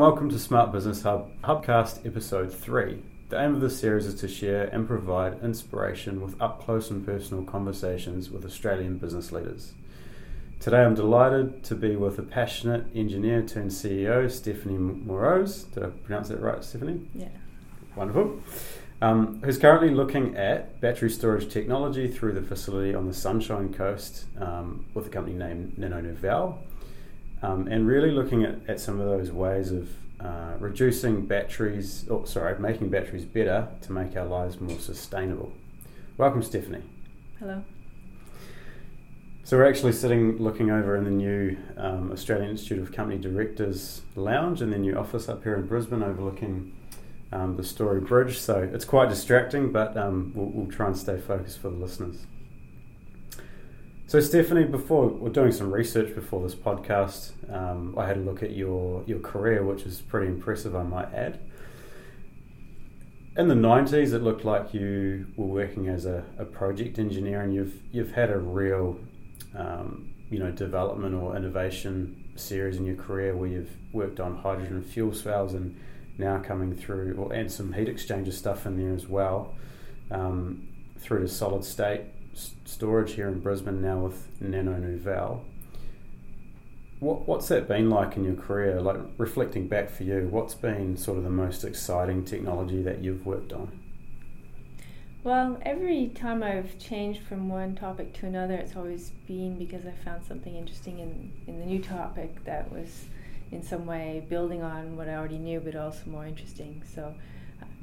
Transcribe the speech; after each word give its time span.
and 0.00 0.06
welcome 0.08 0.30
to 0.30 0.38
Smart 0.38 0.72
Business 0.72 1.02
Hub, 1.02 1.30
Hubcast 1.42 2.06
Episode 2.06 2.50
3. 2.50 3.02
The 3.28 3.38
aim 3.38 3.56
of 3.56 3.60
this 3.60 3.78
series 3.78 4.06
is 4.06 4.18
to 4.22 4.28
share 4.28 4.64
and 4.68 4.88
provide 4.88 5.44
inspiration 5.44 6.22
with 6.22 6.40
up 6.40 6.64
close 6.64 6.90
and 6.90 7.04
personal 7.04 7.44
conversations 7.44 8.30
with 8.30 8.46
Australian 8.46 8.96
business 8.96 9.30
leaders. 9.30 9.74
Today 10.58 10.84
I'm 10.84 10.94
delighted 10.94 11.62
to 11.64 11.74
be 11.74 11.96
with 11.96 12.18
a 12.18 12.22
passionate 12.22 12.86
engineer 12.94 13.42
turned 13.42 13.72
CEO, 13.72 14.30
Stephanie 14.30 14.78
Moroz. 14.78 15.70
Did 15.74 15.82
I 15.82 15.88
pronounce 15.88 16.28
that 16.28 16.40
right, 16.40 16.64
Stephanie? 16.64 17.06
Yeah. 17.14 17.28
Wonderful. 17.94 18.40
Um, 19.02 19.42
who's 19.44 19.58
currently 19.58 19.90
looking 19.90 20.34
at 20.34 20.80
battery 20.80 21.10
storage 21.10 21.52
technology 21.52 22.08
through 22.08 22.32
the 22.32 22.42
facility 22.42 22.94
on 22.94 23.06
the 23.06 23.12
Sunshine 23.12 23.70
Coast 23.74 24.24
um, 24.38 24.86
with 24.94 25.08
a 25.08 25.10
company 25.10 25.36
named 25.36 25.76
Nano 25.76 26.00
um, 27.42 27.66
and 27.68 27.86
really 27.86 28.10
looking 28.10 28.44
at, 28.44 28.56
at 28.68 28.80
some 28.80 29.00
of 29.00 29.06
those 29.06 29.30
ways 29.30 29.72
of 29.72 29.88
uh, 30.20 30.54
reducing 30.58 31.26
batteries, 31.26 32.06
or 32.08 32.26
sorry, 32.26 32.58
making 32.58 32.90
batteries 32.90 33.24
better 33.24 33.68
to 33.82 33.92
make 33.92 34.16
our 34.16 34.26
lives 34.26 34.60
more 34.60 34.78
sustainable. 34.78 35.52
Welcome, 36.18 36.42
Stephanie. 36.42 36.82
Hello. 37.38 37.64
So 39.44 39.56
we're 39.56 39.68
actually 39.68 39.92
sitting 39.92 40.36
looking 40.36 40.70
over 40.70 40.94
in 40.94 41.04
the 41.04 41.10
new 41.10 41.56
um, 41.76 42.12
Australian 42.12 42.50
Institute 42.50 42.78
of 42.78 42.92
Company 42.92 43.18
Directors 43.18 44.02
lounge 44.14 44.62
in 44.62 44.70
their 44.70 44.78
new 44.78 44.94
office 44.96 45.28
up 45.28 45.42
here 45.42 45.54
in 45.54 45.66
Brisbane, 45.66 46.02
overlooking 46.02 46.72
um, 47.32 47.56
the 47.56 47.64
Story 47.64 48.00
Bridge. 48.00 48.38
So 48.38 48.68
it's 48.72 48.84
quite 48.84 49.08
distracting, 49.08 49.72
but 49.72 49.96
um, 49.96 50.32
we'll, 50.34 50.46
we'll 50.46 50.70
try 50.70 50.86
and 50.86 50.96
stay 50.96 51.18
focused 51.18 51.58
for 51.58 51.70
the 51.70 51.76
listeners. 51.76 52.26
So, 54.10 54.18
Stephanie, 54.18 54.64
before 54.64 55.06
we're 55.06 55.30
doing 55.30 55.52
some 55.52 55.72
research 55.72 56.16
before 56.16 56.42
this 56.42 56.56
podcast, 56.56 57.30
um, 57.48 57.96
I 57.96 58.08
had 58.08 58.16
a 58.16 58.20
look 58.20 58.42
at 58.42 58.50
your 58.50 59.04
your 59.06 59.20
career, 59.20 59.64
which 59.64 59.82
is 59.82 60.00
pretty 60.00 60.26
impressive, 60.26 60.74
I 60.74 60.82
might 60.82 61.14
add. 61.14 61.38
In 63.36 63.46
the 63.46 63.54
'90s, 63.54 64.12
it 64.12 64.24
looked 64.24 64.44
like 64.44 64.74
you 64.74 65.28
were 65.36 65.46
working 65.46 65.86
as 65.86 66.06
a, 66.06 66.24
a 66.38 66.44
project 66.44 66.98
engineer, 66.98 67.42
and 67.42 67.54
you've 67.54 67.80
you've 67.92 68.10
had 68.10 68.30
a 68.30 68.38
real, 68.38 68.98
um, 69.56 70.12
you 70.28 70.40
know, 70.40 70.50
development 70.50 71.14
or 71.14 71.36
innovation 71.36 72.32
series 72.34 72.78
in 72.78 72.86
your 72.86 72.96
career 72.96 73.36
where 73.36 73.48
you've 73.48 73.76
worked 73.92 74.18
on 74.18 74.38
hydrogen 74.38 74.82
fuel 74.82 75.14
cells, 75.14 75.54
and 75.54 75.78
now 76.18 76.36
coming 76.40 76.74
through, 76.74 77.14
or 77.14 77.32
and 77.32 77.52
some 77.52 77.72
heat 77.74 77.86
exchanger 77.86 78.32
stuff 78.32 78.66
in 78.66 78.76
there 78.76 78.92
as 78.92 79.06
well, 79.06 79.54
um, 80.10 80.66
through 80.98 81.20
to 81.20 81.28
solid 81.28 81.64
state 81.64 82.06
storage 82.34 83.12
here 83.12 83.28
in 83.28 83.40
Brisbane 83.40 83.82
now 83.82 83.98
with 83.98 84.28
Nano 84.40 84.76
Nouvelle. 84.76 85.44
What, 86.98 87.26
what's 87.26 87.48
that 87.48 87.66
been 87.66 87.88
like 87.88 88.16
in 88.16 88.24
your 88.24 88.34
career? 88.34 88.80
Like 88.80 88.98
reflecting 89.16 89.68
back 89.68 89.90
for 89.90 90.04
you, 90.04 90.28
what's 90.30 90.54
been 90.54 90.96
sort 90.96 91.18
of 91.18 91.24
the 91.24 91.30
most 91.30 91.64
exciting 91.64 92.24
technology 92.24 92.82
that 92.82 93.02
you've 93.02 93.24
worked 93.24 93.52
on? 93.52 93.80
Well, 95.22 95.58
every 95.62 96.08
time 96.08 96.42
I've 96.42 96.78
changed 96.78 97.22
from 97.22 97.50
one 97.50 97.74
topic 97.74 98.14
to 98.20 98.26
another, 98.26 98.54
it's 98.54 98.74
always 98.74 99.10
been 99.26 99.58
because 99.58 99.84
I 99.84 99.92
found 100.02 100.24
something 100.24 100.56
interesting 100.56 100.98
in, 100.98 101.32
in 101.46 101.60
the 101.60 101.66
new 101.66 101.82
topic 101.82 102.42
that 102.44 102.72
was 102.72 103.04
in 103.52 103.62
some 103.62 103.84
way 103.84 104.24
building 104.30 104.62
on 104.62 104.96
what 104.96 105.08
I 105.08 105.16
already 105.16 105.36
knew, 105.36 105.60
but 105.60 105.76
also 105.76 106.00
more 106.06 106.24
interesting. 106.24 106.82
So 106.94 107.14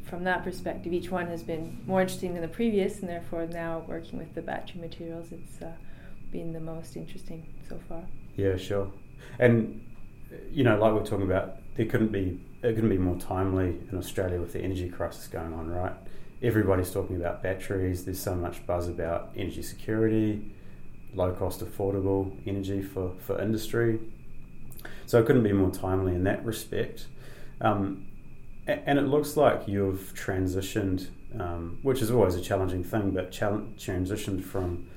from 0.08 0.24
that 0.24 0.44
perspective, 0.44 0.94
each 0.94 1.12
one 1.12 1.28
has 1.28 1.44
been 1.44 1.82
more 1.86 2.02
interesting 2.02 2.34
than 2.34 2.42
the 2.42 2.48
previous, 2.48 3.00
and 3.00 3.10
therefore 3.10 3.46
now 3.46 3.84
working 3.88 4.18
with 4.18 4.34
the 4.36 4.42
battery 4.42 4.80
materials, 4.80 5.32
it's 5.32 5.62
uh, 5.62 5.72
been 6.32 6.54
the 6.54 6.60
most 6.60 6.96
interesting 6.96 7.46
so 7.68 7.80
far. 7.88 8.04
Yeah, 8.36 8.58
sure. 8.58 8.92
And 9.40 9.84
you 10.52 10.64
know, 10.64 10.78
like 10.78 10.94
we're 10.94 11.06
talking 11.06 11.26
about, 11.26 11.58
there 11.76 11.86
couldn't 11.86 12.12
be 12.12 12.40
it 12.64 12.74
couldn't 12.74 12.90
be 12.90 12.98
more 12.98 13.18
timely 13.18 13.80
in 13.92 13.98
Australia 13.98 14.40
with 14.40 14.54
the 14.54 14.60
energy 14.60 14.90
crisis 14.90 15.28
going 15.28 15.54
on, 15.54 15.70
right? 15.70 15.94
Everybody's 16.42 16.92
talking 16.92 17.16
about 17.16 17.44
batteries. 17.44 18.06
There's 18.06 18.20
so 18.20 18.36
much 18.36 18.66
buzz 18.66 18.88
about 18.88 19.32
energy 19.36 19.62
security, 19.62 20.52
low 21.14 21.32
cost, 21.32 21.64
affordable 21.64 22.36
energy 22.48 22.82
for, 22.82 23.14
for 23.20 23.40
industry. 23.42 24.00
So 25.06 25.20
it 25.20 25.26
couldn't 25.26 25.44
be 25.44 25.54
more 25.54 25.72
timely 25.72 26.16
in 26.16 26.24
that 26.24 26.44
respect. 26.46 27.08
Um, 27.62 28.08
and 28.68 29.00
it 29.00 29.04
looks 29.04 29.38
like 29.38 29.68
you've 29.68 30.14
transitioned, 30.16 31.08
um, 31.40 31.80
which 31.82 32.02
is 32.02 32.12
always 32.12 32.36
a 32.36 32.42
challenging 32.42 32.84
thing, 32.84 33.12
but 33.12 33.32
transitioned 33.32 34.44
from 34.44 34.88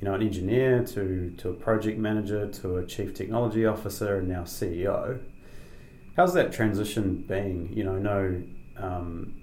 you 0.00 0.08
know 0.08 0.14
an 0.14 0.22
engineer 0.22 0.82
to 0.84 1.34
to 1.38 1.50
a 1.50 1.52
project 1.52 1.98
manager 1.98 2.48
to 2.48 2.78
a 2.78 2.86
chief 2.86 3.14
technology 3.14 3.66
officer 3.66 4.18
and 4.18 4.28
now 4.28 4.42
CEO. 4.42 5.20
How's 6.16 6.34
that 6.34 6.52
transition 6.52 7.24
been? 7.28 7.70
You 7.72 7.84
know, 7.84 7.98
no. 7.98 8.42
Um, 8.76 9.34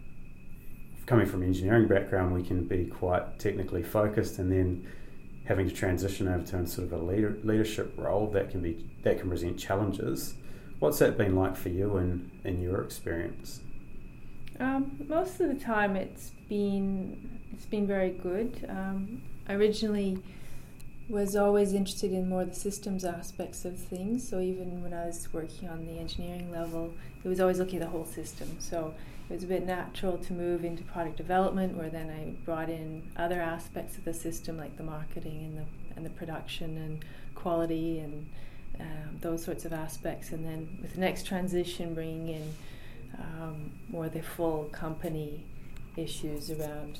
coming 1.05 1.25
from 1.25 1.41
engineering 1.41 1.87
background, 1.87 2.33
we 2.33 2.43
can 2.43 2.65
be 2.65 2.85
quite 2.85 3.39
technically 3.39 3.83
focused, 3.83 4.39
and 4.39 4.51
then 4.51 4.87
having 5.45 5.69
to 5.69 5.73
transition 5.73 6.27
over 6.27 6.43
to 6.43 6.67
sort 6.67 6.91
of 6.91 6.93
a 6.93 6.97
leader, 6.97 7.37
leadership 7.43 7.93
role 7.95 8.29
that 8.31 8.49
can 8.49 8.61
be 8.61 8.89
that 9.03 9.19
can 9.19 9.29
present 9.29 9.57
challenges. 9.57 10.33
What's 10.79 10.99
that 10.99 11.17
been 11.17 11.35
like 11.35 11.55
for 11.55 11.69
you 11.69 11.97
in, 11.97 12.31
in 12.43 12.61
your 12.61 12.81
experience? 12.83 13.61
Um, 14.59 15.05
most 15.07 15.39
of 15.39 15.49
the 15.49 15.63
time, 15.63 15.95
it's 15.95 16.31
been 16.49 17.39
it's 17.53 17.65
been 17.65 17.87
very 17.87 18.11
good. 18.11 18.65
Um, 18.69 19.21
I 19.47 19.53
originally 19.53 20.19
was 21.09 21.35
always 21.35 21.73
interested 21.73 22.11
in 22.11 22.27
more 22.27 22.43
the 22.43 22.53
systems 22.53 23.05
aspects 23.05 23.63
of 23.65 23.77
things. 23.77 24.27
So 24.27 24.39
even 24.39 24.83
when 24.83 24.93
I 24.93 25.05
was 25.05 25.31
working 25.31 25.69
on 25.69 25.85
the 25.85 25.99
engineering 25.99 26.51
level, 26.51 26.93
it 27.23 27.27
was 27.27 27.39
always 27.39 27.59
looking 27.59 27.79
at 27.79 27.85
the 27.85 27.91
whole 27.91 28.05
system. 28.05 28.57
So 28.59 28.93
it 29.29 29.33
was 29.33 29.43
a 29.43 29.47
bit 29.47 29.65
natural 29.65 30.17
to 30.17 30.33
move 30.33 30.65
into 30.65 30.83
product 30.83 31.17
development, 31.17 31.77
where 31.77 31.89
then 31.89 32.09
I 32.09 32.43
brought 32.45 32.69
in 32.69 33.03
other 33.15 33.41
aspects 33.41 33.97
of 33.97 34.05
the 34.05 34.13
system, 34.13 34.57
like 34.57 34.75
the 34.77 34.83
marketing 34.83 35.45
and 35.45 35.57
the 35.59 35.65
and 35.95 36.05
the 36.05 36.11
production 36.11 36.77
and 36.77 37.05
quality 37.35 37.99
and 37.99 38.27
um, 38.79 39.17
those 39.21 39.43
sorts 39.43 39.65
of 39.65 39.73
aspects. 39.73 40.31
And 40.31 40.45
then 40.45 40.77
with 40.81 40.93
the 40.93 40.99
next 40.99 41.25
transition, 41.25 41.93
bringing 41.93 42.29
in 42.29 42.53
um, 43.17 43.71
more 43.89 44.09
the 44.09 44.21
full 44.21 44.65
company 44.65 45.45
issues 45.95 46.51
around 46.51 46.99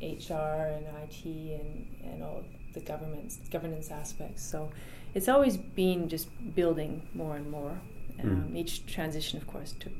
HR 0.00 0.32
and 0.32 0.86
IT 1.02 1.24
and, 1.24 1.86
and 2.04 2.22
all 2.22 2.42
the 2.72 2.80
government's 2.80 3.36
governance 3.50 3.90
aspects. 3.90 4.42
So 4.42 4.70
it's 5.14 5.28
always 5.28 5.56
been 5.56 6.08
just 6.08 6.28
building 6.54 7.02
more 7.14 7.36
and 7.36 7.50
more. 7.50 7.78
Um, 8.22 8.50
mm. 8.50 8.56
Each 8.56 8.86
transition, 8.86 9.38
of 9.38 9.46
course, 9.46 9.74
took 9.78 9.92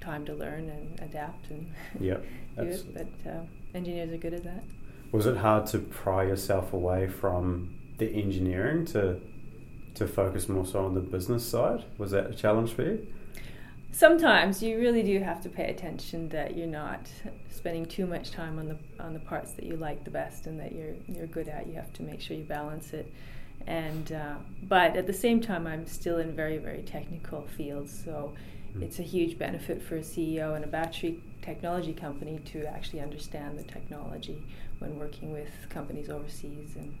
time 0.00 0.24
to 0.26 0.34
learn 0.34 0.68
and 0.68 1.00
adapt 1.00 1.50
and 1.50 1.72
yeah, 2.00 2.18
do 2.56 2.62
it. 2.62 2.94
But 2.94 3.30
uh, 3.30 3.40
engineers 3.74 4.12
are 4.12 4.18
good 4.18 4.34
at 4.34 4.44
that. 4.44 4.64
Was 5.12 5.26
it 5.26 5.36
hard 5.36 5.66
to 5.68 5.78
pry 5.78 6.24
yourself 6.24 6.72
away 6.72 7.08
from 7.08 7.74
the 7.98 8.12
engineering 8.14 8.84
to 8.86 9.20
to 9.94 10.08
focus 10.08 10.48
more 10.48 10.66
so 10.66 10.84
on 10.84 10.94
the 10.94 11.00
business 11.00 11.46
side? 11.46 11.84
Was 11.98 12.10
that 12.10 12.30
a 12.30 12.34
challenge 12.34 12.72
for 12.72 12.82
you? 12.82 13.06
Sometimes 13.94 14.62
you 14.62 14.78
really 14.78 15.02
do 15.02 15.20
have 15.20 15.40
to 15.42 15.48
pay 15.48 15.70
attention 15.70 16.28
that 16.30 16.56
you're 16.56 16.66
not 16.66 17.08
spending 17.50 17.86
too 17.86 18.06
much 18.06 18.30
time 18.30 18.58
on 18.58 18.68
the 18.68 18.76
on 19.00 19.14
the 19.14 19.20
parts 19.20 19.52
that 19.52 19.64
you 19.64 19.76
like 19.76 20.04
the 20.04 20.10
best 20.10 20.46
and 20.46 20.58
that 20.60 20.72
you're 20.72 20.94
you're 21.08 21.26
good 21.26 21.48
at. 21.48 21.66
You 21.66 21.74
have 21.74 21.92
to 21.94 22.02
make 22.02 22.20
sure 22.20 22.36
you 22.36 22.44
balance 22.44 22.92
it. 22.92 23.10
And 23.66 24.12
uh, 24.12 24.34
but 24.64 24.96
at 24.96 25.06
the 25.06 25.12
same 25.12 25.40
time, 25.40 25.66
I'm 25.66 25.86
still 25.86 26.18
in 26.18 26.34
very 26.34 26.58
very 26.58 26.82
technical 26.82 27.42
fields, 27.56 28.02
so 28.04 28.34
mm. 28.76 28.82
it's 28.82 28.98
a 28.98 29.02
huge 29.02 29.38
benefit 29.38 29.80
for 29.82 29.96
a 29.96 30.00
CEO 30.00 30.56
in 30.56 30.64
a 30.64 30.66
battery 30.66 31.22
technology 31.40 31.92
company 31.92 32.40
to 32.52 32.66
actually 32.66 33.00
understand 33.00 33.58
the 33.58 33.62
technology 33.62 34.42
when 34.80 34.98
working 34.98 35.32
with 35.32 35.50
companies 35.68 36.10
overseas 36.10 36.74
and 36.76 36.94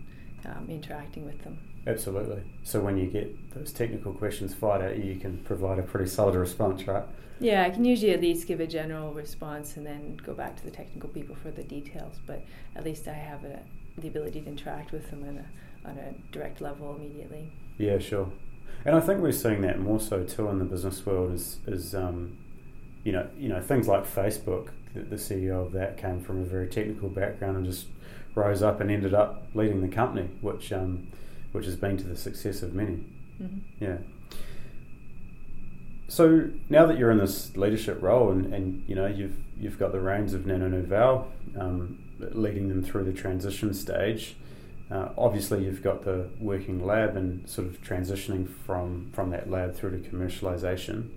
um, 0.46 0.66
interacting 0.68 1.24
with 1.24 1.42
them. 1.42 1.58
Absolutely. 1.86 2.42
So 2.62 2.80
when 2.80 2.96
you 2.96 3.06
get 3.06 3.54
those 3.54 3.72
technical 3.72 4.12
questions 4.12 4.54
fired 4.54 4.82
at 4.82 4.98
you, 4.98 5.12
you 5.12 5.20
can 5.20 5.38
provide 5.38 5.78
a 5.78 5.82
pretty 5.82 6.08
solid 6.08 6.34
response, 6.34 6.86
right? 6.86 7.04
Yeah, 7.40 7.64
I 7.64 7.70
can 7.70 7.84
usually 7.84 8.12
at 8.12 8.20
least 8.20 8.46
give 8.46 8.60
a 8.60 8.66
general 8.66 9.12
response 9.12 9.76
and 9.76 9.84
then 9.84 10.18
go 10.24 10.32
back 10.32 10.56
to 10.56 10.64
the 10.64 10.70
technical 10.70 11.08
people 11.10 11.36
for 11.42 11.50
the 11.50 11.62
details. 11.62 12.16
But 12.26 12.42
at 12.74 12.84
least 12.84 13.06
I 13.08 13.12
have 13.12 13.44
a, 13.44 13.60
the 13.98 14.08
ability 14.08 14.40
to 14.42 14.46
interact 14.48 14.92
with 14.92 15.10
them 15.10 15.24
on 15.24 15.38
a, 15.38 15.88
on 15.90 15.98
a 15.98 16.14
direct 16.32 16.60
level 16.60 16.96
immediately. 16.96 17.52
Yeah, 17.76 17.98
sure. 17.98 18.30
And 18.84 18.94
I 18.94 19.00
think 19.00 19.20
we're 19.20 19.32
seeing 19.32 19.62
that 19.62 19.80
more 19.80 20.00
so 20.00 20.24
too 20.24 20.48
in 20.48 20.58
the 20.58 20.64
business 20.64 21.04
world. 21.04 21.32
Is 21.32 21.58
is 21.66 21.94
um, 21.94 22.36
you 23.02 23.12
know 23.12 23.28
you 23.36 23.48
know 23.48 23.60
things 23.60 23.88
like 23.88 24.04
Facebook. 24.04 24.68
The, 24.94 25.00
the 25.00 25.16
CEO 25.16 25.66
of 25.66 25.72
that 25.72 25.96
came 25.96 26.20
from 26.20 26.42
a 26.42 26.44
very 26.44 26.68
technical 26.68 27.08
background 27.08 27.56
and 27.56 27.66
just 27.66 27.86
rose 28.34 28.62
up 28.62 28.80
and 28.80 28.90
ended 28.90 29.14
up 29.14 29.46
leading 29.54 29.80
the 29.80 29.88
company, 29.88 30.28
which 30.40 30.72
um, 30.72 31.08
which 31.54 31.66
has 31.66 31.76
been 31.76 31.96
to 31.96 32.02
the 32.02 32.16
success 32.16 32.62
of 32.62 32.74
many. 32.74 33.04
Mm-hmm. 33.40 33.58
Yeah. 33.78 33.98
So 36.08 36.50
now 36.68 36.84
that 36.86 36.98
you're 36.98 37.12
in 37.12 37.18
this 37.18 37.56
leadership 37.56 38.02
role, 38.02 38.32
and, 38.32 38.52
and 38.52 38.82
you 38.88 38.96
know 38.96 39.06
you've 39.06 39.36
you've 39.56 39.78
got 39.78 39.92
the 39.92 40.00
reins 40.00 40.34
of 40.34 40.46
Nano 40.46 40.68
Nouvelle, 40.68 41.28
um, 41.58 42.00
leading 42.18 42.68
them 42.68 42.82
through 42.82 43.04
the 43.04 43.12
transition 43.12 43.72
stage. 43.72 44.34
Uh, 44.90 45.10
obviously, 45.16 45.64
you've 45.64 45.82
got 45.82 46.04
the 46.04 46.28
working 46.40 46.84
lab 46.84 47.16
and 47.16 47.48
sort 47.48 47.68
of 47.68 47.80
transitioning 47.82 48.48
from 48.66 49.10
from 49.12 49.30
that 49.30 49.48
lab 49.48 49.76
through 49.76 50.02
to 50.02 50.10
commercialization. 50.10 51.08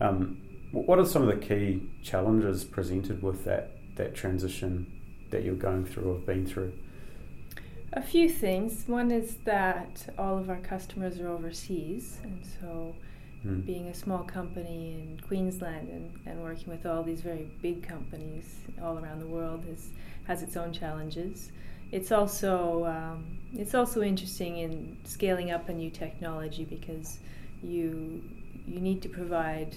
Um, 0.00 0.38
what 0.70 1.00
are 1.00 1.04
some 1.04 1.26
of 1.26 1.28
the 1.28 1.44
key 1.44 1.90
challenges 2.04 2.62
presented 2.62 3.20
with 3.20 3.44
that 3.46 3.72
that 3.96 4.14
transition 4.14 4.86
that 5.30 5.42
you're 5.42 5.56
going 5.56 5.84
through 5.84 6.08
or 6.08 6.14
have 6.14 6.26
been 6.26 6.46
through? 6.46 6.72
A 7.94 8.00
few 8.00 8.28
things. 8.28 8.84
One 8.86 9.10
is 9.10 9.36
that 9.44 10.08
all 10.16 10.38
of 10.38 10.48
our 10.48 10.60
customers 10.60 11.20
are 11.20 11.28
overseas, 11.28 12.16
and 12.22 12.42
so 12.58 12.94
mm. 13.44 13.66
being 13.66 13.88
a 13.88 13.94
small 13.94 14.20
company 14.20 14.94
in 14.94 15.20
Queensland 15.28 15.90
and, 15.90 16.10
and 16.24 16.42
working 16.42 16.68
with 16.68 16.86
all 16.86 17.02
these 17.02 17.20
very 17.20 17.50
big 17.60 17.86
companies 17.86 18.46
all 18.82 18.98
around 18.98 19.20
the 19.20 19.26
world 19.26 19.64
is, 19.68 19.90
has 20.26 20.42
its 20.42 20.56
own 20.56 20.72
challenges. 20.72 21.52
It's 21.90 22.10
also 22.10 22.86
um, 22.86 23.36
it's 23.52 23.74
also 23.74 24.00
interesting 24.00 24.56
in 24.56 24.96
scaling 25.04 25.50
up 25.50 25.68
a 25.68 25.74
new 25.74 25.90
technology 25.90 26.64
because 26.64 27.18
you 27.62 28.22
you 28.66 28.80
need 28.80 29.02
to 29.02 29.10
provide 29.10 29.76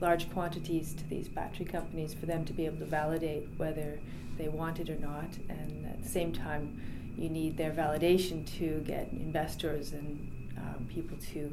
large 0.00 0.30
quantities 0.32 0.94
to 0.94 1.04
these 1.10 1.28
battery 1.28 1.66
companies 1.66 2.14
for 2.14 2.24
them 2.24 2.46
to 2.46 2.54
be 2.54 2.64
able 2.64 2.78
to 2.78 2.86
validate 2.86 3.46
whether 3.58 3.98
they 4.38 4.48
want 4.48 4.80
it 4.80 4.88
or 4.88 4.96
not, 4.96 5.28
and 5.50 5.84
at 5.84 6.02
the 6.02 6.08
same 6.08 6.32
time 6.32 6.80
you 7.16 7.28
need 7.28 7.56
their 7.56 7.72
validation 7.72 8.46
to 8.58 8.82
get 8.86 9.08
investors 9.12 9.92
and 9.92 10.52
um, 10.58 10.86
people 10.88 11.16
to 11.32 11.52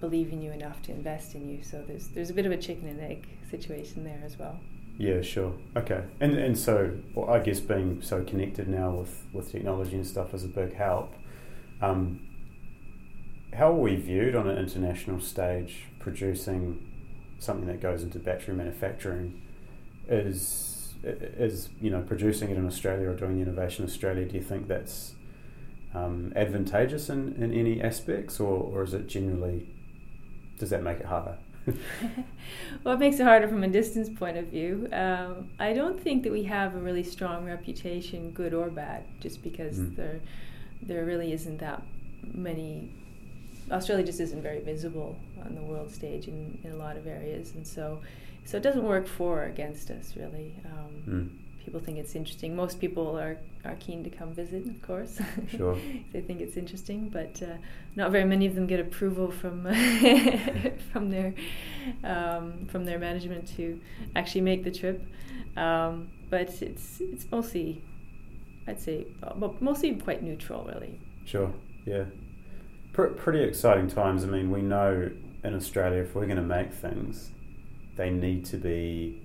believe 0.00 0.32
in 0.32 0.42
you 0.42 0.52
enough 0.52 0.82
to 0.82 0.92
invest 0.92 1.34
in 1.34 1.48
you. 1.48 1.62
So 1.62 1.82
there's 1.86 2.08
there's 2.08 2.30
a 2.30 2.34
bit 2.34 2.46
of 2.46 2.52
a 2.52 2.56
chicken 2.56 2.88
and 2.88 3.00
egg 3.00 3.26
situation 3.50 4.04
there 4.04 4.20
as 4.24 4.38
well. 4.38 4.58
Yeah, 4.98 5.22
sure. 5.22 5.54
Okay, 5.76 6.04
and 6.20 6.36
and 6.38 6.56
so 6.56 6.96
well, 7.14 7.30
I 7.30 7.40
guess 7.40 7.60
being 7.60 8.02
so 8.02 8.22
connected 8.24 8.68
now 8.68 8.90
with 8.90 9.24
with 9.32 9.50
technology 9.50 9.96
and 9.96 10.06
stuff 10.06 10.34
is 10.34 10.44
a 10.44 10.48
big 10.48 10.74
help. 10.74 11.12
Um, 11.80 12.20
how 13.52 13.70
are 13.72 13.78
we 13.78 13.96
viewed 13.96 14.34
on 14.34 14.48
an 14.48 14.58
international 14.58 15.20
stage 15.20 15.84
producing 16.00 16.90
something 17.38 17.66
that 17.66 17.80
goes 17.80 18.02
into 18.02 18.18
battery 18.18 18.54
manufacturing? 18.54 19.40
Is 20.08 20.63
is 21.04 21.68
you 21.80 21.90
know 21.90 22.02
producing 22.02 22.50
it 22.50 22.56
in 22.56 22.66
Australia 22.66 23.08
or 23.08 23.14
doing 23.14 23.36
the 23.36 23.42
Innovation 23.42 23.84
Australia, 23.84 24.24
do 24.24 24.36
you 24.36 24.42
think 24.42 24.68
that's 24.68 25.14
um, 25.94 26.32
advantageous 26.34 27.08
in, 27.08 27.34
in 27.34 27.52
any 27.52 27.80
aspects, 27.80 28.40
or, 28.40 28.56
or 28.56 28.82
is 28.82 28.94
it 28.94 29.06
generally 29.06 29.66
does 30.58 30.70
that 30.70 30.82
make 30.82 31.00
it 31.00 31.06
harder? 31.06 31.36
well, 32.84 32.94
it 32.94 33.00
makes 33.00 33.18
it 33.18 33.24
harder 33.24 33.48
from 33.48 33.64
a 33.64 33.68
distance 33.68 34.08
point 34.08 34.36
of 34.36 34.46
view. 34.46 34.88
Um, 34.92 35.50
I 35.58 35.72
don't 35.72 36.00
think 36.00 36.22
that 36.24 36.32
we 36.32 36.44
have 36.44 36.74
a 36.74 36.78
really 36.78 37.02
strong 37.02 37.44
reputation, 37.44 38.30
good 38.32 38.52
or 38.52 38.68
bad, 38.68 39.04
just 39.20 39.42
because 39.42 39.78
mm. 39.78 39.96
there 39.96 40.20
there 40.82 41.04
really 41.04 41.32
isn't 41.32 41.58
that 41.58 41.82
many. 42.32 42.92
Australia 43.70 44.04
just 44.04 44.20
isn't 44.20 44.42
very 44.42 44.60
visible 44.60 45.16
on 45.42 45.54
the 45.54 45.62
world 45.62 45.90
stage 45.90 46.28
in, 46.28 46.58
in 46.64 46.72
a 46.72 46.76
lot 46.76 46.96
of 46.96 47.06
areas, 47.06 47.54
and 47.54 47.66
so 47.66 48.00
so 48.44 48.58
it 48.58 48.62
doesn't 48.62 48.84
work 48.84 49.06
for 49.06 49.42
or 49.42 49.44
against 49.44 49.90
us, 49.90 50.14
really. 50.16 50.54
Um, 50.66 51.02
mm. 51.08 51.64
People 51.64 51.80
think 51.80 51.96
it's 51.96 52.14
interesting. 52.14 52.54
Most 52.54 52.78
people 52.78 53.18
are, 53.18 53.38
are 53.64 53.74
keen 53.76 54.04
to 54.04 54.10
come 54.10 54.34
visit, 54.34 54.66
of 54.66 54.82
course. 54.82 55.18
Sure. 55.48 55.78
they 56.12 56.20
think 56.20 56.42
it's 56.42 56.58
interesting, 56.58 57.08
but 57.08 57.42
uh, 57.42 57.56
not 57.96 58.10
very 58.10 58.24
many 58.24 58.44
of 58.46 58.54
them 58.54 58.66
get 58.66 58.80
approval 58.80 59.30
from 59.30 59.62
from 60.92 61.10
their 61.10 61.32
um, 62.04 62.66
from 62.66 62.84
their 62.84 62.98
management 62.98 63.48
to 63.56 63.80
actually 64.14 64.42
make 64.42 64.62
the 64.62 64.70
trip. 64.70 65.02
Um, 65.56 66.08
but 66.28 66.62
it's 66.62 67.00
it's 67.00 67.26
mostly, 67.30 67.82
I'd 68.66 68.80
say, 68.80 69.06
well, 69.34 69.56
mostly 69.60 69.94
quite 69.94 70.22
neutral, 70.22 70.64
really. 70.64 71.00
Sure. 71.24 71.50
Yeah. 71.86 72.04
Pr- 72.92 73.06
pretty 73.06 73.42
exciting 73.42 73.88
times. 73.88 74.22
I 74.22 74.26
mean, 74.26 74.50
we 74.50 74.60
know 74.60 75.10
in 75.42 75.54
Australia 75.54 76.02
if 76.02 76.14
we're 76.14 76.26
going 76.26 76.36
to 76.36 76.42
make 76.42 76.72
things 76.74 77.30
they 77.96 78.10
need 78.10 78.44
to 78.46 78.56
be 78.56 79.22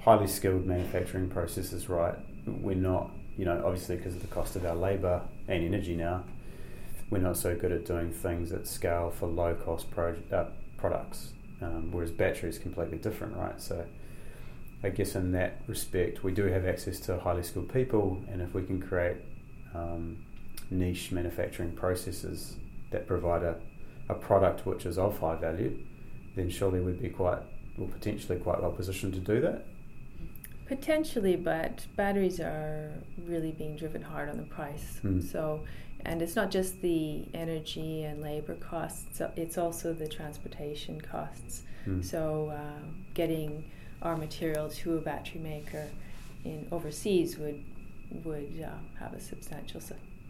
highly 0.00 0.26
skilled 0.26 0.66
manufacturing 0.66 1.28
processes, 1.28 1.88
right? 1.88 2.14
We're 2.46 2.76
not, 2.76 3.10
you 3.36 3.44
know, 3.44 3.62
obviously 3.64 3.96
because 3.96 4.14
of 4.14 4.22
the 4.22 4.28
cost 4.28 4.56
of 4.56 4.64
our 4.64 4.76
labour 4.76 5.22
and 5.48 5.64
energy 5.64 5.96
now, 5.96 6.24
we're 7.10 7.18
not 7.18 7.36
so 7.36 7.56
good 7.56 7.72
at 7.72 7.84
doing 7.84 8.12
things 8.12 8.52
at 8.52 8.66
scale 8.66 9.10
for 9.10 9.26
low 9.26 9.54
cost 9.54 9.90
pro- 9.90 10.16
uh, 10.32 10.46
products, 10.76 11.32
um, 11.62 11.90
whereas 11.90 12.10
battery 12.10 12.48
is 12.48 12.58
completely 12.58 12.98
different, 12.98 13.36
right? 13.36 13.60
So 13.60 13.84
I 14.82 14.90
guess 14.90 15.14
in 15.14 15.32
that 15.32 15.62
respect, 15.66 16.22
we 16.22 16.32
do 16.32 16.44
have 16.44 16.64
access 16.64 17.00
to 17.00 17.18
highly 17.18 17.42
skilled 17.42 17.72
people, 17.72 18.22
and 18.30 18.40
if 18.40 18.54
we 18.54 18.62
can 18.62 18.80
create 18.80 19.16
um, 19.74 20.24
niche 20.70 21.10
manufacturing 21.10 21.72
processes 21.72 22.56
that 22.90 23.06
provide 23.06 23.42
a, 23.42 23.56
a 24.08 24.14
product 24.14 24.66
which 24.66 24.86
is 24.86 24.98
of 24.98 25.18
high 25.18 25.36
value, 25.36 25.76
then 26.38 26.50
surely 26.50 26.80
we'd 26.80 27.02
be 27.02 27.08
quite, 27.08 27.40
well, 27.76 27.88
potentially 27.88 28.38
quite 28.38 28.62
well 28.62 28.70
positioned 28.70 29.12
to 29.14 29.20
do 29.20 29.40
that. 29.40 29.66
Potentially, 30.66 31.34
but 31.34 31.86
batteries 31.96 32.40
are 32.40 32.92
really 33.26 33.52
being 33.52 33.76
driven 33.76 34.02
hard 34.02 34.28
on 34.28 34.36
the 34.36 34.44
price. 34.44 35.00
Mm. 35.02 35.22
So, 35.32 35.64
and 36.04 36.22
it's 36.22 36.36
not 36.36 36.50
just 36.50 36.80
the 36.82 37.24
energy 37.34 38.04
and 38.04 38.22
labor 38.22 38.54
costs; 38.54 39.20
it's 39.36 39.58
also 39.58 39.92
the 39.92 40.06
transportation 40.06 41.00
costs. 41.00 41.62
Mm. 41.86 42.04
So, 42.04 42.52
uh, 42.54 42.86
getting 43.14 43.64
our 44.02 44.16
material 44.16 44.68
to 44.68 44.98
a 44.98 45.00
battery 45.00 45.40
maker 45.40 45.88
in 46.44 46.68
overseas 46.70 47.38
would 47.38 47.64
would 48.24 48.62
uh, 48.64 49.00
have 49.00 49.14
a 49.14 49.20
substantial 49.20 49.80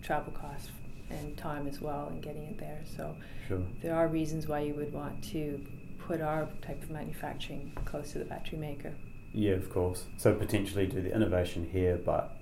travel 0.02 0.32
cost 0.32 0.70
and 1.10 1.36
time 1.36 1.66
as 1.66 1.80
well 1.80 2.08
in 2.12 2.20
getting 2.20 2.42
it 2.44 2.58
there. 2.58 2.80
So, 2.96 3.16
sure. 3.48 3.62
there 3.82 3.94
are 3.94 4.06
reasons 4.06 4.46
why 4.46 4.60
you 4.60 4.74
would 4.74 4.92
want 4.92 5.22
to 5.32 5.60
put 6.08 6.22
our 6.22 6.48
type 6.62 6.82
of 6.82 6.90
manufacturing 6.90 7.70
close 7.84 8.12
to 8.12 8.18
the 8.18 8.24
battery 8.24 8.58
maker. 8.58 8.94
Yeah, 9.34 9.52
of 9.52 9.70
course. 9.70 10.06
So 10.16 10.34
potentially 10.34 10.86
do 10.86 11.02
the 11.02 11.14
innovation 11.14 11.68
here, 11.70 12.00
but 12.02 12.34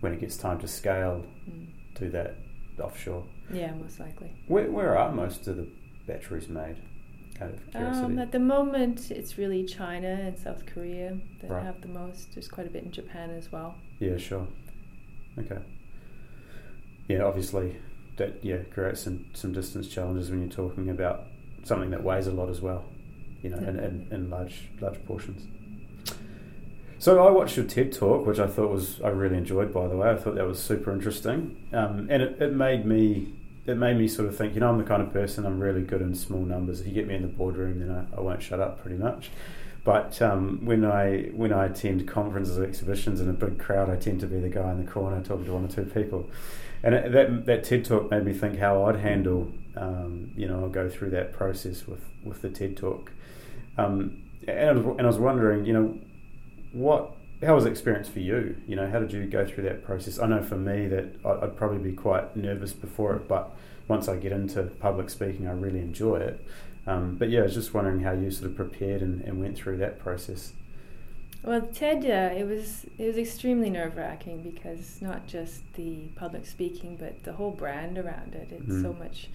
when 0.00 0.12
it 0.12 0.20
gets 0.20 0.36
time 0.36 0.60
to 0.60 0.68
scale, 0.68 1.24
mm. 1.50 1.66
do 1.98 2.08
that 2.10 2.36
offshore. 2.80 3.24
Yeah, 3.52 3.74
most 3.74 3.98
likely. 3.98 4.32
Where, 4.46 4.70
where 4.70 4.96
are 4.96 5.12
most 5.12 5.48
of 5.48 5.56
the 5.56 5.68
batteries 6.06 6.48
made? 6.48 6.76
Out 7.40 7.50
of 7.50 7.70
curiosity. 7.70 8.04
Um, 8.04 8.18
at 8.20 8.30
the 8.30 8.38
moment, 8.38 9.10
it's 9.10 9.36
really 9.36 9.64
China 9.64 10.08
and 10.08 10.38
South 10.38 10.64
Korea 10.66 11.18
that 11.40 11.50
right. 11.50 11.64
have 11.64 11.80
the 11.80 11.88
most. 11.88 12.34
There's 12.34 12.48
quite 12.48 12.68
a 12.68 12.70
bit 12.70 12.84
in 12.84 12.92
Japan 12.92 13.30
as 13.30 13.50
well. 13.50 13.74
Yeah, 13.98 14.16
sure. 14.16 14.46
Okay. 15.38 15.58
Yeah, 17.08 17.22
obviously, 17.22 17.76
that 18.16 18.44
yeah 18.44 18.58
creates 18.74 19.02
some 19.02 19.26
some 19.34 19.52
distance 19.52 19.88
challenges 19.88 20.30
when 20.30 20.40
you're 20.40 20.50
talking 20.50 20.90
about 20.90 21.26
something 21.62 21.90
that 21.90 22.02
weighs 22.02 22.26
a 22.26 22.32
lot 22.32 22.48
as 22.48 22.60
well 22.60 22.84
you 23.42 23.50
know, 23.50 23.58
in, 23.58 23.78
in, 23.78 24.08
in 24.10 24.30
large 24.30 24.68
large 24.80 25.04
portions. 25.06 25.46
So 27.00 27.24
I 27.24 27.30
watched 27.30 27.56
your 27.56 27.64
TED 27.66 27.92
talk, 27.92 28.26
which 28.26 28.40
I 28.40 28.48
thought 28.48 28.70
was 28.70 29.00
I 29.02 29.08
really 29.08 29.36
enjoyed. 29.36 29.72
By 29.72 29.86
the 29.86 29.96
way, 29.96 30.10
I 30.10 30.16
thought 30.16 30.34
that 30.34 30.46
was 30.46 30.60
super 30.60 30.92
interesting, 30.92 31.68
um, 31.72 32.08
and 32.10 32.22
it, 32.22 32.42
it 32.42 32.52
made 32.52 32.84
me 32.84 33.34
it 33.66 33.76
made 33.76 33.96
me 33.96 34.08
sort 34.08 34.28
of 34.28 34.36
think. 34.36 34.54
You 34.54 34.60
know, 34.60 34.68
I'm 34.68 34.78
the 34.78 34.84
kind 34.84 35.02
of 35.02 35.12
person 35.12 35.46
I'm 35.46 35.60
really 35.60 35.82
good 35.82 36.02
in 36.02 36.14
small 36.14 36.40
numbers. 36.40 36.80
If 36.80 36.88
you 36.88 36.92
get 36.92 37.06
me 37.06 37.14
in 37.14 37.22
the 37.22 37.28
boardroom, 37.28 37.78
then 37.78 37.90
I, 37.90 38.16
I 38.16 38.20
won't 38.20 38.42
shut 38.42 38.60
up 38.60 38.82
pretty 38.82 38.96
much. 38.96 39.30
But 39.84 40.20
um, 40.20 40.64
when 40.64 40.84
I 40.84 41.30
when 41.34 41.52
I 41.52 41.66
attend 41.66 42.08
conferences 42.08 42.58
or 42.58 42.64
exhibitions 42.64 43.20
in 43.20 43.30
a 43.30 43.32
big 43.32 43.58
crowd, 43.60 43.88
I 43.88 43.96
tend 43.96 44.20
to 44.20 44.26
be 44.26 44.40
the 44.40 44.48
guy 44.48 44.70
in 44.72 44.84
the 44.84 44.90
corner 44.90 45.22
talking 45.22 45.44
to 45.46 45.52
one 45.52 45.64
or 45.64 45.68
two 45.68 45.84
people. 45.84 46.28
And 46.82 46.94
it, 46.94 47.12
that 47.12 47.46
that 47.46 47.64
TED 47.64 47.84
talk 47.84 48.10
made 48.10 48.24
me 48.24 48.32
think 48.32 48.58
how 48.58 48.84
I'd 48.86 48.96
handle, 48.96 49.52
um, 49.76 50.32
you 50.36 50.48
know, 50.48 50.64
I'll 50.64 50.68
go 50.68 50.88
through 50.88 51.10
that 51.10 51.32
process 51.32 51.86
with 51.86 52.04
with 52.24 52.42
the 52.42 52.50
TED 52.50 52.76
talk 52.76 53.12
um, 53.78 54.22
and, 54.46 54.68
I 54.68 54.72
was, 54.72 54.84
and 54.84 55.02
I 55.02 55.06
was 55.06 55.18
wondering, 55.18 55.64
you 55.64 55.72
know, 55.72 55.98
what 56.72 57.14
how 57.42 57.54
was 57.54 57.64
the 57.64 57.70
experience 57.70 58.08
for 58.08 58.18
you? 58.18 58.56
You 58.66 58.76
know, 58.76 58.90
how 58.90 58.98
did 58.98 59.12
you 59.12 59.24
go 59.26 59.46
through 59.46 59.64
that 59.64 59.84
process? 59.84 60.18
I 60.18 60.26
know 60.26 60.42
for 60.42 60.56
me 60.56 60.88
that 60.88 61.14
I'd 61.24 61.56
probably 61.56 61.78
be 61.78 61.92
quite 61.92 62.36
nervous 62.36 62.72
before 62.72 63.14
it, 63.14 63.28
but 63.28 63.54
once 63.86 64.08
I 64.08 64.16
get 64.16 64.32
into 64.32 64.64
public 64.64 65.08
speaking, 65.08 65.46
I 65.46 65.52
really 65.52 65.78
enjoy 65.78 66.16
it. 66.16 66.44
Um, 66.86 67.16
but 67.16 67.30
yeah, 67.30 67.40
I 67.40 67.42
was 67.44 67.54
just 67.54 67.72
wondering 67.72 68.00
how 68.00 68.12
you 68.12 68.30
sort 68.30 68.50
of 68.50 68.56
prepared 68.56 69.02
and, 69.02 69.20
and 69.22 69.40
went 69.40 69.56
through 69.56 69.76
that 69.78 69.98
process. 70.00 70.52
Well, 71.44 71.60
TED, 71.60 72.04
uh, 72.04 72.34
it 72.36 72.44
was 72.44 72.84
it 72.98 73.06
was 73.06 73.16
extremely 73.16 73.70
nerve 73.70 73.96
wracking 73.96 74.42
because 74.42 75.00
not 75.00 75.28
just 75.28 75.62
the 75.74 76.08
public 76.16 76.44
speaking, 76.44 76.96
but 76.96 77.22
the 77.22 77.32
whole 77.32 77.52
brand 77.52 77.98
around 77.98 78.34
it. 78.34 78.48
It's 78.50 78.72
mm. 78.72 78.82
so 78.82 78.92
much 78.94 79.28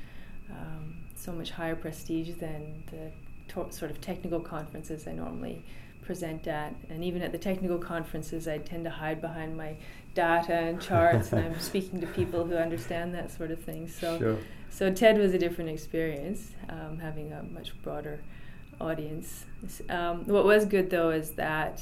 um, 0.51 0.95
so 1.15 1.31
much 1.31 1.51
higher 1.51 1.75
prestige 1.75 2.35
than 2.35 2.83
the 2.91 3.11
to- 3.49 3.71
sort 3.71 3.91
of 3.91 4.01
technical 4.01 4.39
conferences 4.39 5.07
I 5.07 5.13
normally 5.13 5.63
present 6.01 6.47
at. 6.47 6.75
And 6.89 7.03
even 7.03 7.21
at 7.21 7.31
the 7.31 7.37
technical 7.37 7.77
conferences, 7.77 8.47
I 8.47 8.57
tend 8.57 8.83
to 8.85 8.89
hide 8.89 9.21
behind 9.21 9.57
my 9.57 9.75
data 10.13 10.53
and 10.53 10.81
charts, 10.81 11.31
and 11.31 11.45
I'm 11.45 11.59
speaking 11.71 12.01
to 12.01 12.07
people 12.07 12.45
who 12.45 12.55
understand 12.55 13.13
that 13.15 13.31
sort 13.31 13.51
of 13.51 13.63
thing. 13.63 13.87
So, 13.87 14.19
sure. 14.19 14.37
so 14.69 14.91
TED 14.93 15.17
was 15.17 15.33
a 15.33 15.39
different 15.39 15.69
experience, 15.69 16.51
um, 16.69 16.99
having 16.99 17.31
a 17.31 17.43
much 17.43 17.73
broader 17.81 18.21
audience. 18.79 19.45
Um, 19.89 20.25
what 20.27 20.45
was 20.45 20.65
good 20.65 20.89
though 20.89 21.11
is 21.11 21.31
that 21.31 21.81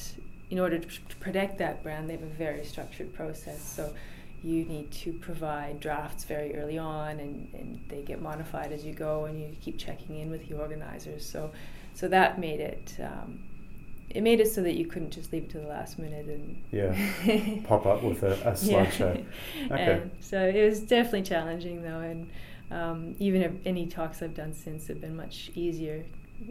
in 0.49 0.59
order 0.59 0.77
to, 0.77 0.87
to 0.87 1.15
protect 1.17 1.57
that 1.59 1.81
brand, 1.81 2.09
they 2.09 2.13
have 2.13 2.23
a 2.23 2.25
very 2.25 2.63
structured 2.65 3.13
process. 3.13 3.61
So 3.61 3.93
you 4.43 4.65
need 4.65 4.91
to 4.91 5.13
provide 5.13 5.79
drafts 5.79 6.23
very 6.23 6.55
early 6.55 6.77
on 6.77 7.19
and, 7.19 7.47
and 7.53 7.79
they 7.89 8.01
get 8.01 8.21
modified 8.21 8.71
as 8.71 8.83
you 8.83 8.93
go 8.93 9.25
and 9.25 9.39
you 9.39 9.55
keep 9.61 9.77
checking 9.77 10.17
in 10.17 10.31
with 10.31 10.47
the 10.49 10.55
organizers 10.55 11.23
so 11.27 11.51
so 11.93 12.07
that 12.07 12.39
made 12.39 12.59
it. 12.59 12.95
Um, 12.99 13.43
it 14.09 14.23
made 14.23 14.41
it 14.41 14.51
so 14.51 14.61
that 14.63 14.75
you 14.75 14.85
couldn't 14.85 15.11
just 15.11 15.31
leave 15.31 15.43
it 15.43 15.49
to 15.51 15.59
the 15.59 15.67
last 15.67 15.97
minute 15.97 16.25
and 16.25 16.61
yeah 16.71 17.61
pop 17.63 17.85
up 17.85 18.03
with 18.03 18.23
a, 18.23 18.33
a 18.41 18.51
slideshow. 18.51 19.23
Yeah. 19.69 19.71
Okay. 19.71 20.11
so 20.19 20.41
it 20.41 20.65
was 20.65 20.81
definitely 20.81 21.23
challenging 21.23 21.81
though, 21.81 21.99
and 21.99 22.29
um, 22.71 23.15
even 23.19 23.61
any 23.65 23.87
talks 23.87 24.21
I've 24.21 24.33
done 24.33 24.53
since 24.53 24.87
have 24.87 24.99
been 24.99 25.15
much 25.15 25.51
easier 25.55 26.03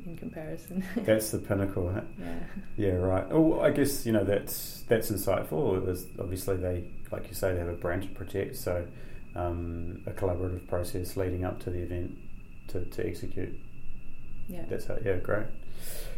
in 0.06 0.16
comparison. 0.16 0.84
that's 0.96 1.30
the 1.30 1.38
pinnacle. 1.38 1.92
Huh? 1.92 2.02
Yeah. 2.18 2.38
Yeah. 2.76 2.92
Right. 2.94 3.26
Oh, 3.30 3.60
I 3.60 3.70
guess 3.70 4.06
you 4.06 4.12
know 4.12 4.24
that's 4.24 4.82
that's 4.88 5.10
insightful. 5.10 5.84
There's 5.84 6.06
obviously 6.18 6.56
they, 6.56 6.84
like 7.10 7.28
you 7.28 7.34
say, 7.34 7.52
they 7.52 7.58
have 7.58 7.68
a 7.68 7.74
brand 7.74 8.02
to 8.02 8.08
protect. 8.08 8.56
So 8.56 8.86
um, 9.34 10.02
a 10.06 10.10
collaborative 10.10 10.66
process 10.68 11.16
leading 11.16 11.44
up 11.44 11.60
to 11.60 11.70
the 11.70 11.80
event 11.80 12.16
to, 12.68 12.84
to 12.84 13.06
execute. 13.06 13.58
Yeah. 14.48 14.64
That's 14.68 14.86
how, 14.86 14.98
yeah, 15.04 15.16
great. 15.16 15.46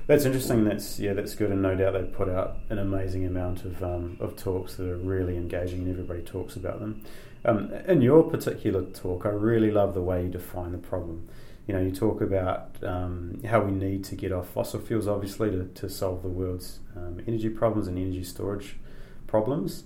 That's 0.06 0.24
interesting. 0.24 0.64
That's 0.64 0.98
yeah, 0.98 1.12
that's 1.12 1.34
good, 1.34 1.50
and 1.50 1.62
no 1.62 1.76
doubt 1.76 1.92
they 1.92 2.02
put 2.02 2.28
out 2.28 2.56
an 2.70 2.78
amazing 2.78 3.24
amount 3.24 3.64
of 3.64 3.82
um, 3.84 4.16
of 4.20 4.36
talks 4.36 4.76
that 4.76 4.88
are 4.88 4.96
really 4.96 5.36
engaging, 5.36 5.80
and 5.80 5.90
everybody 5.90 6.22
talks 6.22 6.56
about 6.56 6.80
them. 6.80 7.02
Um, 7.44 7.72
in 7.86 8.02
your 8.02 8.22
particular 8.28 8.82
talk, 8.82 9.26
I 9.26 9.30
really 9.30 9.70
love 9.70 9.94
the 9.94 10.02
way 10.02 10.24
you 10.24 10.28
define 10.28 10.72
the 10.72 10.78
problem. 10.78 11.28
You 11.66 11.74
know, 11.74 11.80
you 11.80 11.92
talk 11.92 12.20
about 12.20 12.76
um, 12.82 13.40
how 13.48 13.60
we 13.60 13.70
need 13.70 14.04
to 14.04 14.16
get 14.16 14.32
off 14.32 14.48
fossil 14.48 14.80
fuels, 14.80 15.06
obviously, 15.06 15.50
to, 15.50 15.64
to 15.66 15.88
solve 15.88 16.22
the 16.22 16.28
world's 16.28 16.80
um, 16.96 17.20
energy 17.26 17.48
problems 17.48 17.86
and 17.86 17.96
energy 17.98 18.24
storage 18.24 18.76
problems, 19.28 19.84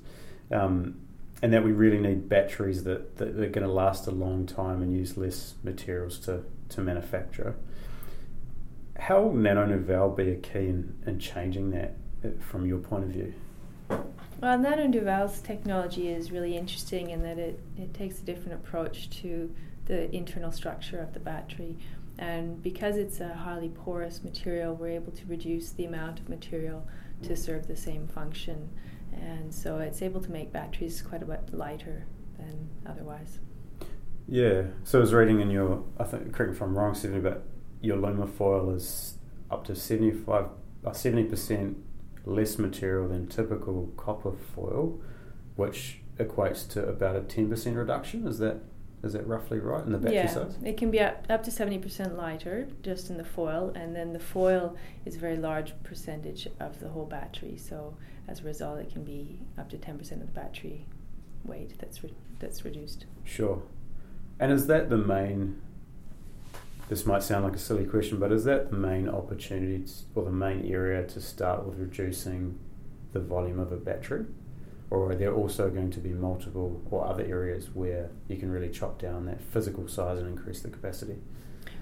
um, 0.51 0.99
and 1.43 1.53
that 1.53 1.63
we 1.63 1.73
really 1.73 1.99
need 1.99 2.29
batteries 2.29 2.85
that, 2.85 3.17
that 3.19 3.29
are 3.29 3.49
going 3.49 3.67
to 3.67 3.69
last 3.73 4.07
a 4.07 4.11
long 4.11 4.47
time 4.47 4.81
and 4.81 4.97
use 4.97 5.19
less 5.19 5.55
materials 5.63 6.19
to, 6.21 6.43
to 6.71 6.81
manufacture. 6.81 7.55
How 8.99 9.21
will 9.21 9.35
Nano 9.35 10.09
be 10.09 10.31
a 10.31 10.37
key 10.37 10.69
in, 10.69 10.97
in 11.07 11.19
changing 11.19 11.71
that 11.73 11.95
uh, 12.25 12.29
from 12.41 12.65
your 12.65 12.79
point 12.79 13.05
of 13.05 13.11
view? 13.11 13.35
Well, 14.41 14.59
Nano 14.59 14.87
Nouvelle's 14.87 15.41
technology 15.41 16.09
is 16.09 16.31
really 16.31 16.57
interesting 16.57 17.11
in 17.11 17.23
that 17.23 17.39
it, 17.39 17.61
it 17.79 17.95
takes 17.95 18.19
a 18.19 18.23
different 18.23 18.55
approach 18.55 19.11
to 19.21 19.55
the 19.87 20.15
internal 20.15 20.53
structure 20.53 21.01
of 21.01 21.15
the 21.15 21.21
battery. 21.21 21.79
And 22.19 22.63
because 22.63 22.97
it's 22.97 23.21
a 23.21 23.35
highly 23.35 23.69
porous 23.69 24.23
material, 24.23 24.75
we're 24.75 24.89
able 24.89 25.13
to 25.13 25.27
reduce 25.27 25.71
the 25.71 25.85
amount 25.85 26.21
of 26.21 26.29
material 26.29 26.87
to 27.23 27.37
serve 27.37 27.67
the 27.67 27.77
same 27.77 28.07
function. 28.07 28.71
And 29.13 29.55
so 29.55 29.79
it's 29.79 30.03
able 30.03 30.21
to 30.21 30.31
make 30.31 30.53
batteries 30.53 31.03
quite 31.03 31.23
a 31.23 31.27
bit 31.27 31.53
lighter 31.53 32.07
than 32.39 32.69
otherwise. 32.87 33.39
Yeah. 34.29 34.63
So 34.85 34.99
I 34.99 35.01
was 35.01 35.15
reading 35.15 35.41
in 35.41 35.51
your, 35.51 35.85
I 35.99 36.05
think, 36.05 36.33
correct 36.33 36.51
me 36.51 36.57
if 36.57 36.63
I'm 36.63 36.77
wrong, 36.77 36.95
Stephanie, 36.95 37.21
but 37.21 37.45
your 37.81 37.97
Lumafoil 37.97 38.75
is 38.75 39.19
up 39.51 39.65
to 39.67 39.75
75, 39.75 40.47
uh, 40.85 40.91
70% 40.91 41.77
less 42.25 42.59
material 42.59 43.09
than 43.09 43.29
typical 43.29 43.93
copper 43.97 44.33
foil, 44.55 45.01
which 45.55 46.01
equates 46.19 46.69
to 46.71 46.87
about 46.87 47.15
a 47.15 47.21
10% 47.21 47.77
reduction. 47.77 48.27
Is 48.27 48.39
that 48.39 48.61
is 49.07 49.15
that 49.15 49.27
roughly 49.27 49.59
right 49.59 49.85
in 49.85 49.93
the 49.93 49.99
battery 49.99 50.17
yeah, 50.17 50.27
size? 50.27 50.57
it 50.65 50.77
can 50.77 50.91
be 50.91 51.01
up, 51.01 51.25
up 51.31 51.43
to 51.45 51.51
70% 51.51 52.17
lighter 52.17 52.69
just 52.83 53.09
in 53.09 53.17
the 53.17 53.25
foil, 53.25 53.73
and 53.75 53.97
then 53.97 54.13
the 54.13 54.19
foil 54.19 54.77
is 55.05 55.17
a 55.17 55.19
very 55.19 55.37
large 55.37 55.73
percentage 55.83 56.49
of 56.61 56.81
the 56.81 56.89
whole 56.89 57.07
battery. 57.07 57.57
So 57.57 57.97
as 58.29 58.41
a 58.41 58.43
result, 58.43 58.81
it 58.81 58.91
can 58.91 59.05
be 59.05 59.41
up 59.57 59.71
to 59.71 59.79
10% 59.79 60.13
of 60.13 60.21
the 60.21 60.27
battery 60.27 60.87
weight 61.45 61.79
that's 61.79 62.03
re- 62.03 62.15
that's 62.39 62.65
reduced. 62.65 63.07
Sure. 63.25 63.63
And 64.39 64.53
is 64.53 64.67
that 64.67 64.91
the 64.91 64.99
main? 64.99 65.63
This 66.89 67.07
might 67.07 67.23
sound 67.23 67.45
like 67.45 67.55
a 67.55 67.59
silly 67.59 67.85
question, 67.85 68.19
but 68.19 68.31
is 68.31 68.45
that 68.45 68.71
the 68.71 68.77
main 68.77 69.09
opportunity 69.09 69.85
to, 69.85 69.93
or 70.15 70.25
the 70.25 70.31
main 70.31 70.71
area 70.71 71.05
to 71.05 71.21
start 71.21 71.65
with 71.65 71.79
reducing 71.79 72.59
the 73.13 73.19
volume 73.19 73.59
of 73.59 73.73
a 73.73 73.77
battery? 73.77 74.27
Or 74.97 75.13
are 75.13 75.15
there 75.15 75.35
also 75.35 75.69
going 75.69 75.91
to 75.91 76.01
be 76.01 76.11
multiple 76.11 76.83
or 76.91 77.07
other 77.07 77.25
areas 77.25 77.69
where 77.75 78.11
you 78.29 78.37
can 78.37 78.51
really 78.51 78.71
chop 78.71 78.99
down 78.99 79.27
that 79.27 79.41
physical 79.41 79.87
size 79.87 80.19
and 80.19 80.27
increase 80.27 80.61
the 80.61 80.71
capacity? 80.71 81.17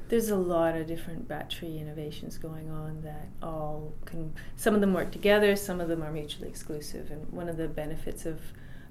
There's 0.08 0.30
a 0.30 0.36
lot 0.36 0.76
of 0.76 0.86
different 0.86 1.28
battery 1.28 1.78
innovations 1.78 2.36
going 2.36 2.70
on 2.70 3.00
that 3.02 3.28
all 3.42 3.94
can. 4.04 4.34
Some 4.56 4.74
of 4.74 4.80
them 4.80 4.92
work 4.92 5.10
together, 5.10 5.56
some 5.56 5.80
of 5.80 5.88
them 5.88 6.02
are 6.02 6.12
mutually 6.12 6.48
exclusive. 6.48 7.10
And 7.10 7.30
one 7.32 7.48
of 7.48 7.56
the 7.56 7.68
benefits 7.68 8.26
of 8.26 8.40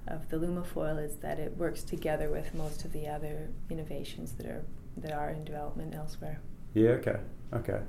of 0.08 0.28
the 0.28 0.36
Lumafoil 0.36 1.02
is 1.02 1.16
that 1.16 1.38
it 1.38 1.56
works 1.56 1.82
together 1.82 2.30
with 2.30 2.54
most 2.54 2.84
of 2.84 2.92
the 2.92 3.06
other 3.06 3.48
innovations 3.70 4.32
that 4.32 4.46
are 4.46 4.64
that 4.96 5.12
are 5.12 5.30
in 5.30 5.44
development 5.44 5.94
elsewhere. 5.94 6.40
Yeah. 6.72 6.90
Okay. 6.90 7.20
Okay. 7.52 7.80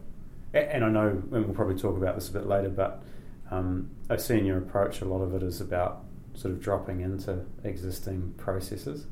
And 0.54 0.86
I 0.86 0.90
know, 0.90 1.08
and 1.08 1.32
we'll 1.32 1.54
probably 1.54 1.76
talk 1.76 1.98
about 1.98 2.16
this 2.16 2.30
a 2.30 2.34
bit 2.34 2.46
later, 2.46 2.70
but 2.70 3.04
um, 3.52 3.90
I've 4.10 4.22
seen 4.22 4.46
your 4.46 4.58
approach 4.58 5.02
a 5.02 5.06
lot 5.06 5.22
of 5.22 5.34
it 5.36 5.44
is 5.44 5.60
about 5.60 6.06
sort 6.36 6.54
of 6.54 6.62
dropping 6.62 7.02
into 7.02 7.46
existing 7.64 8.34
processes. 8.38 9.08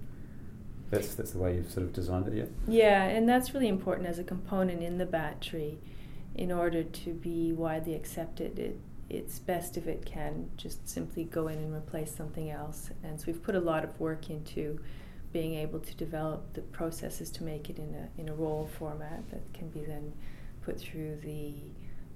That's 0.89 1.15
that's 1.15 1.31
the 1.31 1.39
way 1.39 1.55
you've 1.55 1.71
sort 1.71 1.85
of 1.85 1.93
designed 1.93 2.27
it, 2.27 2.33
yeah. 2.35 2.45
Yeah, 2.67 3.03
and 3.03 3.27
that's 3.27 3.53
really 3.53 3.67
important 3.67 4.07
as 4.07 4.19
a 4.19 4.23
component 4.23 4.83
in 4.83 4.97
the 4.97 5.05
battery. 5.05 5.79
In 6.35 6.51
order 6.51 6.83
to 6.83 7.13
be 7.13 7.53
widely 7.53 7.95
accepted, 7.95 8.59
it 8.59 8.79
it's 9.09 9.39
best 9.39 9.77
if 9.77 9.87
it 9.87 10.05
can 10.05 10.49
just 10.57 10.87
simply 10.87 11.23
go 11.23 11.47
in 11.47 11.57
and 11.57 11.73
replace 11.73 12.13
something 12.15 12.49
else. 12.49 12.89
And 13.03 13.19
so 13.19 13.25
we've 13.27 13.43
put 13.43 13.55
a 13.55 13.59
lot 13.59 13.83
of 13.83 13.99
work 13.99 14.29
into 14.29 14.79
being 15.31 15.55
able 15.55 15.79
to 15.79 15.95
develop 15.95 16.53
the 16.53 16.61
processes 16.61 17.29
to 17.31 17.43
make 17.43 17.69
it 17.69 17.77
in 17.79 17.95
a 17.95 18.21
in 18.21 18.29
a 18.29 18.33
roll 18.33 18.69
format 18.77 19.29
that 19.31 19.53
can 19.53 19.69
be 19.69 19.81
then 19.81 20.13
put 20.61 20.79
through 20.79 21.17
the 21.23 21.55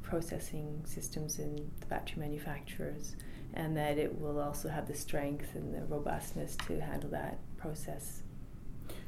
processing 0.04 0.82
systems 0.86 1.40
in 1.40 1.70
the 1.80 1.86
battery 1.88 2.20
manufacturers 2.20 3.16
and 3.54 3.76
that 3.78 3.98
it 3.98 4.20
will 4.20 4.40
also 4.40 4.70
have 4.70 4.88
the 4.88 4.94
strength 4.94 5.56
and 5.56 5.74
the 5.74 5.84
robustness 5.86 6.56
to 6.68 6.80
handle 6.80 7.10
that 7.10 7.40
process. 7.58 8.24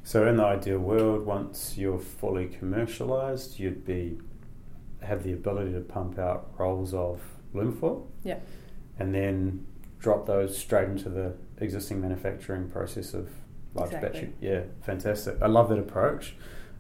So, 0.04 0.28
in 0.28 0.38
the 0.38 0.46
ideal 0.46 0.80
world, 0.80 1.26
once 1.26 1.78
you're 1.78 2.00
fully 2.00 2.48
commercialized, 2.48 3.60
you'd 3.60 3.86
be 3.86 4.20
have 5.02 5.24
the 5.24 5.32
ability 5.34 5.72
to 5.72 5.80
pump 5.80 6.20
out 6.20 6.50
rolls 6.58 6.94
of 6.94 7.22
Lumafoil, 7.54 8.08
yeah, 8.24 8.40
and 8.98 9.14
then 9.14 9.66
drop 10.00 10.26
those 10.26 10.58
straight 10.58 10.90
into 10.90 11.10
the 11.10 11.34
existing 11.60 12.02
manufacturing 12.02 12.70
process 12.70 13.14
of 13.14 13.30
large 13.74 13.94
exactly. 13.94 14.10
battery. 14.10 14.34
Yeah, 14.42 14.62
fantastic. 14.82 15.42
I 15.42 15.48
love 15.48 15.70
that 15.70 15.80
approach. 15.80 16.36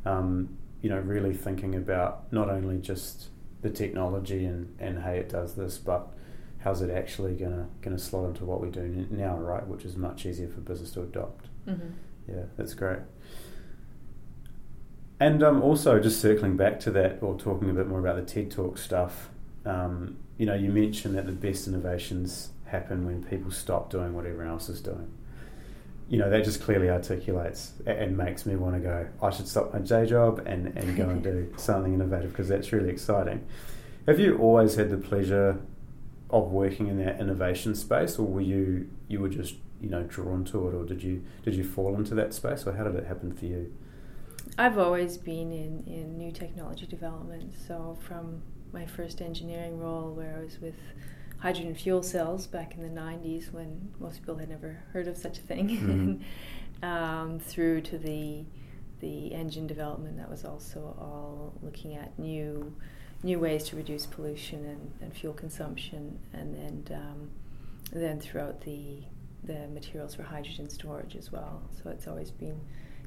Um, 0.05 0.57
you 0.81 0.89
know, 0.89 0.99
really 0.99 1.33
thinking 1.33 1.75
about 1.75 2.31
not 2.31 2.49
only 2.49 2.77
just 2.77 3.27
the 3.61 3.69
technology 3.69 4.45
and, 4.45 4.73
and 4.79 5.03
hey, 5.03 5.19
it 5.19 5.29
does 5.29 5.55
this, 5.55 5.77
but 5.77 6.13
how's 6.59 6.81
it 6.81 6.89
actually 6.89 7.33
gonna 7.33 7.67
gonna 7.81 7.97
slot 7.97 8.25
into 8.25 8.45
what 8.45 8.61
we 8.61 8.69
do 8.69 9.07
now, 9.09 9.37
right? 9.37 9.65
Which 9.65 9.85
is 9.85 9.95
much 9.95 10.25
easier 10.25 10.47
for 10.47 10.59
business 10.59 10.91
to 10.91 11.01
adopt. 11.01 11.47
Mm-hmm. 11.67 11.89
Yeah, 12.27 12.43
that's 12.57 12.73
great. 12.73 12.99
And 15.19 15.43
um, 15.43 15.61
also, 15.61 15.99
just 15.99 16.21
circling 16.21 16.55
back 16.55 16.79
to 16.81 16.91
that, 16.91 17.19
or 17.21 17.37
talking 17.37 17.69
a 17.69 17.73
bit 17.73 17.87
more 17.87 17.99
about 17.99 18.15
the 18.15 18.21
TED 18.21 18.51
Talk 18.51 18.77
stuff. 18.77 19.29
Um, 19.65 20.17
you 20.37 20.45
know, 20.45 20.53
you 20.53 20.69
mentioned 20.69 21.15
that 21.15 21.25
the 21.25 21.33
best 21.33 21.67
innovations 21.67 22.51
happen 22.65 23.05
when 23.05 23.23
people 23.23 23.51
stop 23.51 23.89
doing 23.89 24.13
what 24.13 24.25
everyone 24.25 24.47
else 24.47 24.69
is 24.69 24.79
doing. 24.79 25.11
You 26.07 26.17
know, 26.19 26.29
that 26.29 26.43
just 26.43 26.61
clearly 26.61 26.89
articulates 26.89 27.73
and 27.85 28.17
makes 28.17 28.45
me 28.45 28.55
want 28.55 28.75
to 28.75 28.79
go. 28.79 29.07
I 29.21 29.29
should 29.29 29.47
stop 29.47 29.73
my 29.73 29.79
day 29.79 30.05
job 30.05 30.41
and, 30.45 30.67
and 30.77 30.95
go 30.95 31.09
and 31.09 31.21
do 31.31 31.53
something 31.57 31.93
innovative 31.93 32.31
because 32.31 32.47
that's 32.47 32.71
really 32.71 32.89
exciting. 32.89 33.45
Have 34.07 34.19
you 34.19 34.37
always 34.37 34.75
had 34.75 34.89
the 34.89 34.97
pleasure 34.97 35.59
of 36.29 36.51
working 36.51 36.87
in 36.87 37.03
that 37.03 37.19
innovation 37.19 37.75
space, 37.75 38.19
or 38.19 38.27
were 38.27 38.41
you 38.41 38.89
you 39.07 39.19
were 39.19 39.29
just 39.29 39.55
you 39.81 39.89
know 39.89 40.03
drawn 40.03 40.43
to 40.45 40.67
it, 40.67 40.73
or 40.73 40.85
did 40.85 41.03
you 41.03 41.23
did 41.43 41.55
you 41.55 41.63
fall 41.63 41.95
into 41.95 42.15
that 42.15 42.33
space, 42.33 42.65
or 42.65 42.73
how 42.73 42.83
did 42.83 42.95
it 42.95 43.07
happen 43.07 43.33
for 43.33 43.45
you? 43.45 43.73
I've 44.57 44.77
always 44.77 45.17
been 45.17 45.51
in, 45.51 45.83
in 45.85 46.17
new 46.17 46.31
technology 46.31 46.85
development. 46.85 47.53
So 47.67 47.97
from 48.01 48.41
my 48.71 48.85
first 48.85 49.21
engineering 49.21 49.79
role, 49.79 50.11
where 50.13 50.35
I 50.37 50.43
was 50.43 50.59
with 50.59 50.75
hydrogen 51.39 51.75
fuel 51.75 52.03
cells 52.03 52.47
back 52.47 52.75
in 52.75 52.81
the 52.81 53.01
90s, 53.01 53.51
when 53.53 53.91
most 53.99 54.19
people 54.19 54.35
had 54.37 54.49
never 54.49 54.83
heard 54.91 55.07
of 55.07 55.17
such 55.17 55.37
a 55.37 55.41
thing, 55.41 55.69
mm-hmm. 55.69 56.83
um, 56.85 57.39
through 57.39 57.81
to 57.81 57.97
the 57.97 58.45
the 58.99 59.33
engine 59.33 59.65
development 59.65 60.17
that 60.17 60.29
was 60.29 60.43
also 60.43 60.93
all 60.99 61.53
looking 61.61 61.95
at 61.95 62.19
new 62.19 62.75
new 63.23 63.39
ways 63.39 63.63
to 63.65 63.75
reduce 63.75 64.05
pollution 64.05 64.65
and, 64.65 64.91
and 65.01 65.13
fuel 65.13 65.33
consumption, 65.33 66.19
and 66.33 66.55
then 66.55 66.97
um, 66.97 67.29
then 67.91 68.19
throughout 68.19 68.61
the 68.61 69.03
the 69.43 69.67
materials 69.69 70.15
for 70.15 70.23
hydrogen 70.23 70.69
storage 70.69 71.15
as 71.15 71.31
well. 71.31 71.61
So 71.81 71.89
it's 71.89 72.07
always 72.07 72.31
been 72.31 72.59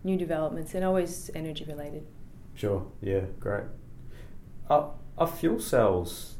new 0.05 0.17
developments 0.17 0.75
and 0.75 0.85
always 0.85 1.31
energy 1.35 1.65
related. 1.65 2.07
Sure. 2.55 2.87
Yeah. 3.01 3.23
Great. 3.39 3.65
Are, 4.69 4.93
are 5.19 5.27
fuel 5.27 5.61
cells? 5.61 6.37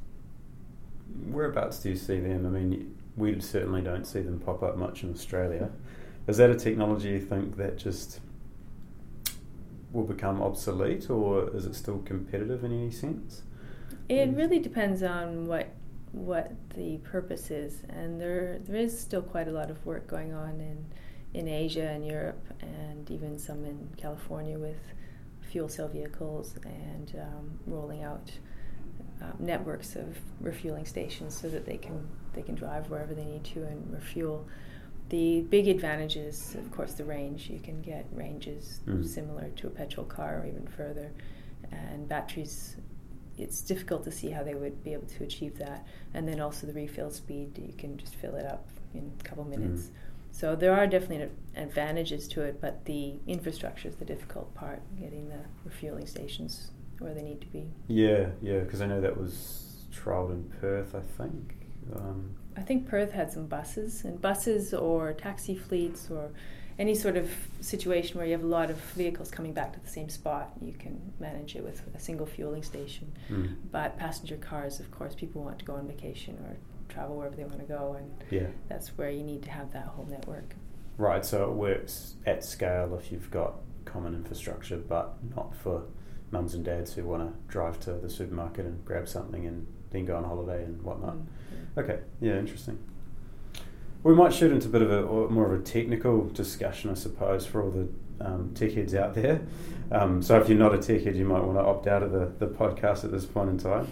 Whereabouts 1.27 1.79
do 1.81 1.91
you 1.91 1.97
see 1.97 2.21
them? 2.21 2.47
I 2.47 2.49
mean, 2.49 2.97
we 3.17 3.39
certainly 3.41 3.83
don't 3.83 4.07
see 4.07 4.23
them 4.23 4.41
pop 4.41 4.63
up 4.63 4.77
much 4.77 5.03
in 5.03 5.13
Australia. 5.13 5.71
Is 6.27 6.39
that 6.39 6.51
a 6.51 6.55
technology 6.55 7.11
you 7.11 7.21
think 7.21 7.57
that 7.57 7.77
just 7.77 8.21
will 9.93 10.05
become 10.05 10.41
obsolete, 10.41 11.11
or 11.11 11.55
is 11.55 11.67
it 11.67 11.75
still 11.75 11.99
competitive 11.99 12.65
in 12.65 12.73
any 12.73 12.91
sense? 12.91 13.43
It 14.09 14.31
really 14.37 14.59
depends 14.59 15.03
on 15.03 15.47
what 15.47 15.69
what 16.13 16.53
the 16.77 16.99
purpose 16.99 17.51
is, 17.51 17.83
and 17.89 18.21
there 18.21 18.59
there 18.65 18.77
is 18.77 18.99
still 18.99 19.23
quite 19.23 19.49
a 19.49 19.53
lot 19.53 19.71
of 19.71 19.85
work 19.87 20.07
going 20.07 20.35
on 20.35 20.61
in 20.61 20.85
in 21.35 21.49
Asia 21.49 21.89
and 21.89 22.07
Europe, 22.07 22.45
and 22.61 23.11
even 23.11 23.39
some 23.39 23.65
in 23.65 23.89
California 23.97 24.59
with 24.59 24.81
fuel 25.41 25.69
cell 25.69 25.89
vehicles 25.89 26.57
and 26.65 27.15
um, 27.21 27.59
rolling 27.67 28.03
out 28.03 28.31
uh, 29.23 29.27
networks 29.39 29.97
of 29.97 30.19
refueling 30.41 30.85
stations 30.85 31.39
so 31.39 31.49
that 31.49 31.65
they 31.65 31.77
can 31.79 32.07
they 32.35 32.43
can 32.43 32.55
drive 32.55 32.91
wherever 32.91 33.15
they 33.15 33.25
need 33.25 33.45
to 33.45 33.63
and 33.65 33.93
refuel. 33.93 34.47
The 35.09 35.43
big 35.43 35.69
advantage 35.69 36.17
is, 36.17 36.55
of 36.55 36.71
course, 36.71 36.95
the 36.95 37.05
range. 37.05 37.51
You 37.51 37.61
can 37.61 37.83
get 37.83 38.07
ranges 38.13 38.81
Mm. 38.87 39.05
similar 39.07 39.49
to 39.57 39.67
a 39.67 39.71
petrol 39.71 40.07
car 40.07 40.41
or 40.43 40.47
even 40.47 40.67
further, 40.67 41.13
and 41.71 42.09
batteries. 42.09 42.77
It's 43.39 43.61
difficult 43.63 44.05
to 44.05 44.13
see 44.13 44.31
how 44.31 44.43
they 44.43 44.55
would 44.55 44.85
be 44.85 44.93
able 44.93 45.07
to 45.07 45.25
achieve 45.25 45.59
that, 45.59 45.87
and 46.15 46.29
then 46.29 46.41
also 46.41 46.67
the 46.67 46.73
refill 46.73 47.11
speed. 47.11 47.59
You 47.59 47.73
can 47.77 47.97
just 47.97 48.15
fill 48.15 48.35
it 48.37 48.47
up 48.47 48.67
in 48.95 49.11
a 49.21 49.25
couple 49.25 49.45
minutes. 49.45 49.91
So 50.33 50.57
there 50.57 50.75
are 50.75 50.87
definitely 50.87 51.29
advantages 51.57 52.27
to 52.29 52.43
it, 52.43 52.61
but 52.61 52.85
the 52.87 53.15
infrastructure 53.27 53.89
is 53.89 53.97
the 53.97 54.05
difficult 54.05 54.55
part, 54.55 54.81
getting 54.99 55.29
the 55.29 55.41
refueling 55.65 56.07
stations 56.07 56.71
where 56.99 57.13
they 57.15 57.23
need 57.23 57.41
to 57.43 57.47
be. 57.49 57.67
Yeah, 57.89 58.29
yeah, 58.41 58.61
because 58.61 58.81
I 58.81 58.87
know 58.87 59.01
that 59.01 59.17
was 59.17 59.85
trialled 59.93 60.31
in 60.31 60.45
Perth, 60.61 60.95
I 60.95 61.01
think. 61.01 61.55
Um, 61.95 62.35
I 62.57 62.63
think 62.63 62.89
Perth 62.89 63.13
had 63.13 63.31
some 63.31 63.47
buses, 63.47 64.05
and 64.05 64.21
buses 64.21 64.73
or 64.73 65.13
taxi 65.13 65.55
fleets 65.55 66.11
or 66.11 66.31
any 66.83 66.95
sort 66.97 67.17
of 67.17 67.31
situation 67.61 68.19
where 68.19 68.27
you 68.27 68.33
have 68.33 68.43
a 68.43 68.55
lot 68.59 68.69
of 68.69 68.77
vehicles 69.03 69.31
coming 69.31 69.53
back 69.53 69.73
to 69.73 69.79
the 69.79 69.89
same 69.89 70.09
spot, 70.09 70.51
you 70.61 70.73
can 70.73 71.01
manage 71.21 71.55
it 71.55 71.63
with 71.63 71.81
a 71.95 72.01
single 72.01 72.27
fueling 72.27 72.65
station. 72.65 73.07
mm, 73.31 73.55
But 73.71 73.97
passenger 73.99 74.37
cars, 74.37 74.81
of 74.81 74.91
course, 74.91 75.15
people 75.15 75.45
want 75.45 75.61
to 75.61 75.65
go 75.65 75.75
on 75.75 75.87
vacation 75.87 76.35
or 76.45 76.57
travel 76.89 77.17
wherever 77.17 77.37
they 77.37 77.45
want 77.45 77.61
to 77.61 77.65
go, 77.79 77.95
and 77.99 78.11
yeah, 78.31 78.49
that's 78.69 78.89
where 78.99 79.11
you 79.11 79.23
need 79.23 79.43
to 79.45 79.51
have 79.51 79.73
that 79.73 79.87
whole 79.87 80.07
network. 80.17 80.57
right. 80.99 81.25
So 81.25 81.37
it 81.49 81.55
works 81.55 82.17
at 82.27 82.45
scale 82.45 82.99
if 83.01 83.13
you've 83.13 83.31
got 83.31 83.53
common 83.85 84.13
infrastructure, 84.15 84.77
but 84.77 85.15
not 85.37 85.55
for 85.55 85.85
mums 86.33 86.55
and 86.55 86.65
dads 86.65 86.95
who 86.95 87.05
want 87.05 87.23
to 87.29 87.33
drive 87.53 87.79
to 87.81 87.93
the 87.93 88.11
supermarket 88.11 88.65
and 88.67 88.85
grab 88.85 89.07
something 89.09 89.47
and 89.47 89.67
then 89.91 90.05
go 90.05 90.17
on 90.17 90.25
holiday 90.25 90.65
and 90.65 90.83
whatnot. 90.83 91.17
Mm. 91.17 91.27
Okay, 91.81 91.99
yeah, 92.21 92.39
interesting. 92.39 92.79
We 94.03 94.15
might 94.15 94.35
shoot 94.35 94.53
into 94.53 94.69
a 94.69 94.71
bit 94.71 94.83
of 94.83 94.91
a 94.91 95.03
or 95.03 95.29
more 95.31 95.53
of 95.53 95.61
a 95.61 95.63
technical 95.63 96.29
discussion, 96.29 96.91
I 96.91 96.95
suppose, 96.95 97.47
for 97.47 97.63
all 97.63 97.71
the 97.71 97.89
um, 98.21 98.53
tech 98.55 98.73
heads 98.73 98.95
out 98.95 99.15
there. 99.15 99.41
Um, 99.91 100.23
so 100.23 100.41
if 100.41 100.49
you're 100.49 100.59
not 100.59 100.75
a 100.75 100.79
tech 100.79 101.03
head, 101.03 101.17
you 101.17 101.25
might 101.25 101.43
want 101.43 101.59
to 101.59 101.63
opt 101.63 101.87
out 101.87 102.03
of 102.03 102.13
the, 102.13 102.33
the 102.39 102.47
podcast 102.47 103.05
at 103.05 103.13
this 103.13 103.27
point 103.27 103.51
in 103.51 103.59
time. 103.59 103.89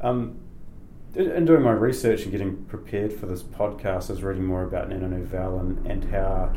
Um, 0.00 0.40
in 1.14 1.30
in 1.30 1.44
doing 1.44 1.62
my 1.62 1.72
research 1.72 2.22
and 2.22 2.30
getting 2.30 2.64
prepared 2.64 3.12
for 3.12 3.26
this 3.26 3.42
podcast, 3.42 4.10
I 4.10 4.12
was 4.12 4.22
reading 4.22 4.44
more 4.44 4.62
about 4.62 4.88
Nano 4.88 5.08
Nouvelle 5.08 5.58
and, 5.58 5.86
and 5.86 6.04
how 6.04 6.52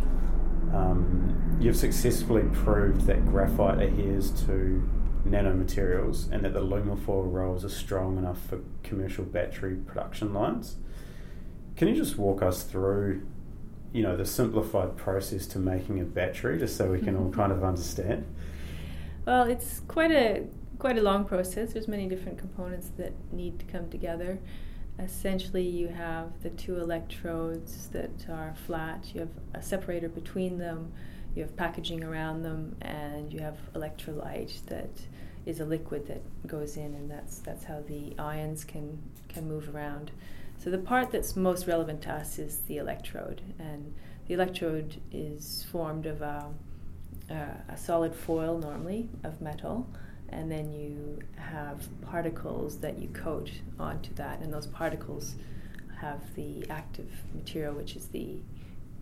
um, 0.73 1.57
you've 1.59 1.75
successfully 1.75 2.43
proved 2.53 3.01
that 3.07 3.25
graphite 3.25 3.81
adheres 3.81 4.29
to 4.45 4.87
nanomaterials 5.27 6.31
and 6.31 6.43
that 6.43 6.53
the 6.53 6.59
lumafoil 6.61 7.31
rolls 7.31 7.63
are 7.63 7.69
strong 7.69 8.17
enough 8.17 8.39
for 8.45 8.59
commercial 8.83 9.23
battery 9.23 9.75
production 9.75 10.33
lines. 10.33 10.77
Can 11.75 11.87
you 11.87 11.95
just 11.95 12.17
walk 12.17 12.41
us 12.41 12.63
through, 12.63 13.25
you 13.91 14.03
know, 14.03 14.15
the 14.15 14.25
simplified 14.25 14.95
process 14.95 15.47
to 15.47 15.59
making 15.59 15.99
a 15.99 16.03
battery, 16.03 16.59
just 16.59 16.77
so 16.77 16.91
we 16.91 16.99
can 16.99 17.15
all 17.15 17.31
kind 17.31 17.51
of 17.51 17.63
understand? 17.71 18.25
Well, 19.25 19.43
it's 19.43 19.79
quite 19.87 20.11
a 20.11 20.43
quite 20.77 20.97
a 20.97 21.01
long 21.01 21.25
process. 21.25 21.73
There's 21.73 21.87
many 21.87 22.07
different 22.07 22.37
components 22.37 22.91
that 22.97 23.13
need 23.31 23.57
to 23.59 23.65
come 23.65 23.89
together. 23.89 24.37
Essentially, 24.99 25.63
you 25.63 25.87
have 25.87 26.27
the 26.43 26.51
two 26.51 26.79
electrodes 26.79 27.87
that 27.87 28.29
are 28.29 28.53
flat. 28.67 29.09
You 29.13 29.21
have 29.21 29.29
a 29.55 29.61
separator 29.61 30.09
between 30.09 30.57
them. 30.59 30.91
You 31.35 31.41
have 31.43 31.55
packaging 31.55 32.03
around 32.03 32.43
them, 32.43 32.75
and 32.81 33.33
you 33.33 33.39
have 33.39 33.57
electrolyte 33.73 34.63
that 34.67 34.91
is 35.45 35.59
a 35.59 35.65
liquid 35.65 36.07
that 36.07 36.21
goes 36.47 36.77
in, 36.77 36.93
and 36.93 37.09
that's 37.09 37.39
that's 37.39 37.63
how 37.63 37.81
the 37.87 38.13
ions 38.19 38.63
can 38.63 39.01
can 39.27 39.47
move 39.47 39.73
around. 39.73 40.11
So 40.63 40.69
the 40.69 40.77
part 40.77 41.11
that's 41.11 41.35
most 41.35 41.67
relevant 41.67 42.03
to 42.03 42.13
us 42.13 42.39
is 42.39 42.59
the 42.67 42.77
electrode, 42.77 43.41
and 43.59 43.93
the 44.27 44.33
electrode 44.33 45.01
is 45.11 45.65
formed 45.69 46.05
of 46.05 46.21
a, 46.21 46.45
a, 47.29 47.73
a 47.73 47.75
solid 47.75 48.15
foil 48.15 48.57
normally 48.57 49.09
of 49.25 49.41
metal, 49.41 49.85
and 50.29 50.49
then 50.49 50.71
you 50.71 51.19
have 51.35 51.85
particles 52.01 52.77
that 52.77 52.97
you 52.97 53.09
coat 53.09 53.51
onto 53.77 54.13
that, 54.13 54.39
and 54.39 54.53
those 54.53 54.67
particles 54.67 55.35
have 55.99 56.33
the 56.35 56.65
active 56.69 57.11
material, 57.33 57.73
which 57.73 57.97
is 57.97 58.07
the 58.07 58.37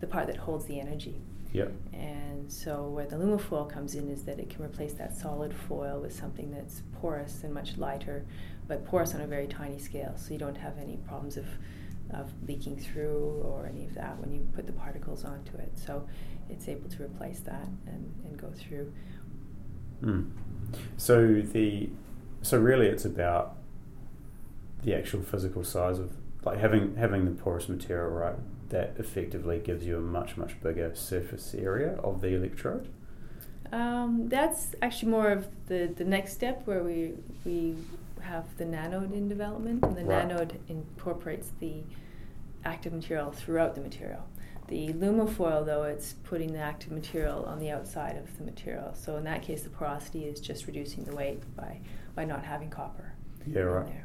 the 0.00 0.06
part 0.08 0.26
that 0.26 0.38
holds 0.38 0.64
the 0.64 0.80
energy. 0.80 1.20
Yep. 1.52 1.72
And 1.92 2.50
so, 2.50 2.88
where 2.88 3.06
the 3.06 3.14
lumafoil 3.14 3.70
comes 3.70 3.94
in 3.94 4.10
is 4.10 4.24
that 4.24 4.40
it 4.40 4.50
can 4.50 4.64
replace 4.64 4.94
that 4.94 5.16
solid 5.16 5.54
foil 5.54 6.00
with 6.00 6.12
something 6.12 6.50
that's 6.50 6.82
porous 7.00 7.44
and 7.44 7.54
much 7.54 7.76
lighter, 7.76 8.24
but 8.68 8.84
porous 8.86 9.14
on 9.14 9.20
a 9.20 9.26
very 9.26 9.46
tiny 9.46 9.78
scale, 9.78 10.14
so 10.16 10.32
you 10.32 10.38
don't 10.38 10.56
have 10.56 10.78
any 10.78 10.96
problems 11.08 11.36
of, 11.36 11.46
of 12.10 12.32
leaking 12.46 12.76
through 12.76 13.42
or 13.44 13.66
any 13.66 13.84
of 13.84 13.94
that 13.94 14.18
when 14.20 14.32
you 14.32 14.46
put 14.54 14.66
the 14.66 14.72
particles 14.72 15.24
onto 15.24 15.56
it. 15.56 15.72
So, 15.74 16.06
it's 16.52 16.68
able 16.68 16.88
to 16.90 17.02
replace 17.02 17.40
that 17.40 17.66
and, 17.86 18.14
and 18.24 18.36
go 18.36 18.50
through. 18.50 18.92
Mm. 20.02 20.30
So 20.96 21.40
the 21.40 21.90
so 22.42 22.58
really 22.58 22.86
it's 22.86 23.04
about 23.04 23.56
the 24.82 24.94
actual 24.94 25.22
physical 25.22 25.64
size 25.64 25.98
of 25.98 26.12
like 26.44 26.58
having 26.58 26.96
having 26.96 27.24
the 27.24 27.30
porous 27.30 27.68
material 27.68 28.10
right 28.10 28.34
that 28.70 28.94
effectively 28.98 29.58
gives 29.58 29.86
you 29.86 29.96
a 29.96 30.00
much 30.00 30.36
much 30.36 30.60
bigger 30.60 30.94
surface 30.94 31.54
area 31.54 31.94
of 32.02 32.20
the 32.20 32.34
electrode. 32.34 32.88
Um, 33.70 34.28
that's 34.28 34.74
actually 34.82 35.10
more 35.10 35.30
of 35.30 35.46
the, 35.66 35.90
the 35.96 36.04
next 36.04 36.32
step 36.32 36.66
where 36.66 36.82
we 36.82 37.14
we 37.44 37.76
have 38.22 38.56
the 38.56 38.64
nanode 38.64 39.12
in 39.12 39.28
development, 39.28 39.84
and 39.84 39.96
the 39.96 40.04
Right. 40.04 40.26
nanode 40.26 40.58
incorporates 40.68 41.52
the 41.60 41.84
active 42.64 42.92
material 42.92 43.30
throughout 43.32 43.74
the 43.74 43.80
material. 43.80 44.24
The 44.68 44.92
lumafoil, 44.92 45.66
though, 45.66 45.82
it's 45.82 46.14
putting 46.24 46.52
the 46.52 46.60
active 46.60 46.92
material 46.92 47.44
on 47.44 47.58
the 47.58 47.70
outside 47.70 48.16
of 48.16 48.36
the 48.38 48.44
material. 48.44 48.94
So 48.94 49.16
in 49.16 49.24
that 49.24 49.42
case, 49.42 49.62
the 49.64 49.70
porosity 49.70 50.24
is 50.24 50.40
just 50.40 50.66
reducing 50.66 51.04
the 51.04 51.14
weight 51.14 51.42
by 51.56 51.80
by 52.14 52.24
not 52.26 52.44
having 52.44 52.68
copper 52.70 53.12
Yeah, 53.46 53.62
right. 53.62 53.86
there. 53.86 54.04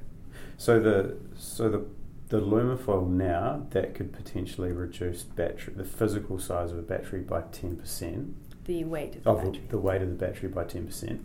So 0.58 0.80
the 0.80 1.18
so 1.36 1.70
the 1.70 1.86
the 2.30 2.42
lumafoil 2.42 3.08
now 3.08 3.66
that 3.70 3.94
could 3.94 4.12
potentially 4.12 4.72
reduce 4.72 5.24
battery 5.24 5.74
the 5.76 5.84
physical 5.86 6.40
size 6.40 6.72
of 6.72 6.80
a 6.80 6.82
battery 6.82 7.22
by 7.22 7.42
ten 7.52 7.76
percent 7.78 8.36
The 8.66 8.84
weight 8.84 9.16
of 9.18 9.24
the 9.24 9.30
of 9.30 9.38
battery. 9.44 9.64
the 9.70 9.78
weight 9.80 10.02
of 10.02 10.10
the 10.10 10.16
battery 10.16 10.50
by 10.50 10.64
ten 10.66 10.86
percent. 10.88 11.22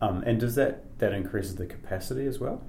Um, 0.00 0.22
and 0.24 0.38
does 0.38 0.54
that 0.54 0.98
that 0.98 1.12
increases 1.12 1.56
the 1.56 1.66
capacity 1.66 2.26
as 2.26 2.38
well? 2.38 2.62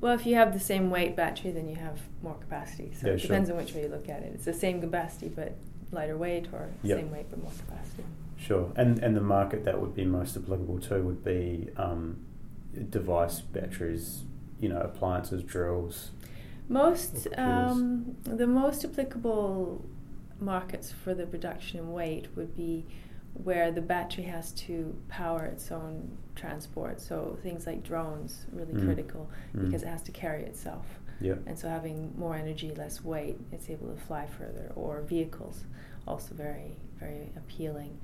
Well, 0.00 0.12
if 0.14 0.26
you 0.26 0.34
have 0.34 0.52
the 0.52 0.60
same 0.60 0.90
weight 0.90 1.16
battery, 1.16 1.50
then 1.52 1.68
you 1.68 1.76
have 1.76 2.00
more 2.22 2.34
capacity. 2.34 2.92
So 3.00 3.06
Yeah, 3.08 3.12
it 3.14 3.20
sure. 3.20 3.28
depends 3.28 3.50
on 3.50 3.56
which 3.56 3.74
way 3.74 3.82
you 3.82 3.88
look 3.88 4.08
at 4.08 4.22
it. 4.22 4.32
It's 4.34 4.44
the 4.44 4.52
same 4.52 4.80
capacity, 4.80 5.28
but 5.34 5.54
lighter 5.90 6.16
weight, 6.16 6.48
or 6.52 6.68
Yep. 6.82 6.98
same 6.98 7.10
weight 7.10 7.26
but 7.30 7.42
more 7.42 7.52
capacity. 7.66 8.04
Sure, 8.36 8.70
and 8.76 8.98
and 8.98 9.16
the 9.16 9.20
market 9.22 9.64
that 9.64 9.80
would 9.80 9.94
be 9.94 10.04
most 10.04 10.36
applicable 10.36 10.78
to 10.80 11.02
would 11.02 11.24
be 11.24 11.68
um, 11.76 12.18
device 12.90 13.40
batteries, 13.40 14.24
you 14.60 14.68
know, 14.68 14.80
appliances, 14.80 15.42
drills. 15.42 16.10
Most, 16.68 17.28
um, 17.38 18.16
the 18.24 18.46
most 18.46 18.84
applicable 18.84 19.82
markets 20.40 20.92
for 20.92 21.14
the 21.14 21.26
reduction 21.26 21.78
in 21.78 21.92
weight 21.92 22.26
would 22.36 22.54
be 22.56 22.84
where 23.44 23.70
the 23.70 23.80
battery 23.82 24.24
has 24.24 24.52
to 24.52 24.96
power 25.08 25.44
its 25.44 25.70
own 25.70 26.16
transport. 26.34 27.00
So 27.00 27.38
things 27.42 27.66
like 27.66 27.82
drones, 27.82 28.46
really 28.52 28.72
Mm. 28.74 28.84
critical 28.84 29.28
Mm. 29.54 29.66
because 29.66 29.82
it 29.82 29.88
has 29.88 30.02
to 30.02 30.12
carry 30.12 30.42
itself. 30.44 30.86
Yeah, 31.20 31.36
And 31.46 31.58
so 31.58 31.68
having 31.68 32.12
more 32.18 32.36
energy, 32.36 32.70
less 32.72 33.02
weight, 33.02 33.38
it's 33.50 33.70
able 33.70 33.88
to 33.88 33.96
fly 33.96 34.26
further. 34.26 34.70
Or 34.76 35.00
vehicles, 35.00 35.64
also 36.06 36.34
very, 36.34 36.76
very 36.98 37.32
appealing. 37.36 37.98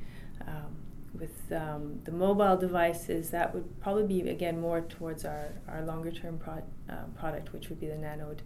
Um, 0.46 0.76
with 1.14 1.52
um, 1.52 2.00
the 2.04 2.10
mobile 2.12 2.56
devices, 2.56 3.28
that 3.30 3.52
would 3.54 3.78
probably 3.80 4.04
be 4.06 4.30
again 4.30 4.58
more 4.58 4.80
towards 4.80 5.26
our, 5.26 5.48
our 5.68 5.82
longer 5.84 6.10
term 6.10 6.38
pro- 6.38 6.62
uh, 6.88 7.04
product, 7.14 7.52
which 7.52 7.68
would 7.68 7.78
be 7.78 7.86
the 7.86 7.96
nanode, 7.98 8.40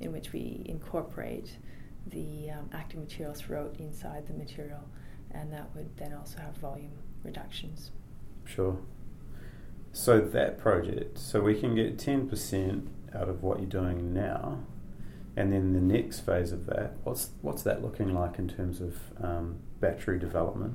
in 0.00 0.12
which 0.12 0.32
we 0.32 0.62
incorporate 0.66 1.56
the 2.06 2.50
um, 2.50 2.70
active 2.72 3.00
materials 3.00 3.40
throughout 3.40 3.74
inside 3.80 4.28
the 4.28 4.34
material, 4.34 4.84
and 5.34 5.52
that 5.52 5.74
would 5.74 5.96
then 5.96 6.12
also 6.12 6.38
have 6.38 6.56
volume 6.56 6.92
reductions. 7.24 7.90
sure. 8.44 8.78
So 9.94 10.20
that 10.20 10.58
project, 10.58 11.18
so 11.18 11.40
we 11.42 11.54
can 11.58 11.74
get 11.74 11.98
ten 11.98 12.26
percent 12.28 12.88
out 13.14 13.28
of 13.28 13.42
what 13.42 13.58
you're 13.58 13.68
doing 13.68 14.14
now, 14.14 14.60
and 15.36 15.52
then 15.52 15.74
the 15.74 15.80
next 15.80 16.20
phase 16.20 16.50
of 16.50 16.64
that, 16.66 16.94
what's 17.04 17.30
what's 17.42 17.62
that 17.64 17.82
looking 17.82 18.14
like 18.14 18.38
in 18.38 18.48
terms 18.48 18.80
of 18.80 18.96
um, 19.22 19.56
battery 19.80 20.18
development? 20.18 20.74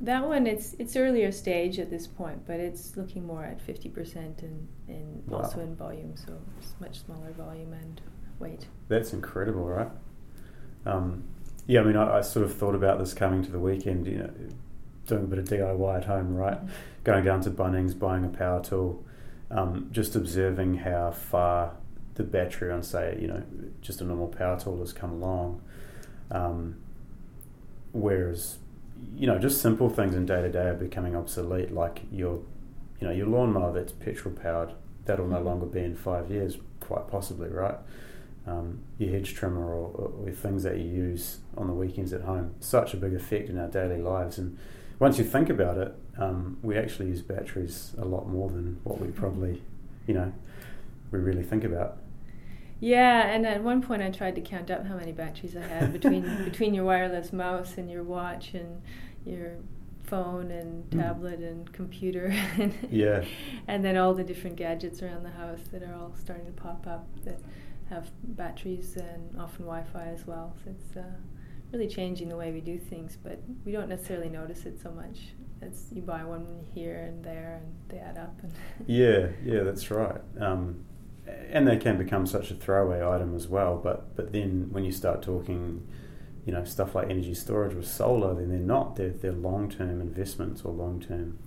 That 0.00 0.26
one, 0.26 0.48
it's 0.48 0.74
it's 0.80 0.96
earlier 0.96 1.30
stage 1.30 1.78
at 1.78 1.90
this 1.90 2.08
point, 2.08 2.44
but 2.44 2.58
it's 2.58 2.96
looking 2.96 3.24
more 3.24 3.44
at 3.44 3.60
fifty 3.62 3.88
percent 3.88 4.42
and, 4.42 4.66
and 4.88 5.22
Wow. 5.28 5.38
also 5.38 5.60
in 5.60 5.76
volume, 5.76 6.16
so 6.16 6.32
it's 6.58 6.74
much 6.80 7.04
smaller 7.04 7.30
volume 7.30 7.72
and 7.72 8.00
weight. 8.40 8.66
That's 8.88 9.12
incredible, 9.12 9.64
right? 9.68 9.90
Um, 10.86 11.22
yeah, 11.66 11.80
I 11.80 11.84
mean, 11.84 11.96
I, 11.96 12.18
I 12.18 12.20
sort 12.20 12.44
of 12.44 12.54
thought 12.54 12.74
about 12.74 12.98
this 12.98 13.14
coming 13.14 13.42
to 13.44 13.50
the 13.50 13.58
weekend, 13.58 14.06
you 14.06 14.18
know, 14.18 14.30
doing 15.06 15.24
a 15.24 15.26
bit 15.26 15.38
of 15.38 15.44
DIY 15.46 15.96
at 15.96 16.04
home, 16.04 16.34
right? 16.34 16.58
Going 17.04 17.24
down 17.24 17.40
to 17.42 17.50
Bunnings, 17.50 17.98
buying 17.98 18.24
a 18.24 18.28
power 18.28 18.62
tool, 18.62 19.04
um, 19.50 19.88
just 19.90 20.16
observing 20.16 20.76
how 20.78 21.10
far 21.10 21.76
the 22.14 22.22
battery 22.22 22.70
on, 22.70 22.82
say, 22.82 23.18
you 23.20 23.26
know, 23.26 23.42
just 23.80 24.00
a 24.00 24.04
normal 24.04 24.28
power 24.28 24.58
tool 24.58 24.78
has 24.78 24.92
come 24.92 25.10
along. 25.12 25.62
Um, 26.30 26.76
whereas, 27.92 28.58
you 29.16 29.26
know, 29.26 29.38
just 29.38 29.60
simple 29.60 29.88
things 29.88 30.14
in 30.14 30.26
day 30.26 30.42
to 30.42 30.50
day 30.50 30.68
are 30.68 30.74
becoming 30.74 31.16
obsolete, 31.16 31.72
like 31.72 32.02
your, 32.10 32.40
you 33.00 33.08
know, 33.08 33.12
your 33.12 33.26
lawnmower 33.26 33.72
that's 33.72 33.92
petrol 33.92 34.34
powered, 34.34 34.72
that'll 35.04 35.26
no 35.26 35.40
longer 35.40 35.66
be 35.66 35.80
in 35.80 35.96
five 35.96 36.30
years, 36.30 36.58
quite 36.80 37.08
possibly, 37.08 37.48
right? 37.48 37.76
Um, 38.46 38.80
your 38.98 39.10
hedge 39.10 39.34
trimmer 39.34 39.64
or, 39.64 40.12
or, 40.26 40.30
things 40.32 40.62
that 40.64 40.76
you 40.76 40.84
use 40.84 41.38
on 41.56 41.66
the 41.66 41.72
weekends 41.72 42.12
at 42.12 42.22
home. 42.22 42.54
Such 42.60 42.92
a 42.92 42.96
big 42.98 43.14
effect 43.14 43.48
in 43.48 43.58
our 43.58 43.68
daily 43.68 44.02
lives. 44.02 44.36
And 44.38 44.58
once 44.98 45.16
you 45.18 45.24
think 45.24 45.48
about 45.48 45.78
it, 45.78 45.94
um, 46.18 46.58
we 46.62 46.76
actually 46.76 47.08
use 47.08 47.22
batteries 47.22 47.94
a 47.98 48.04
lot 48.04 48.28
more 48.28 48.50
than 48.50 48.80
what 48.84 49.00
we 49.00 49.08
probably, 49.08 49.62
you 50.06 50.14
know, 50.14 50.32
we 51.10 51.18
really 51.18 51.42
think 51.42 51.64
about. 51.64 51.98
Yeah, 52.80 53.22
and 53.28 53.46
at 53.46 53.62
one 53.62 53.80
point 53.80 54.02
I 54.02 54.10
tried 54.10 54.34
to 54.34 54.40
count 54.42 54.70
up 54.70 54.86
how 54.86 54.96
many 54.96 55.12
batteries 55.12 55.56
I 55.56 55.62
had 55.62 55.92
between 55.98 56.44
between 56.44 56.74
your 56.74 56.84
wireless 56.84 57.32
mouse 57.32 57.78
and 57.78 57.90
your 57.90 58.02
watch 58.02 58.52
and 58.52 58.82
your 59.24 59.52
phone 60.02 60.50
and 60.50 60.84
Mm. 60.90 61.00
tablet 61.00 61.40
and 61.40 61.72
computer 61.72 62.26
and 62.58 62.74
Yeah. 62.90 63.24
and 63.66 63.82
then 63.82 63.96
all 63.96 64.12
the 64.12 64.22
different 64.24 64.56
gadgets 64.56 65.02
around 65.02 65.22
the 65.22 65.30
house 65.30 65.60
that 65.72 65.82
are 65.82 65.94
all 65.94 66.12
starting 66.20 66.44
to 66.44 66.52
pop 66.52 66.86
up 66.86 67.06
that 67.24 67.38
have 67.90 68.10
batteries 68.22 68.96
and 68.96 69.38
often 69.38 69.64
Wi-Fi 69.64 70.06
as 70.06 70.26
well. 70.26 70.56
So 70.64 70.70
it's 70.70 70.96
uh, 70.96 71.02
really 71.72 71.88
changing 71.88 72.28
the 72.28 72.36
way 72.36 72.52
we 72.52 72.60
do 72.60 72.78
things, 72.78 73.16
but 73.22 73.40
we 73.64 73.72
don't 73.72 73.88
necessarily 73.88 74.28
notice 74.28 74.64
it 74.64 74.80
so 74.80 74.90
much. 74.90 75.34
It's 75.60 75.86
you 75.92 76.02
buy 76.02 76.24
one 76.24 76.66
here 76.74 76.96
and 76.96 77.24
there, 77.24 77.60
and 77.60 77.74
they 77.88 77.98
add 77.98 78.18
up. 78.18 78.40
Yeah, 78.86 79.28
yeah, 79.44 79.62
that's 79.62 79.90
right. 79.90 80.20
Um, 80.38 80.84
and 81.26 81.66
they 81.66 81.76
can 81.76 81.96
become 81.96 82.26
such 82.26 82.50
a 82.50 82.54
throwaway 82.54 83.02
item 83.04 83.34
as 83.34 83.48
well. 83.48 83.80
But 83.82 84.14
but 84.16 84.32
then 84.32 84.68
when 84.70 84.84
you 84.84 84.92
start 84.92 85.22
talking, 85.22 85.86
you 86.44 86.52
know, 86.52 86.64
stuff 86.64 86.94
like 86.94 87.08
energy 87.10 87.34
storage 87.34 87.74
with 87.74 87.88
solar, 87.88 88.34
then 88.34 88.50
they're 88.50 88.58
not. 88.58 88.96
They're 88.96 89.10
they're 89.10 89.32
long 89.32 89.70
term 89.70 90.00
investments 90.00 90.62
or 90.64 90.72
long 90.72 91.00
term 91.00 91.38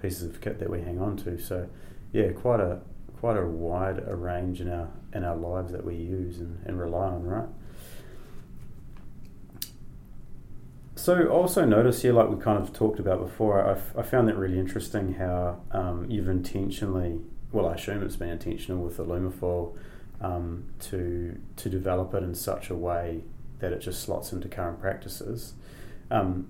pieces 0.00 0.22
of 0.22 0.40
kit 0.40 0.58
that 0.58 0.70
we 0.70 0.80
hang 0.80 1.00
on 1.00 1.16
to. 1.18 1.38
So 1.38 1.68
yeah, 2.12 2.30
quite 2.32 2.60
a 2.60 2.80
quite 3.20 3.36
a 3.36 3.44
wide 3.44 4.02
a 4.06 4.16
range 4.16 4.62
in 4.62 4.72
our 4.72 4.88
in 5.12 5.24
our 5.24 5.36
lives 5.36 5.72
that 5.72 5.84
we 5.84 5.94
use 5.94 6.38
and, 6.38 6.58
and 6.64 6.80
rely 6.80 7.06
on, 7.06 7.22
right? 7.24 7.48
So 10.96 11.28
also 11.28 11.64
notice 11.64 12.02
here, 12.02 12.12
like 12.12 12.28
we 12.28 12.36
kind 12.36 12.62
of 12.62 12.72
talked 12.74 12.98
about 12.98 13.20
before, 13.20 13.66
I 13.96 14.02
found 14.02 14.28
that 14.28 14.36
really 14.36 14.58
interesting 14.58 15.14
how 15.14 15.60
um, 15.70 16.10
you've 16.10 16.28
intentionally, 16.28 17.20
well, 17.52 17.66
I 17.66 17.74
assume 17.74 18.02
it's 18.02 18.16
been 18.16 18.28
intentional 18.28 18.84
with 18.84 18.98
the 18.98 19.04
Lumafoil 19.06 19.78
um, 20.20 20.66
to 20.80 21.38
to 21.56 21.68
develop 21.70 22.12
it 22.14 22.22
in 22.22 22.34
such 22.34 22.68
a 22.68 22.74
way 22.74 23.24
that 23.60 23.72
it 23.72 23.80
just 23.80 24.02
slots 24.02 24.32
into 24.32 24.48
current 24.48 24.80
practices. 24.80 25.54
Um, 26.10 26.48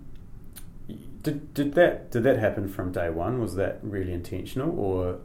did, 1.22 1.54
did 1.54 1.74
that 1.74 2.10
did 2.10 2.22
that 2.24 2.38
happen 2.38 2.68
from 2.68 2.92
day 2.92 3.10
one? 3.10 3.40
Was 3.40 3.54
that 3.54 3.78
really 3.82 4.12
intentional, 4.12 4.76
or 4.78 5.20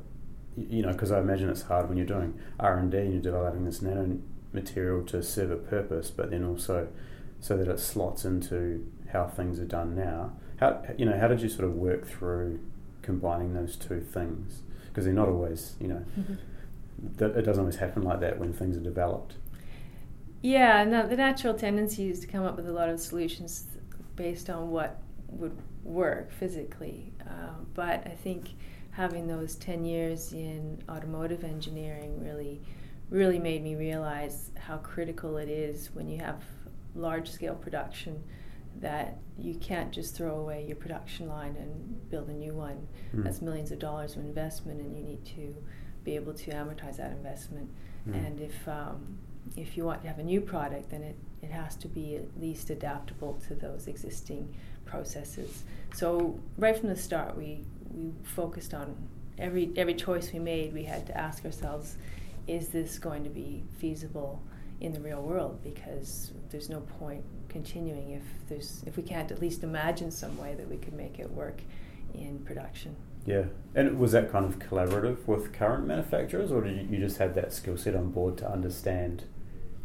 you 0.58 0.82
know, 0.82 0.92
because 0.92 1.12
I 1.12 1.20
imagine 1.20 1.50
it's 1.50 1.64
hard 1.64 1.90
when 1.90 1.98
you're 1.98 2.08
doing 2.08 2.40
R 2.60 2.78
and 2.78 2.92
D 2.92 2.98
and 2.98 3.14
you're 3.14 3.22
developing 3.22 3.66
this 3.66 3.82
nano 3.82 4.18
material 4.54 5.04
to 5.06 5.22
serve 5.22 5.52
a 5.52 5.58
purpose, 5.58 6.10
but 6.12 6.32
then 6.32 6.44
also 6.44 6.88
so 7.40 7.58
that 7.58 7.68
it 7.68 7.80
slots 7.80 8.26
into 8.26 8.90
how 9.12 9.28
things 9.28 9.60
are 9.60 9.66
done 9.66 9.96
now. 9.96 10.34
How 10.60 10.82
you 10.98 11.06
know 11.06 11.18
how 11.18 11.28
did 11.28 11.42
you 11.42 11.50
sort 11.50 11.66
of 11.66 11.76
work 11.76 12.08
through 12.08 12.60
combining 13.02 13.54
those 13.54 13.76
two 13.76 14.02
things? 14.02 14.62
Because 14.88 15.06
they're 15.06 15.14
not 15.14 15.28
always 15.28 15.76
you 15.80 15.88
know 15.88 16.06
that 17.18 17.36
it 17.38 17.42
doesn't 17.44 17.62
always 17.62 17.76
happen 17.76 18.04
like 18.04 18.22
that 18.22 18.40
when 18.40 18.54
things 18.54 18.78
are 18.78 18.82
developed. 18.82 19.36
Yeah, 20.42 20.84
no, 20.84 21.08
the 21.08 21.16
natural 21.16 21.54
tendency 21.56 22.10
is 22.10 22.20
to 22.20 22.28
come 22.28 22.46
up 22.46 22.56
with 22.56 22.68
a 22.68 22.72
lot 22.72 22.90
of 22.90 23.00
solutions 23.00 23.66
based 24.16 24.50
on 24.50 24.70
what 24.70 25.02
would 25.30 25.58
work 25.84 26.32
physically. 26.32 27.12
Um, 27.28 27.68
but 27.74 28.06
I 28.06 28.16
think 28.24 28.52
having 28.96 29.28
those 29.28 29.56
10 29.56 29.84
years 29.84 30.32
in 30.32 30.82
automotive 30.90 31.44
engineering 31.44 32.18
really, 32.20 32.62
really 33.10 33.40
made 33.40 33.62
me 33.62 33.76
realize 33.76 34.52
how 34.58 34.78
critical 34.78 35.38
it 35.38 35.50
is 35.50 35.90
when 35.94 36.08
you 36.08 36.18
have 36.18 36.42
large 36.96 37.30
scale 37.30 37.56
production 37.56 38.24
that 38.80 39.18
you 39.38 39.56
can't 39.56 39.92
just 39.92 40.16
throw 40.16 40.38
away 40.38 40.66
your 40.66 40.78
production 40.78 41.28
line 41.28 41.56
and 41.58 42.10
build 42.10 42.30
a 42.30 42.34
new 42.34 42.54
one. 42.54 42.88
Mm. 43.14 43.24
That's 43.24 43.42
millions 43.42 43.72
of 43.72 43.80
dollars 43.80 44.16
of 44.16 44.24
investment, 44.24 44.80
and 44.80 44.96
you 44.96 45.04
need 45.04 45.26
to 45.26 45.54
be 46.04 46.16
able 46.16 46.34
to 46.34 46.52
amortize 46.52 46.98
that 46.98 47.12
investment. 47.12 47.70
Mm. 48.08 48.28
And 48.28 48.42
if 48.42 48.68
um, 48.68 49.18
if 49.58 49.78
you 49.78 49.84
want 49.84 50.02
to 50.02 50.08
have 50.08 50.20
a 50.20 50.24
new 50.24 50.42
product, 50.42 50.90
then 50.90 51.04
it, 51.04 51.18
it 51.42 51.52
has 51.52 51.76
to 51.78 51.88
be 51.88 52.16
at 52.16 52.26
least 52.40 52.70
adaptable 52.70 53.42
to 53.48 53.56
those 53.56 53.88
existing 53.88 54.54
processes. 54.86 55.64
So 55.94 56.40
right 56.58 56.78
from 56.78 56.90
the 56.90 56.96
start, 56.96 57.38
we 57.38 57.64
we 57.96 58.12
focused 58.24 58.74
on 58.74 58.96
every 59.38 59.72
every 59.76 59.94
choice 59.94 60.32
we 60.34 60.40
made. 60.40 60.74
We 60.74 60.84
had 60.84 61.06
to 61.08 61.18
ask 61.18 61.46
ourselves, 61.46 61.96
is 62.48 62.70
this 62.70 63.00
going 63.00 63.24
to 63.24 63.30
be 63.30 63.64
feasible 63.78 64.42
in 64.82 64.92
the 64.92 65.00
real 65.00 65.22
world? 65.22 65.60
Because 65.64 66.32
there's 66.50 66.70
no 66.70 66.82
point 66.82 67.24
continuing 67.50 68.12
if 68.12 68.24
there's 68.50 68.84
if 68.86 68.98
we 68.98 69.04
can't 69.04 69.32
at 69.32 69.40
least 69.42 69.64
imagine 69.64 70.12
some 70.12 70.38
way 70.38 70.56
that 70.56 70.70
we 70.70 70.78
could 70.78 70.94
make 70.94 71.20
it 71.20 71.32
work 71.32 71.62
in 72.14 72.40
production. 72.40 72.96
Yeah, 73.26 73.46
and 73.74 73.98
was 73.98 74.12
that 74.12 74.32
kind 74.32 74.46
of 74.46 74.60
collaborative 74.60 75.26
with 75.26 75.52
current 75.52 75.88
manufacturers, 75.88 76.52
or 76.52 76.62
did 76.62 76.78
you, 76.78 76.98
you 76.98 77.04
just 77.04 77.18
have 77.18 77.34
that 77.36 77.54
skill 77.54 77.76
set 77.76 77.96
on 77.96 78.12
board 78.12 78.38
to 78.38 78.52
understand 78.52 79.24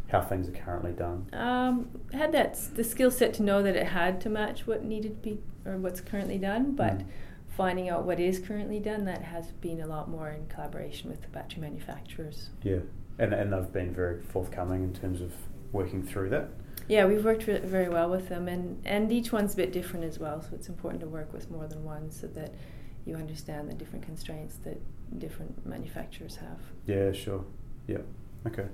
how 0.09 0.21
things 0.21 0.47
are 0.49 0.53
currently 0.53 0.93
done? 0.93 1.27
Um, 1.33 1.89
had 2.13 2.33
that 2.33 2.59
the 2.75 2.85
skill 2.85 3.11
set 3.11 3.33
to 3.35 3.43
know 3.43 3.63
that 3.63 3.77
it 3.77 3.87
had 3.87 4.21
to 4.23 4.29
match 4.29 4.67
what 4.67 4.85
needed 4.85 5.23
to 5.23 5.31
be 5.31 5.39
or 5.65 5.79
what's 5.79 6.01
currently 6.03 6.37
done, 6.37 6.73
but 6.73 6.99
Mm. 6.99 7.05
Finding 7.61 7.91
out 7.91 8.05
what 8.05 8.19
is 8.19 8.39
currently 8.39 8.81
done 8.81 9.05
that 9.05 9.21
has 9.21 9.53
been 9.61 9.83
a 9.83 9.87
lot 9.87 10.09
more 10.09 10.31
in 10.31 10.47
collaboration 10.47 11.11
with 11.11 11.21
the 11.21 11.29
battery 11.29 11.61
manufacturers. 11.61 12.49
Yeah, 12.63 12.79
and 13.19 13.35
and 13.35 13.53
they've 13.53 13.71
been 13.71 13.93
very 13.93 14.23
forthcoming 14.23 14.83
in 14.83 14.95
terms 14.95 15.21
of 15.21 15.35
working 15.71 16.03
through 16.03 16.31
that. 16.31 16.49
Yeah, 16.89 17.05
we've 17.05 17.23
worked 17.23 17.47
re- 17.47 17.59
very 17.59 17.91
well 17.91 18.09
with 18.09 18.31
them, 18.31 18.49
and 18.49 18.81
and 18.87 19.13
each 19.13 19.31
one's 19.31 19.53
a 19.53 19.57
bit 19.59 19.75
different 19.75 20.07
as 20.07 20.19
well. 20.19 20.41
So 20.41 20.49
it's 20.55 20.71
important 20.71 21.03
to 21.03 21.07
work 21.07 21.35
with 21.35 21.51
more 21.51 21.67
than 21.67 21.85
one 21.85 22.11
so 22.11 22.29
that 22.29 22.55
you 23.05 23.15
understand 23.15 23.69
the 23.69 23.75
different 23.75 24.07
constraints 24.07 24.57
that 24.65 24.81
different 25.19 25.67
manufacturers 25.67 26.37
have. 26.37 26.61
Yeah, 26.87 27.13
sure. 27.13 27.45
Yeah, 27.87 28.05
okay. 28.47 28.69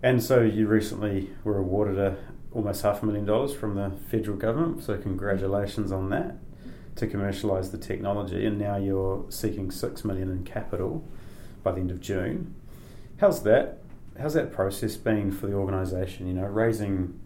And 0.00 0.22
so 0.22 0.42
you 0.42 0.68
recently 0.68 1.30
were 1.42 1.58
awarded 1.58 1.98
a 1.98 2.16
almost 2.52 2.82
half 2.82 3.02
a 3.02 3.06
million 3.06 3.24
dollars 3.24 3.52
from 3.52 3.74
the 3.74 3.90
federal 4.12 4.36
government. 4.36 4.84
So 4.84 4.96
congratulations 4.96 5.90
on 5.90 6.10
that 6.10 6.36
to 7.00 7.06
commercialise 7.06 7.70
the 7.70 7.78
technology, 7.78 8.46
and 8.46 8.58
now 8.58 8.76
you're 8.76 9.24
seeking 9.30 9.70
six 9.70 10.04
million 10.04 10.30
in 10.30 10.44
capital 10.44 11.04
by 11.62 11.72
the 11.72 11.80
end 11.80 11.90
of 11.90 12.00
June. 12.00 12.54
How's 13.18 13.42
that? 13.42 13.78
How's 14.18 14.34
that 14.34 14.52
process 14.52 14.96
been 14.96 15.32
for 15.32 15.46
the 15.46 15.54
organisation? 15.54 16.28
You 16.28 16.34
know, 16.34 16.46
raising 16.46 17.18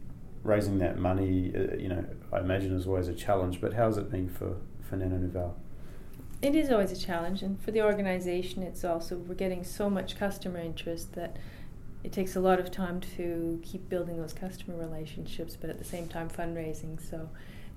raising 0.45 0.79
that 0.79 0.99
money. 0.99 1.53
Uh, 1.55 1.77
you 1.77 1.89
know, 1.89 2.05
I 2.33 2.39
imagine 2.41 2.77
is 2.77 2.87
always 2.87 3.09
a 3.09 3.15
challenge. 3.15 3.61
But 3.61 3.75
how's 3.75 3.99
it 3.99 4.11
been 4.11 4.29
for 4.29 4.57
for 4.89 4.97
Nano 4.97 5.17
Nouvelle? 5.17 5.57
It 6.41 6.55
is 6.55 6.71
always 6.71 6.93
a 6.93 6.97
challenge, 6.97 7.43
and 7.43 7.61
for 7.61 7.71
the 7.71 7.83
organization, 7.83 8.63
it's 8.63 8.85
also 8.85 9.17
we're 9.17 9.35
getting 9.35 9.65
so 9.65 9.91
much 9.91 10.17
customer 10.17 10.59
interest 10.59 11.15
that 11.15 11.37
it 12.05 12.13
takes 12.13 12.37
a 12.37 12.41
lot 12.41 12.61
of 12.61 12.71
time 12.71 13.01
to 13.17 13.61
keep 13.65 13.89
building 13.89 14.19
those 14.19 14.35
customer 14.35 14.77
relationships, 14.77 15.57
but 15.61 15.71
at 15.71 15.79
the 15.79 15.85
same 15.85 16.07
time 16.07 16.29
fundraising. 16.29 17.01
So 17.11 17.31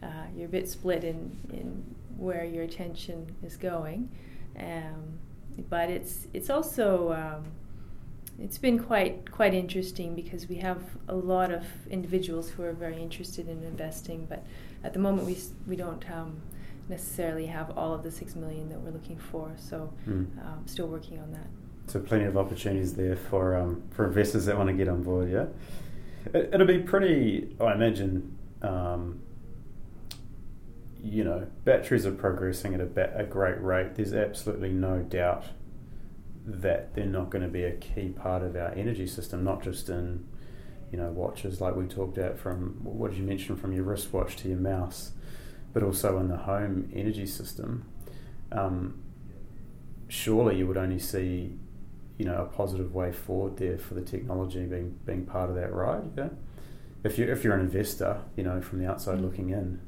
uh, 0.03 0.07
you're 0.35 0.45
a 0.45 0.49
bit 0.49 0.69
split 0.69 1.03
in, 1.03 1.31
in 1.51 1.83
where 2.17 2.45
your 2.45 2.63
attention 2.63 3.35
is 3.43 3.57
going, 3.57 4.09
um, 4.59 5.19
but 5.69 5.89
it's 5.89 6.27
it's 6.33 6.49
also 6.49 7.13
um, 7.13 7.43
it's 8.39 8.57
been 8.57 8.79
quite 8.79 9.29
quite 9.31 9.53
interesting 9.53 10.15
because 10.15 10.47
we 10.47 10.55
have 10.57 10.81
a 11.07 11.15
lot 11.15 11.51
of 11.51 11.65
individuals 11.89 12.49
who 12.49 12.63
are 12.63 12.73
very 12.73 13.01
interested 13.01 13.47
in 13.47 13.63
investing, 13.63 14.25
but 14.29 14.43
at 14.83 14.93
the 14.93 14.99
moment 14.99 15.25
we 15.27 15.37
we 15.67 15.75
don't. 15.75 16.03
Um, 16.11 16.41
necessarily 16.89 17.45
have 17.47 17.77
all 17.77 17.93
of 17.93 18.01
the 18.01 18.09
six 18.09 18.33
million 18.33 18.69
that 18.69 18.79
we're 18.79 18.91
looking 18.91 19.17
for. 19.17 19.51
So, 19.57 19.91
Mm. 20.07 20.25
um, 20.41 20.63
still 20.67 20.87
working 20.87 21.19
on 21.19 21.33
that. 21.33 21.47
So 21.87 21.99
plenty 21.99 22.23
of 22.23 22.37
opportunities 22.37 22.93
there 22.93 23.17
for 23.17 23.57
um, 23.57 23.83
for 23.91 24.07
investors 24.07 24.45
that 24.45 24.57
want 24.57 24.69
to 24.69 24.73
get 24.73 24.87
on 24.87 25.03
board. 25.03 25.29
Yeah, 25.29 25.47
it, 26.33 26.51
it'll 26.53 26.65
be 26.65 26.79
pretty. 26.79 27.53
I 27.59 27.73
imagine 27.73 28.37
um, 28.61 29.19
you 31.09 31.23
know, 31.23 31.47
batteries 31.63 32.05
are 32.05 32.11
progressing 32.11 32.73
at 32.73 32.81
a, 32.81 32.85
ba- 32.85 33.13
a 33.15 33.23
great 33.23 33.61
rate. 33.61 33.95
There's 33.95 34.13
absolutely 34.13 34.71
no 34.71 34.99
doubt 34.99 35.45
that 36.45 36.93
they're 36.95 37.05
not 37.05 37.29
going 37.29 37.43
to 37.43 37.49
be 37.49 37.63
a 37.63 37.71
key 37.71 38.09
part 38.09 38.43
of 38.43 38.55
our 38.55 38.69
energy 38.73 39.07
system, 39.07 39.43
not 39.43 39.63
just 39.63 39.89
in, 39.89 40.25
you 40.91 40.97
know, 40.97 41.09
watches 41.09 41.61
like 41.61 41.75
we 41.75 41.85
talked 41.85 42.17
about 42.17 42.37
from 42.37 42.79
what 42.83 43.11
did 43.11 43.19
you 43.19 43.25
mention 43.25 43.55
from 43.55 43.73
your 43.73 43.83
wristwatch 43.83 44.35
to 44.37 44.49
your 44.49 44.57
mouse, 44.57 45.11
but 45.73 45.81
also 45.81 46.17
in 46.19 46.27
the 46.27 46.37
home 46.37 46.89
energy 46.93 47.25
system. 47.25 47.85
Um, 48.51 49.01
surely 50.09 50.57
you 50.57 50.67
would 50.67 50.77
only 50.77 50.99
see, 50.99 51.57
you 52.17 52.25
know, 52.25 52.41
a 52.41 52.45
positive 52.45 52.93
way 52.93 53.11
forward 53.11 53.57
there 53.57 53.77
for 53.77 53.93
the 53.93 54.01
technology 54.01 54.65
being 54.65 54.97
being 55.05 55.25
part 55.25 55.49
of 55.49 55.55
that 55.55 55.73
ride. 55.73 56.11
Yeah, 56.17 56.29
if 57.03 57.17
you 57.17 57.31
if 57.31 57.43
you're 57.43 57.53
an 57.53 57.61
investor, 57.61 58.21
you 58.35 58.43
know, 58.43 58.61
from 58.61 58.79
the 58.79 58.89
outside 58.89 59.19
mm. 59.19 59.23
looking 59.23 59.49
in, 59.49 59.81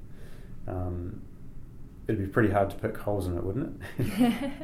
um, 0.70 1.22
it'd 2.08 2.20
be 2.20 2.28
pretty 2.28 2.50
hard 2.50 2.70
to 2.70 2.76
pick 2.76 2.98
holes 2.98 3.28
in 3.28 3.38
it, 3.38 3.44
wouldn't 3.44 3.82
it? 3.98 4.34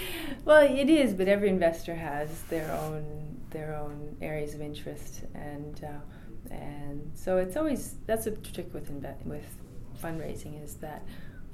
well, 0.44 0.62
it 0.62 0.88
is, 0.88 1.14
but 1.14 1.28
every 1.28 1.48
investor 1.48 1.94
has 1.94 2.42
their 2.42 2.70
own 2.72 3.36
their 3.50 3.74
own 3.74 4.16
areas 4.20 4.54
of 4.54 4.60
interest, 4.60 5.22
and 5.34 5.82
uh, 5.84 6.54
and 6.54 7.10
so 7.14 7.38
it's 7.38 7.56
always 7.56 7.96
that's 8.06 8.26
a 8.26 8.32
trick 8.32 8.72
with 8.74 8.90
inve- 8.90 9.24
with 9.24 9.46
fundraising 10.02 10.62
is 10.62 10.74
that 10.76 11.02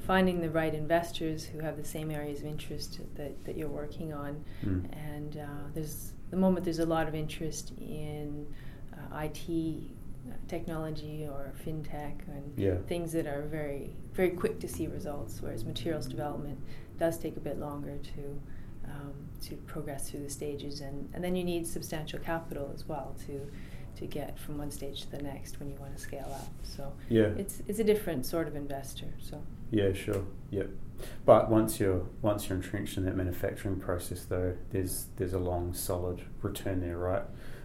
finding 0.07 0.41
the 0.41 0.51
right 0.51 0.75
investors 0.75 1.45
who 1.45 1.61
have 1.61 1.77
the 1.77 1.85
same 1.85 2.11
areas 2.11 2.41
of 2.41 2.47
interest 2.47 3.01
that, 3.15 3.43
that 3.45 3.57
you're 3.57 3.69
working 3.69 4.13
on. 4.13 4.45
Mm. 4.65 4.87
And 5.15 5.37
uh, 5.39 5.69
there's 5.75 6.13
the 6.31 6.37
moment 6.37 6.65
there's 6.65 6.79
a 6.79 6.87
lot 6.87 7.09
of 7.09 7.15
interest 7.15 7.73
in 7.79 8.47
uh, 8.93 9.21
IT 9.21 9.49
technology 10.49 11.27
or 11.29 11.53
fintech 11.65 12.15
and 12.29 12.53
yeah. 12.57 12.77
things 12.87 13.13
that 13.13 13.27
are 13.27 13.43
very 13.43 13.91
very 14.13 14.31
quick 14.31 14.61
to 14.61 14.69
see 14.69 14.87
results, 14.87 15.41
whereas 15.43 15.65
materials 15.65 16.07
development 16.07 16.59
does 16.99 17.19
take 17.19 17.37
a 17.37 17.41
bit 17.41 17.59
longer 17.59 17.99
to 17.99 18.41
um, 18.87 19.15
to 19.43 19.57
progress 19.67 20.11
through 20.11 20.21
the 20.21 20.31
stages, 20.31 20.81
and, 20.81 21.09
and 21.15 21.25
then 21.25 21.35
you 21.37 21.45
need 21.45 21.67
substantial 21.67 22.19
capital 22.19 22.71
as 22.75 22.87
well 22.87 23.15
to 23.27 23.51
to 23.97 24.07
get 24.07 24.37
from 24.39 24.59
one 24.59 24.71
stage 24.71 25.03
to 25.03 25.11
the 25.11 25.23
next 25.23 25.61
when 25.61 25.71
you 25.71 25.77
want 25.77 25.97
to 25.97 26.03
scale 26.03 26.31
up. 26.33 26.53
So 26.63 26.93
yeah, 27.09 27.31
it's 27.37 27.63
it's 27.69 27.79
a 27.79 27.85
different 27.85 28.27
sort 28.27 28.49
of 28.49 28.57
investor. 28.57 29.15
So 29.21 29.43
yeah, 29.71 29.93
sure, 29.93 30.25
yep. 30.51 30.71
But 31.25 31.51
once 31.51 31.81
you're 31.81 32.07
once 32.23 32.49
you're 32.49 32.57
entrenched 32.57 32.97
in 32.97 33.05
that 33.05 33.17
manufacturing 33.17 33.81
process, 33.81 34.25
though, 34.25 34.57
there's 34.71 35.07
there's 35.17 35.33
a 35.33 35.39
long, 35.39 35.75
solid 35.75 36.23
return 36.43 36.81
there, 36.81 36.99
right? 36.99 37.25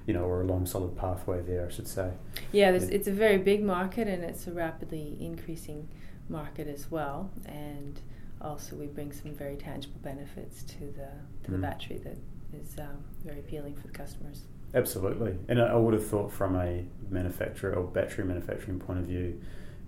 You 0.10 0.16
know, 0.16 0.24
or 0.24 0.42
a 0.42 0.46
long, 0.46 0.66
solid 0.66 0.98
pathway 0.98 1.44
there, 1.44 1.68
I 1.68 1.72
should 1.72 1.88
say. 1.88 2.10
Yeah, 2.52 2.72
it's 2.72 3.08
a 3.08 3.12
very 3.12 3.38
big 3.38 3.64
market, 3.64 4.08
and 4.08 4.24
it's 4.24 4.48
a 4.48 4.52
rapidly 4.52 5.16
increasing 5.20 5.88
market 6.28 6.68
as 6.68 6.90
well, 6.90 7.30
and 7.46 8.00
also 8.42 8.76
we 8.76 8.88
bring 8.88 9.12
some 9.12 9.36
very 9.36 9.56
tangible 9.56 10.00
benefits 10.02 10.64
to 10.64 10.80
the 10.80 11.12
to 11.44 11.52
mm. 11.52 11.52
the 11.52 11.58
battery 11.60 12.00
that 12.00 12.18
is 12.60 12.80
um, 12.80 13.04
very 13.24 13.38
appealing 13.38 13.76
for 13.76 13.86
the 13.86 13.94
customers. 13.94 14.46
Absolutely, 14.74 15.36
and 15.48 15.62
I 15.62 15.76
would 15.76 15.94
have 15.94 16.08
thought 16.08 16.32
from 16.32 16.56
a 16.56 16.86
manufacturer 17.12 17.76
or 17.76 17.84
battery 17.84 18.26
manufacturing 18.26 18.80
point 18.80 18.98
of 18.98 19.06
view, 19.06 19.40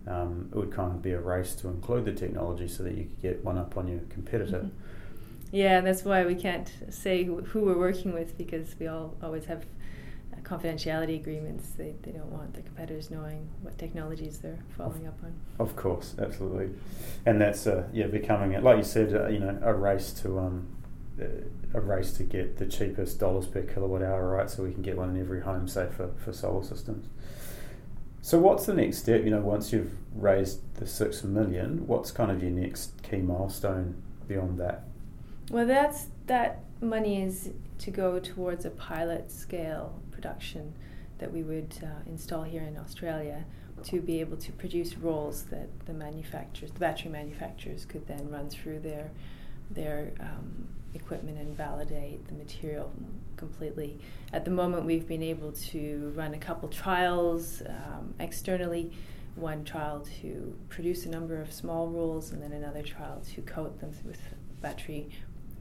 um, 0.05 0.49
it 0.51 0.55
would 0.55 0.71
kind 0.71 0.91
of 0.91 1.01
be 1.01 1.13
a 1.13 1.19
race 1.19 1.55
to 1.55 1.67
include 1.67 2.05
the 2.05 2.13
technology 2.13 2.67
so 2.67 2.83
that 2.83 2.93
you 2.93 3.05
could 3.05 3.21
get 3.23 3.43
one 3.43 3.57
up 3.57 3.75
on 3.75 3.87
your 3.87 4.01
competitor. 4.09 4.59
Mm-hmm. 4.59 5.51
Yeah, 5.51 5.81
that's 5.81 6.05
why 6.05 6.27
we 6.27 6.35
can't 6.35 6.71
say 6.89 7.23
who 7.23 7.61
we're 7.61 7.77
working 7.77 8.13
with 8.13 8.37
because 8.37 8.75
we 8.79 8.85
all 8.85 9.17
always 9.23 9.45
have 9.45 9.65
confidentiality 10.43 11.15
agreements. 11.15 11.71
They, 11.71 11.95
they 12.01 12.11
don't 12.11 12.31
want 12.31 12.53
their 12.53 12.63
competitors 12.63 13.11
knowing 13.11 13.49
what 13.61 13.77
technologies 13.77 14.39
they're 14.39 14.59
following 14.77 15.07
up 15.07 15.17
on. 15.23 15.33
Of 15.59 15.75
course, 15.75 16.15
absolutely, 16.19 16.71
and 17.25 17.39
that's 17.39 17.67
uh, 17.67 17.87
yeah 17.93 18.07
becoming 18.07 18.61
like 18.61 18.77
you 18.77 18.83
said, 18.83 19.13
uh, 19.13 19.27
you 19.27 19.39
know, 19.39 19.57
a 19.63 19.73
race 19.73 20.11
to 20.21 20.39
um, 20.39 20.67
a 21.73 21.79
race 21.79 22.11
to 22.13 22.23
get 22.23 22.57
the 22.57 22.65
cheapest 22.65 23.19
dollars 23.19 23.47
per 23.47 23.61
kilowatt 23.61 24.01
hour, 24.01 24.29
right? 24.29 24.49
So 24.49 24.63
we 24.63 24.73
can 24.73 24.81
get 24.81 24.97
one 24.97 25.09
in 25.15 25.21
every 25.21 25.41
home, 25.41 25.67
say 25.67 25.87
for, 25.95 26.09
for 26.23 26.33
solar 26.33 26.63
systems. 26.63 27.07
So 28.21 28.37
what's 28.39 28.65
the 28.65 28.73
next 28.73 28.97
step? 28.99 29.23
You 29.23 29.31
know, 29.31 29.41
once 29.41 29.73
you've 29.73 29.93
raised 30.13 30.75
the 30.75 30.85
six 30.85 31.23
million, 31.23 31.87
what's 31.87 32.11
kind 32.11 32.31
of 32.31 32.41
your 32.41 32.51
next 32.51 33.01
key 33.03 33.17
milestone 33.17 34.01
beyond 34.27 34.59
that? 34.59 34.83
Well, 35.49 35.65
that's 35.65 36.07
that 36.27 36.63
money 36.81 37.23
is 37.23 37.51
to 37.79 37.91
go 37.91 38.19
towards 38.19 38.65
a 38.65 38.69
pilot 38.71 39.31
scale 39.31 39.99
production 40.21 40.73
that 41.17 41.31
we 41.31 41.43
would 41.43 41.73
uh, 41.83 41.87
install 42.07 42.43
here 42.43 42.63
in 42.63 42.77
Australia 42.77 43.43
to 43.83 43.99
be 43.99 44.19
able 44.19 44.37
to 44.37 44.51
produce 44.51 44.95
rolls 44.95 45.45
that 45.45 45.67
the 45.87 45.93
manufacturers, 45.93 46.71
the 46.71 46.79
battery 46.79 47.09
manufacturers, 47.09 47.85
could 47.85 48.05
then 48.07 48.29
run 48.29 48.49
through 48.49 48.79
their 48.79 49.09
their 49.71 50.11
um, 50.19 50.67
equipment 50.93 51.37
and 51.37 51.55
validate 51.55 52.27
the 52.27 52.33
material 52.33 52.91
completely. 53.37 53.97
At 54.33 54.43
the 54.43 54.51
moment, 54.51 54.85
we've 54.85 55.07
been 55.07 55.23
able 55.23 55.53
to 55.71 56.11
run 56.15 56.33
a 56.33 56.37
couple 56.37 56.67
trials 56.69 57.63
um, 57.65 58.13
externally. 58.19 58.91
One 59.35 59.63
trial 59.63 60.05
to 60.21 60.53
produce 60.67 61.05
a 61.05 61.09
number 61.09 61.41
of 61.41 61.51
small 61.51 61.87
rolls, 61.87 62.31
and 62.31 62.43
then 62.43 62.51
another 62.51 62.83
trial 62.83 63.21
to 63.33 63.41
coat 63.41 63.79
them 63.79 63.93
with 64.05 64.19
battery 64.61 65.09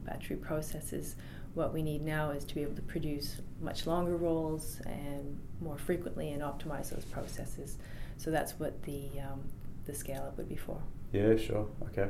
battery 0.05 0.35
processes. 0.35 1.15
What 1.53 1.73
we 1.73 1.81
need 1.81 2.01
now 2.01 2.31
is 2.31 2.45
to 2.45 2.55
be 2.55 2.61
able 2.61 2.75
to 2.75 2.81
produce 2.81 3.41
much 3.59 3.85
longer 3.85 4.15
rolls 4.15 4.79
and 4.85 5.37
more 5.59 5.77
frequently 5.77 6.31
and 6.31 6.41
optimize 6.41 6.89
those 6.89 7.05
processes. 7.05 7.77
So 8.17 8.31
that's 8.31 8.53
what 8.59 8.83
the 8.83 9.09
um, 9.19 9.41
the 9.85 9.93
scale 9.93 10.23
up 10.23 10.37
would 10.37 10.49
be 10.49 10.55
for. 10.55 10.81
Yeah, 11.11 11.35
sure. 11.35 11.67
Okay. 11.89 12.09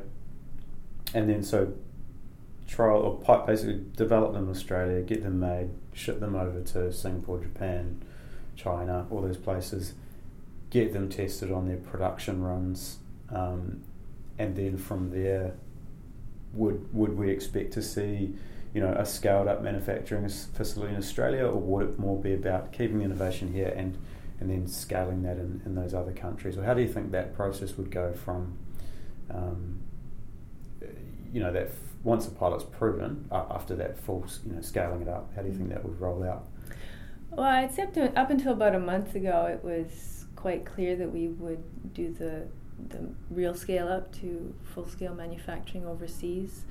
And 1.13 1.29
then 1.29 1.43
so 1.43 1.73
trial 2.67 3.01
or 3.01 3.17
pipe 3.19 3.47
basically 3.47 3.83
develop 3.95 4.33
them 4.33 4.45
in 4.45 4.51
Australia, 4.51 5.01
get 5.01 5.23
them 5.23 5.39
made, 5.39 5.69
ship 5.93 6.19
them 6.19 6.35
over 6.35 6.61
to 6.61 6.93
Singapore, 6.93 7.39
Japan, 7.39 8.01
China, 8.55 9.07
all 9.09 9.21
those 9.21 9.37
places, 9.37 9.93
get 10.69 10.93
them 10.93 11.09
tested 11.09 11.51
on 11.51 11.67
their 11.67 11.77
production 11.77 12.41
runs, 12.41 12.99
um, 13.29 13.81
and 14.39 14.55
then 14.55 14.77
from 14.77 15.11
there, 15.11 15.53
would 16.53 16.93
would 16.93 17.17
we 17.17 17.29
expect 17.29 17.73
to 17.73 17.81
see, 17.81 18.33
you 18.73 18.81
know, 18.81 18.93
a 18.93 19.05
scaled 19.05 19.47
up 19.47 19.61
manufacturing 19.61 20.27
facility 20.27 20.93
in 20.93 20.99
Australia, 20.99 21.45
or 21.45 21.59
would 21.59 21.89
it 21.89 21.99
more 21.99 22.19
be 22.19 22.33
about 22.33 22.71
keeping 22.71 22.99
the 22.99 23.05
innovation 23.05 23.51
here 23.53 23.73
and 23.75 23.97
and 24.39 24.49
then 24.49 24.67
scaling 24.67 25.21
that 25.21 25.37
in, 25.37 25.61
in 25.65 25.75
those 25.75 25.93
other 25.93 26.11
countries? 26.11 26.57
Or 26.57 26.63
how 26.63 26.73
do 26.73 26.81
you 26.81 26.87
think 26.87 27.11
that 27.11 27.35
process 27.35 27.77
would 27.77 27.91
go 27.91 28.11
from, 28.11 28.57
um, 29.29 29.79
you 31.31 31.39
know, 31.39 31.51
that 31.51 31.69
once 32.03 32.27
a 32.27 32.31
pilot's 32.31 32.63
proven, 32.63 33.27
uh, 33.31 33.45
after 33.51 33.75
that 33.75 33.99
full, 33.99 34.25
you 34.43 34.53
know, 34.53 34.61
scaling 34.61 35.03
it 35.03 35.07
up, 35.07 35.31
how 35.35 35.43
do 35.43 35.47
you 35.47 35.53
think 35.53 35.69
that 35.69 35.85
would 35.85 36.01
roll 36.01 36.23
out? 36.23 36.47
Well, 37.29 37.45
I'd 37.45 37.71
say 37.71 37.83
up, 37.83 37.93
to, 37.93 38.19
up 38.19 38.31
until 38.31 38.53
about 38.53 38.73
a 38.73 38.79
month 38.79 39.13
ago, 39.13 39.45
it 39.45 39.63
was 39.63 40.25
quite 40.35 40.65
clear 40.65 40.95
that 40.95 41.11
we 41.11 41.27
would 41.27 41.93
do 41.93 42.11
the 42.11 42.47
the 42.89 43.07
real 43.29 43.53
scale 43.53 43.87
up 43.87 44.11
to 44.11 44.55
full 44.73 44.87
scale 44.87 45.13
manufacturing 45.13 45.85
overseas. 45.85 46.63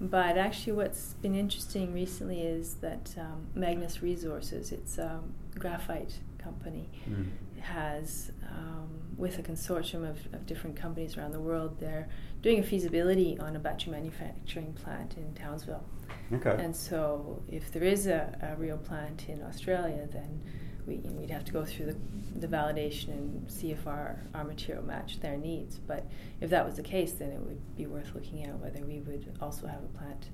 But 0.00 0.36
actually, 0.36 0.74
what's 0.74 1.14
been 1.14 1.34
interesting 1.34 1.94
recently 1.94 2.42
is 2.42 2.74
that 2.76 3.14
um, 3.18 3.46
Magnis 3.56 4.02
Resources, 4.02 4.70
it's 4.70 4.98
a 4.98 5.20
graphite 5.58 6.18
company, 6.38 6.90
mm. 7.08 7.28
has, 7.60 8.30
um, 8.50 8.88
with 9.16 9.38
a 9.38 9.42
consortium 9.42 10.08
of, 10.08 10.18
of 10.34 10.44
different 10.44 10.76
companies 10.76 11.16
around 11.16 11.32
the 11.32 11.40
world, 11.40 11.80
they're 11.80 12.08
doing 12.42 12.58
a 12.58 12.62
feasibility 12.62 13.38
on 13.40 13.56
a 13.56 13.58
battery 13.58 13.92
manufacturing 13.92 14.74
plant 14.74 15.16
in 15.16 15.32
Townsville. 15.34 15.84
Okay. 16.32 16.56
And 16.62 16.76
so, 16.76 17.42
if 17.48 17.72
there 17.72 17.84
is 17.84 18.06
a, 18.06 18.36
a 18.42 18.60
real 18.60 18.76
plant 18.76 19.28
in 19.28 19.42
Australia, 19.42 20.06
then 20.12 20.42
we, 20.86 20.96
would 20.96 21.30
have 21.30 21.44
to 21.44 21.52
go 21.52 21.64
through 21.64 21.86
the, 21.86 21.96
the 22.38 22.46
validation 22.46 23.08
and 23.08 23.50
see 23.50 23.72
if 23.72 23.86
our, 23.86 24.20
our 24.34 24.44
material 24.44 24.84
matched 24.84 25.20
their 25.20 25.36
needs. 25.36 25.78
But 25.78 26.06
if 26.40 26.50
that 26.50 26.64
was 26.64 26.76
the 26.76 26.82
case, 26.82 27.12
then 27.12 27.30
it 27.30 27.40
would 27.40 27.76
be 27.76 27.86
worth 27.86 28.14
looking 28.14 28.44
at 28.44 28.58
whether 28.58 28.80
we 28.84 29.00
would 29.00 29.36
also 29.40 29.66
have 29.66 29.82
a 29.82 29.98
plant 29.98 30.28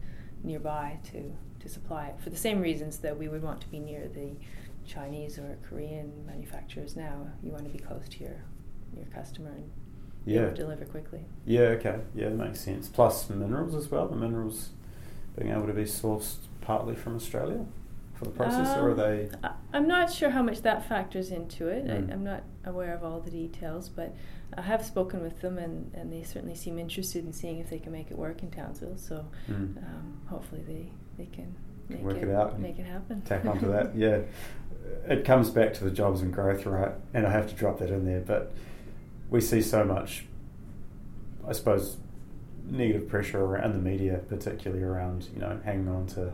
nearby 0.44 0.98
to, 1.12 1.32
to 1.60 1.68
supply 1.68 2.06
it 2.06 2.20
for 2.20 2.30
the 2.30 2.36
same 2.36 2.60
reasons 2.60 2.98
that 2.98 3.16
we 3.16 3.28
would 3.28 3.42
want 3.42 3.60
to 3.62 3.68
be 3.68 3.78
near 3.78 4.08
the 4.08 4.32
Chinese 4.86 5.38
or 5.38 5.56
Korean 5.68 6.26
manufacturers 6.26 6.96
now. 6.96 7.28
You 7.42 7.50
want 7.50 7.64
to 7.64 7.70
be 7.70 7.78
close 7.78 8.08
to 8.08 8.24
your, 8.24 8.44
your 8.96 9.06
customer 9.06 9.50
and 9.50 9.70
yeah. 10.24 10.50
deliver 10.50 10.84
quickly. 10.84 11.24
Yeah, 11.46 11.60
okay. 11.78 12.00
Yeah, 12.14 12.28
makes 12.30 12.60
sense. 12.60 12.88
Plus 12.88 13.30
minerals 13.30 13.74
as 13.74 13.90
well. 13.90 14.08
The 14.08 14.16
minerals 14.16 14.70
being 15.38 15.50
able 15.50 15.66
to 15.66 15.72
be 15.72 15.84
sourced 15.84 16.36
partly 16.60 16.94
from 16.94 17.16
Australia 17.16 17.64
for 18.22 18.30
the 18.30 18.36
process, 18.36 18.68
um, 18.68 18.84
or 18.84 18.88
are 18.88 18.92
um, 18.92 18.96
they? 18.96 19.30
I'm 19.72 19.88
not 19.88 20.12
sure 20.12 20.30
how 20.30 20.42
much 20.42 20.62
that 20.62 20.88
factors 20.88 21.30
into 21.30 21.68
it. 21.68 21.86
Mm. 21.86 22.10
I, 22.10 22.12
am 22.12 22.24
not 22.24 22.44
aware 22.64 22.94
of 22.94 23.04
all 23.04 23.20
the 23.20 23.30
details, 23.30 23.88
but 23.88 24.14
I 24.56 24.62
have 24.62 24.84
spoken 24.84 25.22
with 25.22 25.40
them, 25.40 25.58
and, 25.58 25.92
and 25.94 26.12
they 26.12 26.22
certainly 26.22 26.54
seem 26.54 26.78
interested 26.78 27.24
in 27.24 27.32
seeing 27.32 27.58
if 27.58 27.70
they 27.70 27.78
can 27.78 27.92
make 27.92 28.10
it 28.10 28.18
work 28.18 28.42
in 28.42 28.50
Townsville. 28.50 28.96
So 28.96 29.26
mm. 29.50 29.76
um, 29.78 30.20
hopefully 30.26 30.62
they, 30.66 30.92
they 31.18 31.30
can 31.30 31.54
make 31.88 32.00
work 32.00 32.16
it, 32.16 32.28
it 32.28 32.34
out, 32.34 32.58
make 32.60 32.78
it 32.78 32.86
happen. 32.86 33.22
Tack 33.22 33.44
onto 33.44 33.70
that, 33.70 33.94
yeah. 33.96 34.20
It 35.08 35.24
comes 35.24 35.50
back 35.50 35.74
to 35.74 35.84
the 35.84 35.90
jobs 35.90 36.22
and 36.22 36.32
growth, 36.32 36.66
right? 36.66 36.92
And 37.14 37.26
I 37.26 37.30
have 37.30 37.48
to 37.48 37.54
drop 37.54 37.78
that 37.78 37.90
in 37.90 38.04
there, 38.04 38.20
but 38.20 38.52
we 39.30 39.40
see 39.40 39.62
so 39.62 39.84
much 39.84 40.24
I 41.46 41.52
suppose, 41.52 41.96
negative 42.64 43.08
pressure 43.08 43.44
around 43.44 43.72
the 43.72 43.78
media, 43.78 44.20
particularly 44.28 44.82
around 44.82 45.28
you 45.34 45.40
know 45.40 45.60
hanging 45.64 45.88
on 45.88 46.06
to, 46.08 46.32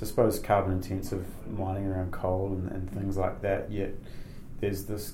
to 0.00 0.06
suppose 0.06 0.38
carbon 0.38 0.72
intensive 0.72 1.26
mining 1.46 1.86
around 1.86 2.10
coal 2.10 2.46
and, 2.54 2.72
and 2.72 2.90
things 2.90 3.18
like 3.18 3.42
that. 3.42 3.70
Yet 3.70 3.90
there's 4.58 4.86
this 4.86 5.12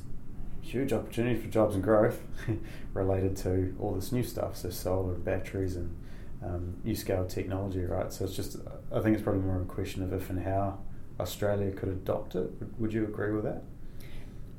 huge 0.63 0.93
opportunity 0.93 1.37
for 1.41 1.49
jobs 1.49 1.75
and 1.75 1.83
growth 1.83 2.23
related 2.95 3.37
to 3.39 3.75
all 3.81 3.97
this 3.97 4.13
new 4.13 4.23
stuff, 4.23 4.57
so 4.57 4.71
solar 4.71 5.15
batteries 5.15 5.75
and 5.75 5.97
um, 6.41 6.95
scale 6.95 7.27
technology, 7.27 7.85
right? 7.85 8.13
So 8.13 8.27
it's 8.27 8.37
just, 8.37 8.59
I 8.95 9.01
think 9.01 9.15
it's 9.15 9.25
probably 9.25 9.43
more 9.43 9.57
of 9.57 9.63
a 9.63 9.65
question 9.65 10.05
of 10.05 10.13
if 10.13 10.31
and 10.31 10.45
how 10.45 10.79
Australia 11.19 11.73
could 11.73 11.89
adopt 11.89 12.37
it. 12.37 12.49
Would, 12.61 12.81
would 12.81 12.93
you 12.93 13.03
agree 13.07 13.33
with 13.33 13.43
that? 13.43 13.65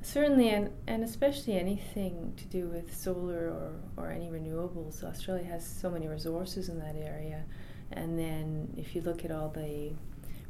Certainly, 0.02 0.50
and, 0.50 0.72
and 0.88 1.06
especially 1.06 1.58
anything 1.58 2.34
to 2.36 2.46
do 2.48 2.68
with 2.68 2.94
solar 2.94 3.48
or, 3.48 3.72
or 3.96 4.12
any 4.12 4.28
renewables. 4.28 5.06
Australia 5.06 5.46
has 5.46 5.66
so 5.66 5.90
many 5.90 6.10
resources 6.10 6.68
in 6.68 6.80
that 6.80 6.98
area. 6.98 7.46
And 7.92 8.20
then 8.20 8.74
if 8.78 8.96
you 8.96 9.02
look 9.02 9.24
at 9.24 9.32
all 9.32 9.50
the 9.50 9.92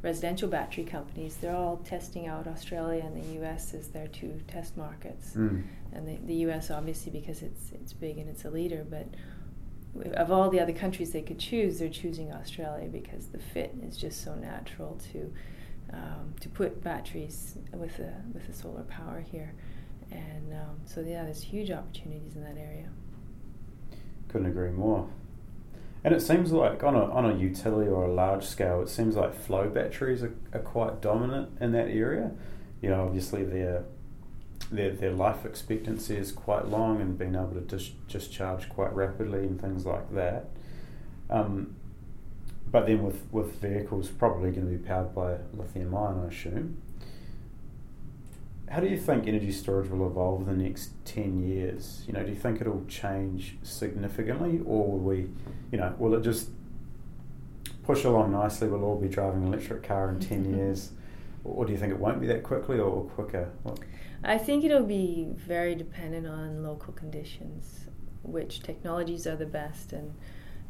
residential 0.02 0.48
battery 0.48 0.84
companies, 0.84 1.36
they're 1.36 1.56
all 1.56 1.78
testing 1.78 2.26
out 2.26 2.46
Australia 2.46 3.02
and 3.04 3.16
the 3.16 3.42
US 3.42 3.74
as 3.74 3.88
their 3.88 4.06
two 4.06 4.40
test 4.46 4.76
markets. 4.76 5.32
Mm. 5.34 5.64
And 5.92 6.06
the, 6.06 6.16
the 6.26 6.34
US, 6.50 6.70
obviously, 6.70 7.10
because 7.10 7.42
it's, 7.42 7.72
it's 7.72 7.92
big 7.92 8.18
and 8.18 8.28
it's 8.28 8.44
a 8.44 8.50
leader, 8.50 8.86
but 8.88 9.08
of 10.14 10.30
all 10.30 10.50
the 10.50 10.60
other 10.60 10.72
countries 10.72 11.12
they 11.12 11.22
could 11.22 11.38
choose, 11.38 11.78
they're 11.78 11.88
choosing 11.88 12.32
Australia 12.32 12.88
because 12.88 13.26
the 13.28 13.38
fit 13.38 13.74
is 13.82 13.96
just 13.96 14.22
so 14.22 14.34
natural 14.34 15.00
to 15.12 15.32
um, 15.90 16.34
to 16.40 16.50
put 16.50 16.84
batteries 16.84 17.56
with 17.72 17.96
the, 17.96 18.12
with 18.34 18.46
a 18.48 18.52
solar 18.52 18.82
power 18.82 19.20
here, 19.20 19.54
and 20.10 20.52
um, 20.52 20.80
so 20.84 21.00
yeah, 21.00 21.24
there's 21.24 21.42
huge 21.42 21.70
opportunities 21.70 22.36
in 22.36 22.44
that 22.44 22.58
area. 22.58 22.90
Couldn't 24.28 24.48
agree 24.48 24.70
more. 24.70 25.08
And 26.08 26.16
it 26.16 26.20
seems 26.22 26.52
like 26.52 26.82
on 26.82 26.94
a 26.94 27.04
on 27.04 27.26
a 27.26 27.34
utility 27.34 27.90
or 27.90 28.06
a 28.06 28.10
large 28.10 28.42
scale, 28.42 28.80
it 28.80 28.88
seems 28.88 29.14
like 29.14 29.34
flow 29.34 29.68
batteries 29.68 30.22
are, 30.22 30.32
are 30.54 30.60
quite 30.60 31.02
dominant 31.02 31.60
in 31.60 31.72
that 31.72 31.88
area. 31.88 32.30
You 32.80 32.88
know, 32.88 33.04
obviously 33.04 33.44
their 33.44 33.84
their 34.70 34.90
their 34.92 35.10
life 35.10 35.44
expectancy 35.44 36.16
is 36.16 36.32
quite 36.32 36.66
long 36.66 37.02
and 37.02 37.18
being 37.18 37.34
able 37.34 37.50
to 37.50 37.60
dis- 37.60 37.90
discharge 38.08 38.70
quite 38.70 38.94
rapidly 38.94 39.40
and 39.40 39.60
things 39.60 39.84
like 39.84 40.10
that. 40.14 40.46
Um, 41.28 41.74
but 42.72 42.86
then 42.86 43.02
with, 43.02 43.30
with 43.30 43.60
vehicles 43.60 44.08
probably 44.08 44.50
going 44.50 44.66
to 44.66 44.78
be 44.78 44.82
powered 44.82 45.14
by 45.14 45.36
lithium 45.52 45.94
ion, 45.94 46.22
I 46.24 46.32
assume. 46.32 46.80
How 48.70 48.80
do 48.80 48.86
you 48.86 48.98
think 48.98 49.26
energy 49.26 49.52
storage 49.52 49.90
will 49.90 50.06
evolve 50.06 50.46
in 50.46 50.58
the 50.58 50.64
next 50.64 50.90
10 51.06 51.42
years? 51.42 52.04
You 52.06 52.12
know, 52.12 52.22
do 52.22 52.30
you 52.30 52.36
think 52.36 52.60
it'll 52.60 52.84
change 52.86 53.56
significantly 53.62 54.60
or 54.64 54.92
will 54.92 54.98
we, 54.98 55.30
you 55.72 55.78
know, 55.78 55.94
will 55.98 56.14
it 56.14 56.22
just 56.22 56.50
push 57.84 58.04
along 58.04 58.32
nicely? 58.32 58.68
We'll 58.68 58.84
all 58.84 59.00
be 59.00 59.08
driving 59.08 59.42
an 59.42 59.48
electric 59.48 59.82
car 59.82 60.10
in 60.10 60.20
10 60.20 60.54
years? 60.56 60.92
Or 61.44 61.64
do 61.64 61.72
you 61.72 61.78
think 61.78 61.92
it 61.92 61.98
won't 61.98 62.20
be 62.20 62.26
that 62.26 62.42
quickly 62.42 62.78
or 62.78 63.04
quicker? 63.04 63.50
What? 63.62 63.78
I 64.22 64.36
think 64.36 64.64
it'll 64.64 64.82
be 64.84 65.28
very 65.30 65.74
dependent 65.74 66.26
on 66.26 66.62
local 66.62 66.92
conditions, 66.92 67.86
which 68.22 68.60
technologies 68.62 69.26
are 69.26 69.36
the 69.36 69.46
best 69.46 69.92
and 69.92 70.14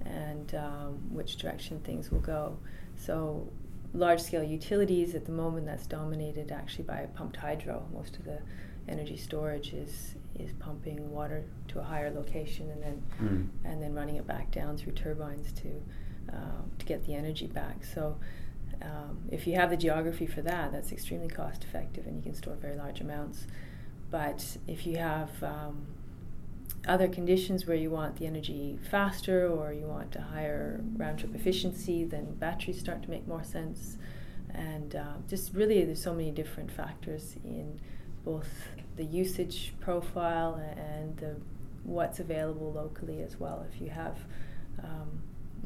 and 0.05 0.55
um, 0.55 0.95
which 1.13 1.37
direction 1.37 1.81
things 1.81 2.11
will 2.11 2.21
go. 2.21 2.57
So, 2.97 3.51
large 3.95 4.21
scale 4.21 4.43
utilities 4.43 5.15
at 5.15 5.25
the 5.25 5.33
moment 5.33 5.67
that's 5.67 5.87
dominated 5.87 6.53
actually 6.53 6.85
by 6.85 7.07
pumped 7.15 7.37
hydro. 7.37 7.87
Most 7.93 8.17
of 8.17 8.25
the 8.25 8.41
energy 8.89 9.17
storage 9.17 9.73
is 9.73 10.15
is 10.39 10.53
pumping 10.55 11.11
water 11.11 11.45
to 11.69 11.81
a 11.81 11.83
higher 11.83 12.11
location 12.11 12.71
and 12.71 12.83
then 12.83 13.03
mm. 13.21 13.49
and 13.65 13.83
then 13.83 13.95
running 13.95 14.17
it 14.17 14.27
back 14.27 14.51
down 14.51 14.77
through 14.77 14.93
turbines 14.93 15.53
to 15.53 15.69
um, 16.33 16.71
to 16.79 16.87
get 16.87 17.05
the 17.07 17.15
energy 17.15 17.47
back. 17.47 17.85
So. 17.85 18.17
Um, 18.81 19.19
if 19.33 19.49
you 19.49 19.57
have 19.57 19.71
the 19.71 19.77
geography 19.77 20.27
for 20.27 20.41
that, 20.43 20.71
that's 20.71 20.93
extremely 20.93 21.27
cost 21.27 21.65
effective 21.65 22.07
and 22.07 22.15
you 22.15 22.23
can 22.23 22.35
store 22.35 22.55
very 22.55 22.77
large 22.77 23.01
amounts. 23.01 23.45
But 24.09 24.57
if 24.69 24.87
you 24.87 24.99
have 24.99 25.31
um, 25.43 25.85
other 26.87 27.09
conditions 27.09 27.67
where 27.67 27.77
you 27.77 27.91
want 27.91 28.17
the 28.17 28.27
energy 28.27 28.79
faster 28.91 29.49
or 29.49 29.73
you 29.73 29.87
want 29.87 30.15
a 30.17 30.21
higher 30.21 30.81
round 30.97 31.19
trip 31.19 31.35
efficiency, 31.35 32.05
then 32.05 32.35
batteries 32.35 32.79
start 32.79 33.03
to 33.03 33.11
make 33.11 33.27
more 33.27 33.45
sense. 33.45 33.99
And 34.55 34.97
uh, 34.97 35.15
just 35.29 35.53
really, 35.55 35.85
there's 35.85 36.03
so 36.03 36.15
many 36.15 36.31
different 36.31 36.71
factors 36.71 37.37
in 37.45 37.81
both 38.25 38.49
the 38.97 39.05
usage 39.05 39.75
profile 39.81 40.55
and 40.77 41.17
the, 41.19 41.37
what's 41.85 42.21
available 42.21 42.73
locally 42.73 43.23
as 43.23 43.39
well. 43.39 43.67
If 43.73 43.81
you 43.81 43.91
have 43.91 44.19
um, 44.83 45.23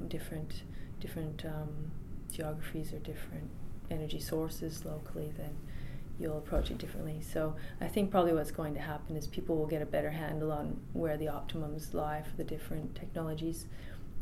different 0.09 0.62
different 1.01 1.44
um, 1.44 1.90
geographies 2.33 2.92
or 2.92 2.98
different 3.01 3.51
energy 3.90 4.20
sources 4.20 4.85
locally, 4.85 5.33
then 5.37 5.57
you'll 6.18 6.38
approach 6.38 6.70
it 6.70 6.79
differently. 6.79 7.20
So 7.20 7.57
I 7.81 7.88
think 7.88 8.11
probably 8.11 8.33
what's 8.33 8.51
going 8.51 8.75
to 8.75 8.81
happen 8.81 9.16
is 9.16 9.27
people 9.27 9.57
will 9.57 9.66
get 9.66 9.83
a 9.83 9.87
better 9.87 10.11
handle 10.11 10.53
on 10.53 10.81
where 10.92 11.16
the 11.16 11.27
optimums 11.27 11.94
lie 11.94 12.22
for 12.22 12.37
the 12.37 12.44
different 12.44 12.94
technologies. 12.94 13.66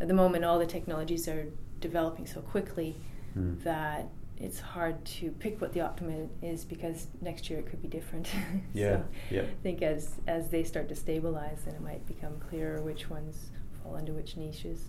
At 0.00 0.08
the 0.08 0.14
moment, 0.14 0.44
all 0.44 0.58
the 0.58 0.66
technologies 0.66 1.28
are 1.28 1.46
developing 1.80 2.26
so 2.26 2.40
quickly 2.40 2.96
mm. 3.36 3.62
that 3.64 4.08
it's 4.38 4.58
hard 4.58 5.04
to 5.04 5.30
pick 5.32 5.60
what 5.60 5.72
the 5.74 5.82
optimum 5.82 6.30
is 6.40 6.64
because 6.64 7.08
next 7.20 7.50
year 7.50 7.58
it 7.58 7.66
could 7.66 7.82
be 7.82 7.88
different. 7.88 8.30
yeah, 8.74 8.96
so 8.96 9.04
yeah. 9.30 9.42
I 9.42 9.62
think 9.62 9.82
as 9.82 10.14
as 10.26 10.48
they 10.48 10.64
start 10.64 10.88
to 10.88 10.96
stabilize, 10.96 11.62
then 11.66 11.74
it 11.74 11.82
might 11.82 12.06
become 12.06 12.38
clearer 12.48 12.80
which 12.80 13.10
ones 13.10 13.50
fall 13.82 13.96
into 13.96 14.12
which 14.12 14.38
niches. 14.38 14.86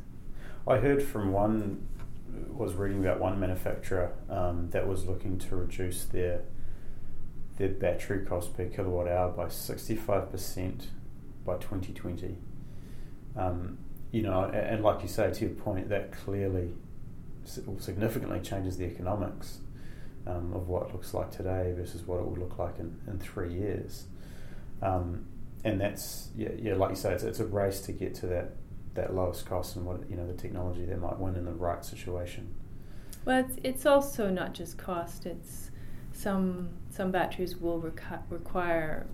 I 0.66 0.78
heard 0.78 1.04
from 1.04 1.34
one 1.34 1.86
was 2.48 2.76
reading 2.76 3.04
about 3.04 3.20
one 3.20 3.40
manufacturer 3.40 4.14
um, 4.30 4.70
that 4.72 4.88
was 4.88 5.06
looking 5.06 5.38
to 5.38 5.56
reduce 5.56 6.06
their 6.06 6.44
their 7.62 7.70
battery 7.70 8.26
cost 8.26 8.56
per 8.58 8.66
kilowatt 8.66 9.08
hour 9.08 9.30
by 9.30 9.46
65% 9.46 10.88
by 11.46 11.54
2020. 11.58 12.38
Um, 13.38 13.78
you 14.12 14.24
know, 14.24 14.46
and, 14.46 14.56
and, 14.56 14.84
like 14.84 15.04
you 15.04 15.08
say, 15.08 15.32
to 15.32 15.46
your 15.46 15.54
point, 15.54 15.90
that 15.90 16.12
clearly 16.12 16.74
significantly 17.46 18.40
changes 18.40 18.78
the 18.78 18.86
economics 18.86 19.60
um, 20.26 20.54
of 20.54 20.68
what 20.68 20.88
it 20.88 20.94
looks 20.94 21.14
like 21.14 21.30
today 21.30 21.72
versus 21.76 22.02
what 22.02 22.20
it 22.20 22.26
would 22.26 22.40
look 22.40 22.58
like 22.58 22.80
in, 22.80 23.00
in 23.08 23.20
three 23.20 23.54
years. 23.54 24.06
Um, 24.82 25.26
and 25.64 25.80
that's, 25.80 26.30
yeah, 26.36 26.50
yeah, 26.58 26.74
like 26.74 26.90
you 26.90 26.96
say, 26.96 27.14
it's, 27.14 27.24
it's 27.24 27.40
a 27.40 27.46
race 27.46 27.82
to 27.82 27.92
get 27.92 28.16
to 28.16 28.28
that, 28.28 28.54
that 28.96 29.14
lowest 29.14 29.46
cost 29.46 29.76
and 29.76 29.86
what, 29.86 30.10
you 30.10 30.16
know, 30.16 30.26
the 30.26 30.34
technology 30.34 30.86
that 30.86 31.00
might 31.00 31.20
win 31.20 31.36
in 31.36 31.46
the 31.46 31.54
right 31.54 31.86
situation. 31.86 32.56
Well, 33.24 33.46
it's, 33.46 33.58
it's 33.64 33.86
also 33.86 34.32
not 34.32 34.54
just 34.54 34.80
cost, 34.80 35.28
it's 35.28 35.71
some 36.22 36.70
some 36.90 37.12
batteries 37.12 37.58
will 37.58 37.82
recu- 37.82 38.22
require 38.30 39.08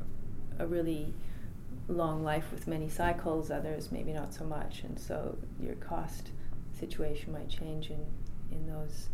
a 0.60 0.68
really 0.68 1.14
long 1.88 2.24
life 2.24 2.52
with 2.52 2.68
many 2.68 2.90
cycles. 2.90 3.50
Others 3.50 3.92
maybe 3.92 4.12
not 4.12 4.34
so 4.34 4.44
much, 4.44 4.82
and 4.84 5.00
so 5.00 5.38
your 5.60 5.76
cost 5.76 6.32
situation 6.78 7.32
might 7.32 7.50
change 7.50 7.90
in 7.90 8.06
in 8.52 8.68
those 8.68 9.10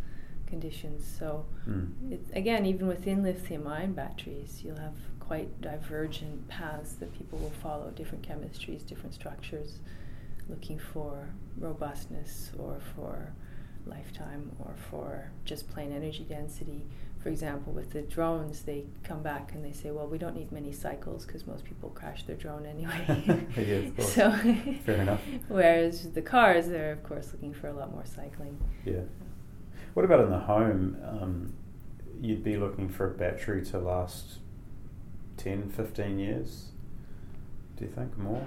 conditions. 0.47 1.05
So 1.19 1.45
mm. 1.67 2.19
again, 2.33 2.65
even 2.65 2.87
within 2.87 3.23
lithium-ion 3.23 3.93
batteries, 3.93 4.61
you'll 4.63 4.77
have 4.77 4.95
quite 5.19 5.61
divergent 5.61 6.47
paths 6.47 6.93
that 6.93 7.13
people 7.17 7.39
will 7.39 7.57
follow. 7.61 7.91
Different 7.91 8.27
chemistries, 8.27 8.85
different 8.85 9.13
structures, 9.13 9.79
looking 10.49 10.79
for 10.79 11.29
robustness 11.57 12.51
or 12.57 12.79
for 12.95 13.33
lifetime 13.85 14.51
or 14.59 14.73
for 14.89 15.29
just 15.43 15.69
plain 15.69 15.91
energy 15.91 16.25
density 16.27 16.85
for 17.23 17.29
example, 17.29 17.71
with 17.71 17.91
the 17.91 18.01
drones, 18.01 18.63
they 18.63 18.83
come 19.05 19.23
back 19.23 19.53
and 19.53 19.63
they 19.63 19.71
say, 19.71 19.91
well, 19.91 20.07
we 20.07 20.17
don't 20.17 20.35
need 20.35 20.51
many 20.51 20.73
cycles 20.73 21.25
because 21.25 21.47
most 21.47 21.63
people 21.63 21.89
crash 21.91 22.23
their 22.23 22.35
drone 22.35 22.65
anyway. 22.65 23.47
yeah, 23.97 24.03
so, 24.05 24.31
fair 24.85 25.01
enough. 25.01 25.21
Whereas 25.47 26.11
the 26.11 26.21
cars, 26.21 26.67
they're 26.67 26.91
of 26.91 27.01
course 27.03 27.29
looking 27.31 27.53
for 27.53 27.69
a 27.69 27.73
lot 27.73 27.93
more 27.93 28.05
cycling. 28.05 28.57
Yeah. 28.83 29.03
What 29.93 30.03
about 30.03 30.19
in 30.19 30.31
the 30.31 30.39
home? 30.39 30.97
Um, 31.01 31.53
you'd 32.19 32.43
be 32.43 32.57
looking 32.57 32.89
for 32.89 33.09
a 33.09 33.13
battery 33.13 33.63
to 33.67 33.79
last 33.79 34.39
10, 35.37 35.69
15 35.69 36.19
years. 36.19 36.71
Do 37.77 37.85
you 37.85 37.91
think 37.91 38.17
more? 38.17 38.45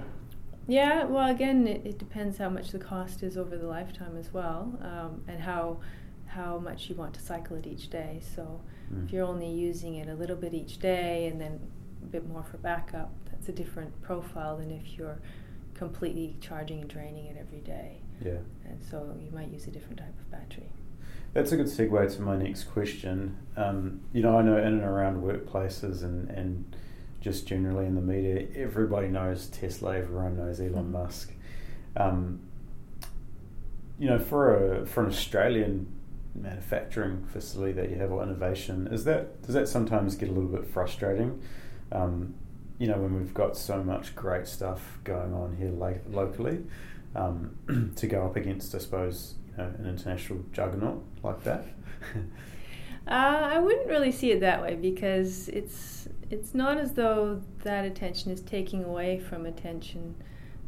Yeah, 0.67 1.05
well, 1.05 1.31
again, 1.31 1.67
it, 1.67 1.83
it 1.83 1.97
depends 1.97 2.37
how 2.37 2.49
much 2.49 2.69
the 2.69 2.79
cost 2.79 3.23
is 3.23 3.37
over 3.37 3.57
the 3.57 3.65
lifetime 3.65 4.17
as 4.17 4.31
well, 4.31 4.77
um, 4.83 5.23
and 5.27 5.41
how 5.41 5.79
how 6.27 6.57
much 6.57 6.89
you 6.89 6.95
want 6.95 7.13
to 7.15 7.21
cycle 7.21 7.55
it 7.57 7.65
each 7.65 7.89
day. 7.89 8.21
So 8.35 8.61
mm. 8.93 9.05
if 9.05 9.13
you're 9.13 9.25
only 9.25 9.49
using 9.49 9.95
it 9.95 10.09
a 10.09 10.13
little 10.13 10.35
bit 10.35 10.53
each 10.53 10.79
day 10.79 11.27
and 11.27 11.39
then 11.39 11.59
a 12.03 12.05
bit 12.05 12.27
more 12.27 12.43
for 12.43 12.57
backup, 12.57 13.11
that's 13.31 13.49
a 13.49 13.51
different 13.51 14.01
profile 14.01 14.57
than 14.57 14.71
if 14.71 14.97
you're 14.97 15.19
completely 15.73 16.35
charging 16.41 16.81
and 16.81 16.89
draining 16.89 17.25
it 17.25 17.37
every 17.39 17.59
day. 17.59 18.01
Yeah. 18.23 18.39
And 18.65 18.83
so 18.89 19.15
you 19.19 19.31
might 19.31 19.49
use 19.49 19.67
a 19.67 19.71
different 19.71 19.97
type 19.97 20.19
of 20.19 20.31
battery. 20.31 20.69
That's 21.33 21.51
a 21.51 21.57
good 21.57 21.67
segue 21.67 22.15
to 22.15 22.21
my 22.21 22.35
next 22.35 22.65
question. 22.65 23.37
Um, 23.55 24.01
you 24.11 24.21
know, 24.21 24.37
I 24.37 24.41
know 24.41 24.57
in 24.57 24.65
and 24.65 24.83
around 24.83 25.21
workplaces 25.21 26.03
and, 26.03 26.29
and 26.29 26.75
just 27.21 27.45
generally 27.45 27.85
in 27.85 27.95
the 27.95 28.01
media, 28.01 28.47
everybody 28.55 29.07
knows 29.07 29.47
Tesla, 29.47 29.97
everyone 29.97 30.37
knows 30.37 30.59
Elon 30.59 30.85
mm. 30.85 30.91
Musk. 30.91 31.33
Um, 31.95 32.39
you 33.99 34.07
know, 34.07 34.19
for 34.19 34.81
a 34.81 34.85
for 34.85 35.01
an 35.01 35.07
Australian 35.07 35.87
manufacturing 36.37 37.25
facility 37.25 37.73
that 37.73 37.89
you 37.89 37.97
have 37.97 38.11
or 38.11 38.23
innovation, 38.23 38.87
is 38.87 39.03
that 39.05 39.41
does 39.43 39.53
that 39.55 39.67
sometimes 39.67 40.15
get 40.15 40.29
a 40.29 40.31
little 40.31 40.49
bit 40.49 40.65
frustrating? 40.65 41.41
Um, 41.91 42.35
you 42.79 42.87
know, 42.87 42.97
when 42.97 43.15
we've 43.15 43.33
got 43.33 43.57
so 43.57 43.83
much 43.83 44.15
great 44.15 44.47
stuff 44.47 44.99
going 45.03 45.33
on 45.33 45.55
here 45.57 45.71
lo- 45.71 45.99
locally, 46.09 46.63
um, 47.15 47.93
to 47.95 48.07
go 48.07 48.25
up 48.25 48.35
against, 48.35 48.75
I 48.75 48.77
suppose, 48.77 49.35
you 49.49 49.57
know, 49.57 49.73
an 49.79 49.87
international 49.87 50.43
juggernaut 50.53 51.03
like 51.23 51.43
that. 51.43 51.65
Uh, 53.07 53.51
I 53.53 53.59
wouldn't 53.59 53.87
really 53.87 54.11
see 54.11 54.31
it 54.31 54.41
that 54.41 54.61
way 54.61 54.75
because 54.75 55.47
it's 55.47 56.09
it's 56.29 56.53
not 56.53 56.77
as 56.77 56.91
though 56.91 57.41
that 57.63 57.85
attention 57.85 58.33
is 58.33 58.41
taking 58.41 58.83
away 58.83 59.17
from 59.17 59.45
attention 59.45 60.13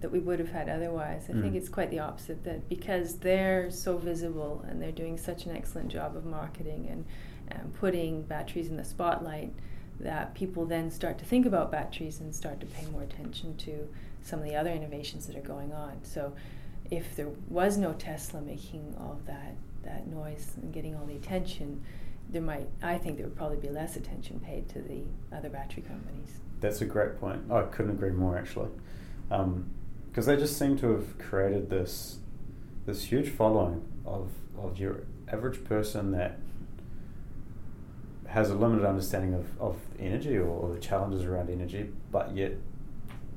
that 0.02 0.12
we 0.12 0.20
would 0.20 0.40
have 0.40 0.52
had 0.52 0.70
otherwise. 0.70 1.26
I 1.30 1.34
mm. 1.34 1.42
think 1.42 1.56
it's 1.56 1.70
quite 1.70 1.92
the 1.92 2.00
opposite 2.00 2.44
that 2.46 2.70
because 2.70 3.18
they're 3.18 3.70
so 3.70 3.98
visible 3.98 4.64
and 4.68 4.82
they're 4.82 4.92
doing 4.92 5.18
such 5.18 5.46
an 5.46 5.56
excellent 5.56 5.90
job 5.90 6.16
of 6.16 6.26
marketing 6.26 6.88
and, 6.90 7.06
and 7.50 7.74
putting 7.76 8.22
batteries 8.24 8.70
in 8.70 8.78
the 8.78 8.86
spotlight, 8.86 9.54
that 10.00 10.34
people 10.34 10.66
then 10.66 10.90
start 10.90 11.18
to 11.20 11.26
think 11.26 11.46
about 11.46 11.72
batteries 11.72 12.20
and 12.20 12.34
start 12.34 12.60
to 12.62 12.66
pay 12.66 12.86
more 12.88 13.04
attention 13.04 13.58
to 13.58 13.88
some 14.24 14.40
of 14.40 14.46
the 14.46 14.56
other 14.56 14.72
innovations 14.72 15.28
that 15.28 15.36
are 15.36 15.42
going 15.42 15.74
on. 15.74 16.00
So 16.04 16.34
if 16.90 17.16
there 17.16 17.30
was 17.50 17.78
no 17.78 17.94
Tesla 17.94 18.42
making 18.42 18.96
all 19.00 19.14
of 19.14 19.26
that 19.26 19.56
that 19.84 20.08
noise 20.08 20.52
and 20.62 20.74
getting 20.74 20.94
all 20.96 21.06
the 21.06 21.16
attention, 21.16 21.82
there 22.30 22.42
might 22.42 22.68
I 22.82 22.98
think 22.98 23.18
there 23.18 23.26
would 23.26 23.36
probably 23.36 23.58
be 23.58 23.70
less 23.70 23.96
attention 23.96 24.40
paid 24.40 24.70
to 24.70 24.82
the 24.82 25.04
other 25.36 25.50
battery 25.50 25.84
companies. 25.84 26.40
That's 26.62 26.82
a 26.82 26.86
great 26.86 27.20
point. 27.20 27.52
I 27.52 27.64
couldn't 27.64 27.92
agree 27.92 28.12
more 28.12 28.38
actually, 28.38 28.70
because 30.10 30.26
they 30.26 30.36
just 30.36 30.58
seem 30.58 30.78
to 30.78 30.92
have 30.92 31.18
created 31.18 31.70
this 31.70 32.20
this 32.86 33.06
huge 33.06 33.30
following 33.30 33.84
of 34.06 34.30
of 34.58 34.78
your 34.78 35.04
average 35.28 35.64
person 35.64 36.12
that 36.12 36.40
has 38.28 38.52
a 38.52 38.56
limited 38.56 38.86
understanding 38.86 39.34
of, 39.34 39.60
of 39.60 39.78
energy 40.00 40.38
or, 40.38 40.48
or 40.48 40.74
the 40.74 40.80
challenges 40.80 41.26
around 41.26 41.50
energy, 41.50 41.90
but 42.12 42.36
yet 42.36 42.54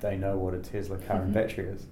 they 0.01 0.17
know 0.17 0.37
what 0.37 0.53
a 0.53 0.59
Tesla 0.59 0.99
car 0.99 1.17
mm-hmm. 1.17 1.25
and 1.27 1.35
battery 1.35 1.67
is. 1.67 1.87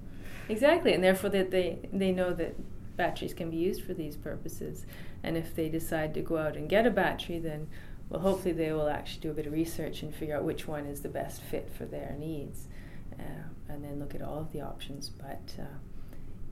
Exactly, 0.48 0.92
and 0.92 1.02
therefore 1.02 1.30
that 1.30 1.50
they 1.50 1.78
they 1.92 2.12
know 2.12 2.32
that 2.34 2.54
batteries 2.96 3.32
can 3.32 3.50
be 3.50 3.56
used 3.56 3.82
for 3.82 3.94
these 3.94 4.16
purposes. 4.16 4.84
And 5.22 5.36
if 5.36 5.54
they 5.54 5.68
decide 5.68 6.12
to 6.14 6.20
go 6.20 6.36
out 6.36 6.56
and 6.56 6.68
get 6.68 6.86
a 6.86 6.90
battery, 6.90 7.38
then 7.38 7.68
well, 8.10 8.20
hopefully 8.20 8.52
they 8.52 8.72
will 8.72 8.88
actually 8.88 9.20
do 9.20 9.30
a 9.30 9.34
bit 9.34 9.46
of 9.46 9.52
research 9.52 10.02
and 10.02 10.14
figure 10.14 10.36
out 10.36 10.44
which 10.44 10.66
one 10.66 10.84
is 10.84 11.00
the 11.00 11.08
best 11.08 11.40
fit 11.40 11.70
for 11.70 11.86
their 11.86 12.16
needs, 12.18 12.66
uh, 13.20 13.72
and 13.72 13.84
then 13.84 13.98
look 13.98 14.14
at 14.14 14.22
all 14.22 14.38
of 14.38 14.52
the 14.52 14.60
options. 14.60 15.08
But 15.08 15.54
uh, 15.58 15.78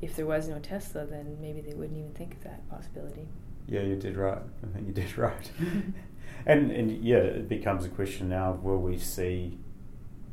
if 0.00 0.16
there 0.16 0.26
was 0.26 0.48
no 0.48 0.58
Tesla, 0.58 1.06
then 1.06 1.38
maybe 1.40 1.60
they 1.60 1.74
wouldn't 1.74 1.98
even 1.98 2.12
think 2.12 2.34
of 2.34 2.44
that 2.44 2.68
possibility. 2.68 3.28
Yeah, 3.66 3.82
you 3.82 3.96
did 3.96 4.16
right. 4.16 4.42
I 4.62 4.66
think 4.74 4.86
you 4.86 4.92
did 4.92 5.16
right. 5.18 5.50
and 6.46 6.70
and 6.70 7.04
yeah, 7.04 7.18
it 7.18 7.48
becomes 7.48 7.84
a 7.84 7.88
question 7.88 8.28
now: 8.28 8.52
of 8.52 8.64
Will 8.64 8.78
we 8.78 8.98
see? 8.98 9.58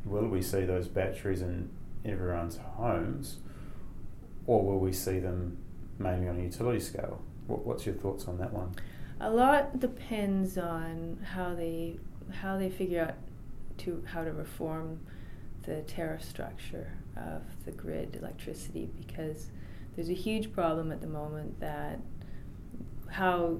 Will 0.04 0.28
we 0.28 0.42
see 0.42 0.64
those 0.64 0.86
batteries 0.86 1.42
in 1.42 1.70
everyone's 2.04 2.58
homes, 2.58 3.38
or 4.46 4.64
will 4.64 4.78
we 4.78 4.92
see 4.92 5.18
them 5.18 5.58
mainly 5.98 6.28
on 6.28 6.38
a 6.38 6.42
utility 6.42 6.80
scale. 6.80 7.20
What, 7.46 7.66
what's 7.66 7.86
your 7.86 7.94
thoughts 7.94 8.26
on 8.26 8.38
that 8.38 8.52
one? 8.52 8.74
A 9.20 9.30
lot 9.30 9.80
depends 9.80 10.58
on 10.58 11.18
how 11.32 11.54
they 11.54 11.98
how 12.40 12.58
they 12.58 12.70
figure 12.70 13.02
out 13.02 13.14
to 13.78 14.02
how 14.06 14.24
to 14.24 14.32
reform 14.32 15.00
the 15.66 15.82
tariff 15.82 16.24
structure 16.24 16.92
of 17.16 17.42
the 17.64 17.72
grid 17.72 18.16
electricity 18.16 18.88
because 18.96 19.48
there's 19.94 20.08
a 20.08 20.14
huge 20.14 20.52
problem 20.52 20.92
at 20.92 21.00
the 21.00 21.06
moment 21.06 21.58
that 21.60 21.98
how 23.08 23.58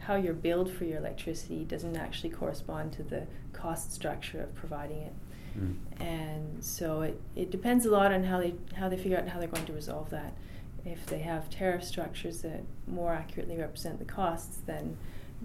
how 0.00 0.14
you're 0.14 0.34
billed 0.34 0.70
for 0.70 0.84
your 0.84 0.98
electricity 0.98 1.64
doesn't 1.64 1.96
actually 1.96 2.30
correspond 2.30 2.92
to 2.92 3.02
the 3.02 3.26
cost 3.52 3.92
structure 3.92 4.40
of 4.40 4.54
providing 4.54 4.98
it. 4.98 5.12
Mm. 5.58 5.76
And 6.00 6.64
so 6.64 7.02
it, 7.02 7.20
it 7.34 7.50
depends 7.50 7.84
a 7.84 7.90
lot 7.90 8.12
on 8.12 8.24
how 8.24 8.40
they 8.40 8.54
how 8.74 8.88
they 8.88 8.96
figure 8.96 9.18
out 9.18 9.28
how 9.28 9.38
they're 9.38 9.48
going 9.48 9.66
to 9.66 9.72
resolve 9.72 10.08
that 10.10 10.34
if 10.84 11.04
they 11.06 11.18
have 11.18 11.50
tariff 11.50 11.84
structures 11.84 12.42
that 12.42 12.62
more 12.86 13.12
accurately 13.12 13.58
represent 13.58 13.98
the 13.98 14.04
costs, 14.04 14.58
then 14.66 14.96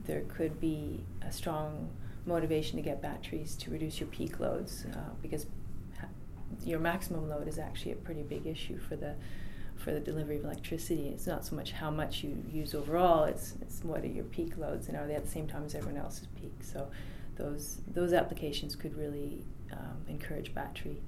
there 0.05 0.22
could 0.22 0.59
be 0.59 1.03
a 1.22 1.32
strong 1.32 1.89
motivation 2.26 2.78
to 2.78 2.82
get 2.82 3.01
batteries 3.01 3.55
to 3.55 3.72
reduce 3.72 3.99
your 3.99 4.07
peak 4.07 4.39
loads 4.39 4.86
uh, 4.93 4.99
because 5.22 5.45
your 6.64 6.80
maximum 6.80 7.30
load 7.30 7.47
is 7.47 7.60
actually 7.60 7.93
a 7.93 7.95
pretty 7.95 8.24
big 8.24 8.45
issue 8.45 8.80
for 8.80 8.95
the 8.95 9.16
for 9.76 9.91
the 9.91 9.99
delivery 9.99 10.38
of 10.38 10.45
electricity. 10.45 11.10
It's 11.10 11.28
not 11.28 11.45
so 11.45 11.56
much 11.56 11.72
how 11.72 11.91
much 11.91 12.24
you 12.24 12.43
use 12.51 12.74
overall; 12.74 13.26
it's 13.26 13.56
it's 13.62 13.84
what 13.84 14.04
are 14.04 14.08
your 14.08 14.26
peak 14.26 14.58
loads 14.58 14.88
and 14.88 14.97
are 14.97 15.08
they 15.08 15.16
at 15.16 15.26
the 15.26 15.32
same 15.32 15.47
time 15.47 15.66
as 15.66 15.76
everyone 15.76 16.01
else's 16.01 16.28
peak. 16.39 16.54
So 16.62 16.88
those 17.36 17.82
those 17.93 18.14
applications 18.14 18.76
could 18.76 18.97
really 18.97 19.43
um, 19.72 19.97
encourage 20.08 20.54
battery 20.54 21.01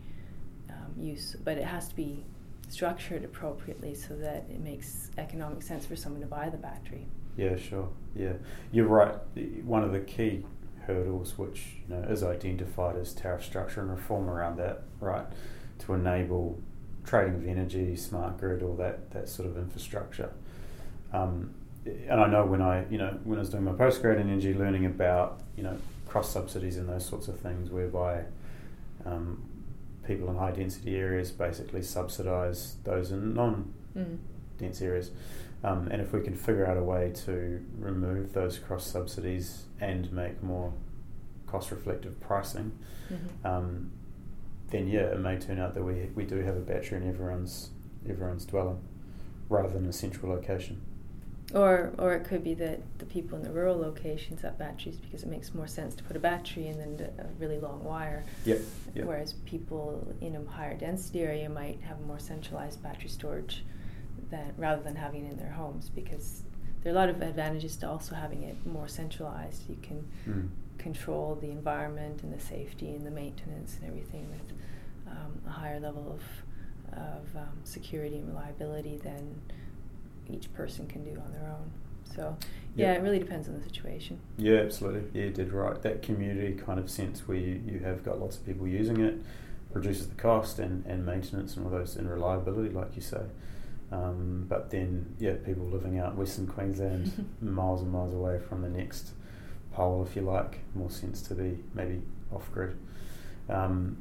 um, 0.70 0.93
use, 0.98 1.36
but 1.43 1.58
it 1.58 1.66
has 1.66 1.88
to 1.89 1.96
be 1.96 2.24
structured 2.68 3.24
appropriately 3.24 3.93
so 3.93 4.16
that 4.16 4.46
it 4.50 4.60
makes 4.60 5.12
economic 5.18 5.62
sense 5.62 5.86
for 5.86 5.96
someone 5.96 6.22
to 6.22 6.28
buy 6.28 6.50
the 6.50 6.58
battery. 6.58 7.08
Yeah, 7.38 7.58
sure. 7.58 7.89
Yeah, 8.16 8.34
you're 8.72 8.88
right. 8.88 9.16
One 9.64 9.84
of 9.84 9.91
the 9.91 10.00
key 10.00 10.43
hurdles, 10.88 11.38
which 11.38 11.78
you 11.88 11.96
know, 11.96 12.02
is 12.04 12.24
identified 12.24 12.96
as 12.98 13.14
tariff 13.14 13.44
structure 13.44 13.82
and 13.82 13.90
reform 13.90 14.30
around 14.30 14.58
that, 14.58 14.84
right, 15.00 15.26
to 15.80 15.94
enable 15.94 16.62
trading 17.04 17.36
of 17.36 17.48
energy, 17.48 17.96
smart 17.96 18.38
grid, 18.38 18.64
all 18.64 18.76
that 18.76 19.12
that 19.12 19.30
sort 19.30 19.48
of 19.48 19.58
infrastructure. 19.58 20.32
Um, 21.14 21.54
and 21.86 22.20
I 22.20 22.28
know 22.28 22.46
when 22.46 22.62
I, 22.62 22.86
you 22.90 22.98
know, 22.98 23.18
when 23.24 23.38
I 23.38 23.42
was 23.42 23.50
doing 23.50 23.64
my 23.64 23.74
postgrad 23.74 24.20
in 24.20 24.30
energy, 24.30 24.54
learning 24.54 24.86
about, 24.86 25.42
you 25.56 25.64
know, 25.64 25.78
cross 26.08 26.32
subsidies 26.32 26.78
and 26.78 26.90
those 26.90 27.06
sorts 27.06 27.28
of 27.28 27.40
things, 27.40 27.70
whereby 27.70 28.24
um, 29.06 29.44
people 30.06 30.30
in 30.30 30.38
high 30.38 30.52
density 30.52 30.96
areas 30.96 31.32
basically 31.32 31.84
subsidise 31.84 32.78
those 32.84 33.12
in 33.12 33.34
non 33.34 33.74
mm. 33.96 34.18
dense 34.58 34.82
areas. 34.82 35.12
Um, 35.66 35.88
and 35.88 35.99
if 35.99 36.13
we 36.13 36.22
can 36.22 36.36
figure 36.36 36.68
out 36.68 36.78
a 36.78 36.84
way 36.84 37.11
to 37.26 37.59
remove 37.80 38.34
those 38.34 38.59
cross 38.59 38.86
subsidies 38.86 39.63
and 39.82 40.11
make 40.13 40.43
more 40.43 40.72
cost 41.47 41.72
reflective 41.72 42.22
pricing, 42.22 42.72
mm-hmm. 43.11 43.47
um, 43.47 43.91
then 44.70 44.88
yeah, 44.88 45.07
it 45.07 45.20
may 45.20 45.39
turn 45.39 45.59
out 45.59 45.74
that 45.74 45.84
we, 45.84 46.11
we 46.13 46.24
do 46.24 46.38
have 46.38 46.55
a 46.55 46.59
battery 46.59 47.01
in 47.01 47.09
everyone's 47.09 47.72
everyone's 48.07 48.45
dwelling 48.45 48.80
rather 49.49 49.70
than 49.70 49.88
a 49.88 49.93
central 49.93 50.32
location. 50.32 50.82
Or, 51.53 51.93
or 51.97 52.13
it 52.13 52.26
could 52.26 52.43
be 52.43 52.53
that 52.55 52.82
the 52.99 53.05
people 53.05 53.38
in 53.38 53.43
the 53.43 53.51
rural 53.51 53.78
locations 53.78 54.41
have 54.41 54.59
batteries 54.59 54.97
because 54.97 55.24
it 55.24 55.30
makes 55.30 55.55
more 55.55 55.68
sense 55.68 55.95
to 55.95 56.03
put 56.03 56.16
a 56.16 56.20
battery 56.20 56.68
in 56.68 56.78
than 56.78 57.09
a 57.18 57.28
really 57.39 57.59
long 57.59 57.84
wire. 57.84 58.24
Yep. 58.45 58.61
yep. 58.93 59.05
Whereas 59.05 59.34
people 59.45 60.13
in 60.22 60.36
a 60.36 60.51
higher 60.51 60.76
density 60.76 61.22
area 61.22 61.49
might 61.49 61.82
have 61.82 61.99
a 61.99 62.03
more 62.03 62.20
centralized 62.20 62.84
battery 62.84 63.09
storage 63.09 63.63
than 64.30 64.53
rather 64.57 64.82
than 64.82 64.95
having 64.95 65.26
it 65.26 65.32
in 65.32 65.38
their 65.38 65.51
homes 65.51 65.89
because 65.89 66.43
there 66.84 66.93
are 66.93 66.95
a 66.95 66.99
lot 66.99 67.09
of 67.09 67.21
advantages 67.21 67.76
to 67.78 67.89
also 67.89 68.15
having 68.15 68.43
it 68.43 68.55
more 68.65 68.88
centralized. 68.88 69.67
You 69.69 69.78
can 69.82 70.07
mm. 70.28 70.49
control 70.78 71.36
the 71.36 71.49
environment 71.49 72.21
and 72.23 72.34
the 72.34 72.39
safety 72.39 72.89
and 72.89 73.05
the 73.05 73.11
maintenance 73.11 73.78
and 73.80 73.89
everything 73.89 74.30
with 74.30 74.53
um, 75.07 75.41
a 75.47 75.49
higher 75.49 75.80
level 75.80 76.19
of, 76.19 76.97
of 76.97 77.36
um, 77.36 77.57
security 77.63 78.17
and 78.17 78.28
reliability 78.28 78.97
than 78.97 79.41
each 80.28 80.51
person 80.53 80.88
can 80.88 81.03
do 81.03 81.19
on 81.19 81.32
their 81.32 81.49
own. 81.49 81.71
So 82.15 82.38
yeah, 82.76 82.93
it 82.93 83.01
really 83.01 83.19
depends 83.19 83.47
on 83.47 83.57
the 83.57 83.63
situation. 83.63 84.19
Yeah, 84.38 84.57
absolutely. 84.57 85.19
Yeah, 85.19 85.28
you 85.28 85.32
did 85.32 85.51
right. 85.51 85.82
That 85.82 86.01
community 86.01 86.53
kind 86.53 86.80
of 86.80 86.89
sense 86.89 87.28
where 87.28 87.38
you, 87.38 87.61
you 87.65 87.80
have 87.80 88.03
got 88.03 88.19
lots 88.19 88.38
of 88.38 88.45
people 88.45 88.67
using 88.67 88.99
it 88.99 89.17
reduces 89.76 90.07
the 90.07 90.15
cost 90.15 90.57
and, 90.57 90.86
and 90.86 91.05
maintenance 91.05 91.57
and 91.57 91.65
all 91.65 91.71
those 91.71 91.95
and 91.97 92.09
reliability, 92.09 92.69
like 92.69 92.95
you 92.95 93.01
say. 93.01 93.21
Um, 93.92 94.46
but 94.50 94.72
then, 94.72 95.16
yeah, 95.20 95.34
people 95.46 95.66
living 95.66 96.00
out 96.00 96.16
Western 96.16 96.48
Queensland, 96.48 97.30
miles 97.42 97.82
and 97.82 97.92
miles 97.92 98.14
away 98.14 98.40
from 98.40 98.62
the 98.62 98.70
next 98.70 99.12
pole, 99.74 100.06
if 100.08 100.16
you 100.16 100.22
like, 100.22 100.60
more 100.74 100.90
sense 100.90 101.22
to 101.24 101.36
be 101.36 101.60
maybe 101.74 102.02
off 102.32 102.52
grid. 102.52 102.78
Um, 103.50 103.98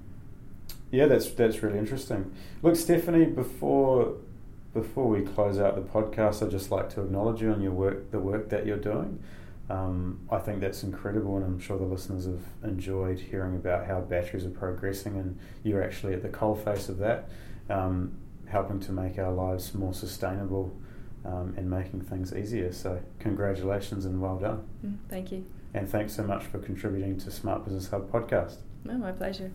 yeah, 0.91 1.07
that's 1.07 1.31
that's 1.33 1.63
really 1.63 1.79
interesting. 1.79 2.33
Look, 2.63 2.77
Stephanie, 2.77 3.27
before 3.27 4.15
before 4.73 5.09
we 5.09 5.23
close 5.23 5.59
out 5.59 5.77
the 5.77 5.83
podcast, 5.83 6.43
I'd 6.45 6.51
just 6.51 6.71
like 6.71 6.91
to 6.91 7.03
acknowledge 7.03 7.41
you 7.41 7.51
on 7.53 7.63
your 7.63 7.73
work, 7.73 8.11
the 8.11 8.19
work 8.19 8.49
that 8.51 8.67
you're 8.67 8.77
doing. 8.77 9.23
Um, 9.71 10.21
I 10.31 10.39
think 10.39 10.61
that's 10.61 10.83
incredible, 10.83 11.37
and 11.37 11.45
I'm 11.45 11.59
sure 11.59 11.79
the 11.79 11.85
listeners 11.85 12.27
have 12.27 12.43
enjoyed 12.63 13.19
hearing 13.19 13.55
about 13.55 13.87
how 13.87 14.01
batteries 14.01 14.45
are 14.45 14.51
progressing, 14.51 15.17
and 15.17 15.39
you're 15.63 15.83
actually 15.83 16.13
at 16.13 16.23
the 16.23 16.29
coalface 16.29 16.89
of 16.89 16.99
that, 16.99 17.29
um, 17.71 18.19
helping 18.55 18.79
to 18.79 18.93
make 18.93 19.19
our 19.19 19.33
lives 19.33 19.75
more 19.75 19.93
sustainable 19.93 20.73
um, 21.25 21.55
and 21.57 21.69
making 21.69 22.01
things 22.03 22.33
easier. 22.33 22.73
So, 22.73 23.03
congratulations 23.19 24.05
and 24.05 24.23
well 24.23 24.39
done. 24.39 24.65
Mm, 24.87 24.99
thank 25.09 25.33
you. 25.33 25.45
And 25.75 25.89
thanks 25.89 26.15
so 26.15 26.23
much 26.23 26.45
for 26.45 26.59
contributing 26.61 27.19
to 27.19 27.33
Smart 27.33 27.65
Business 27.65 27.91
Hub 27.91 28.11
podcast. 28.13 28.59
No, 28.85 28.95
my 28.97 29.11
pleasure. 29.11 29.51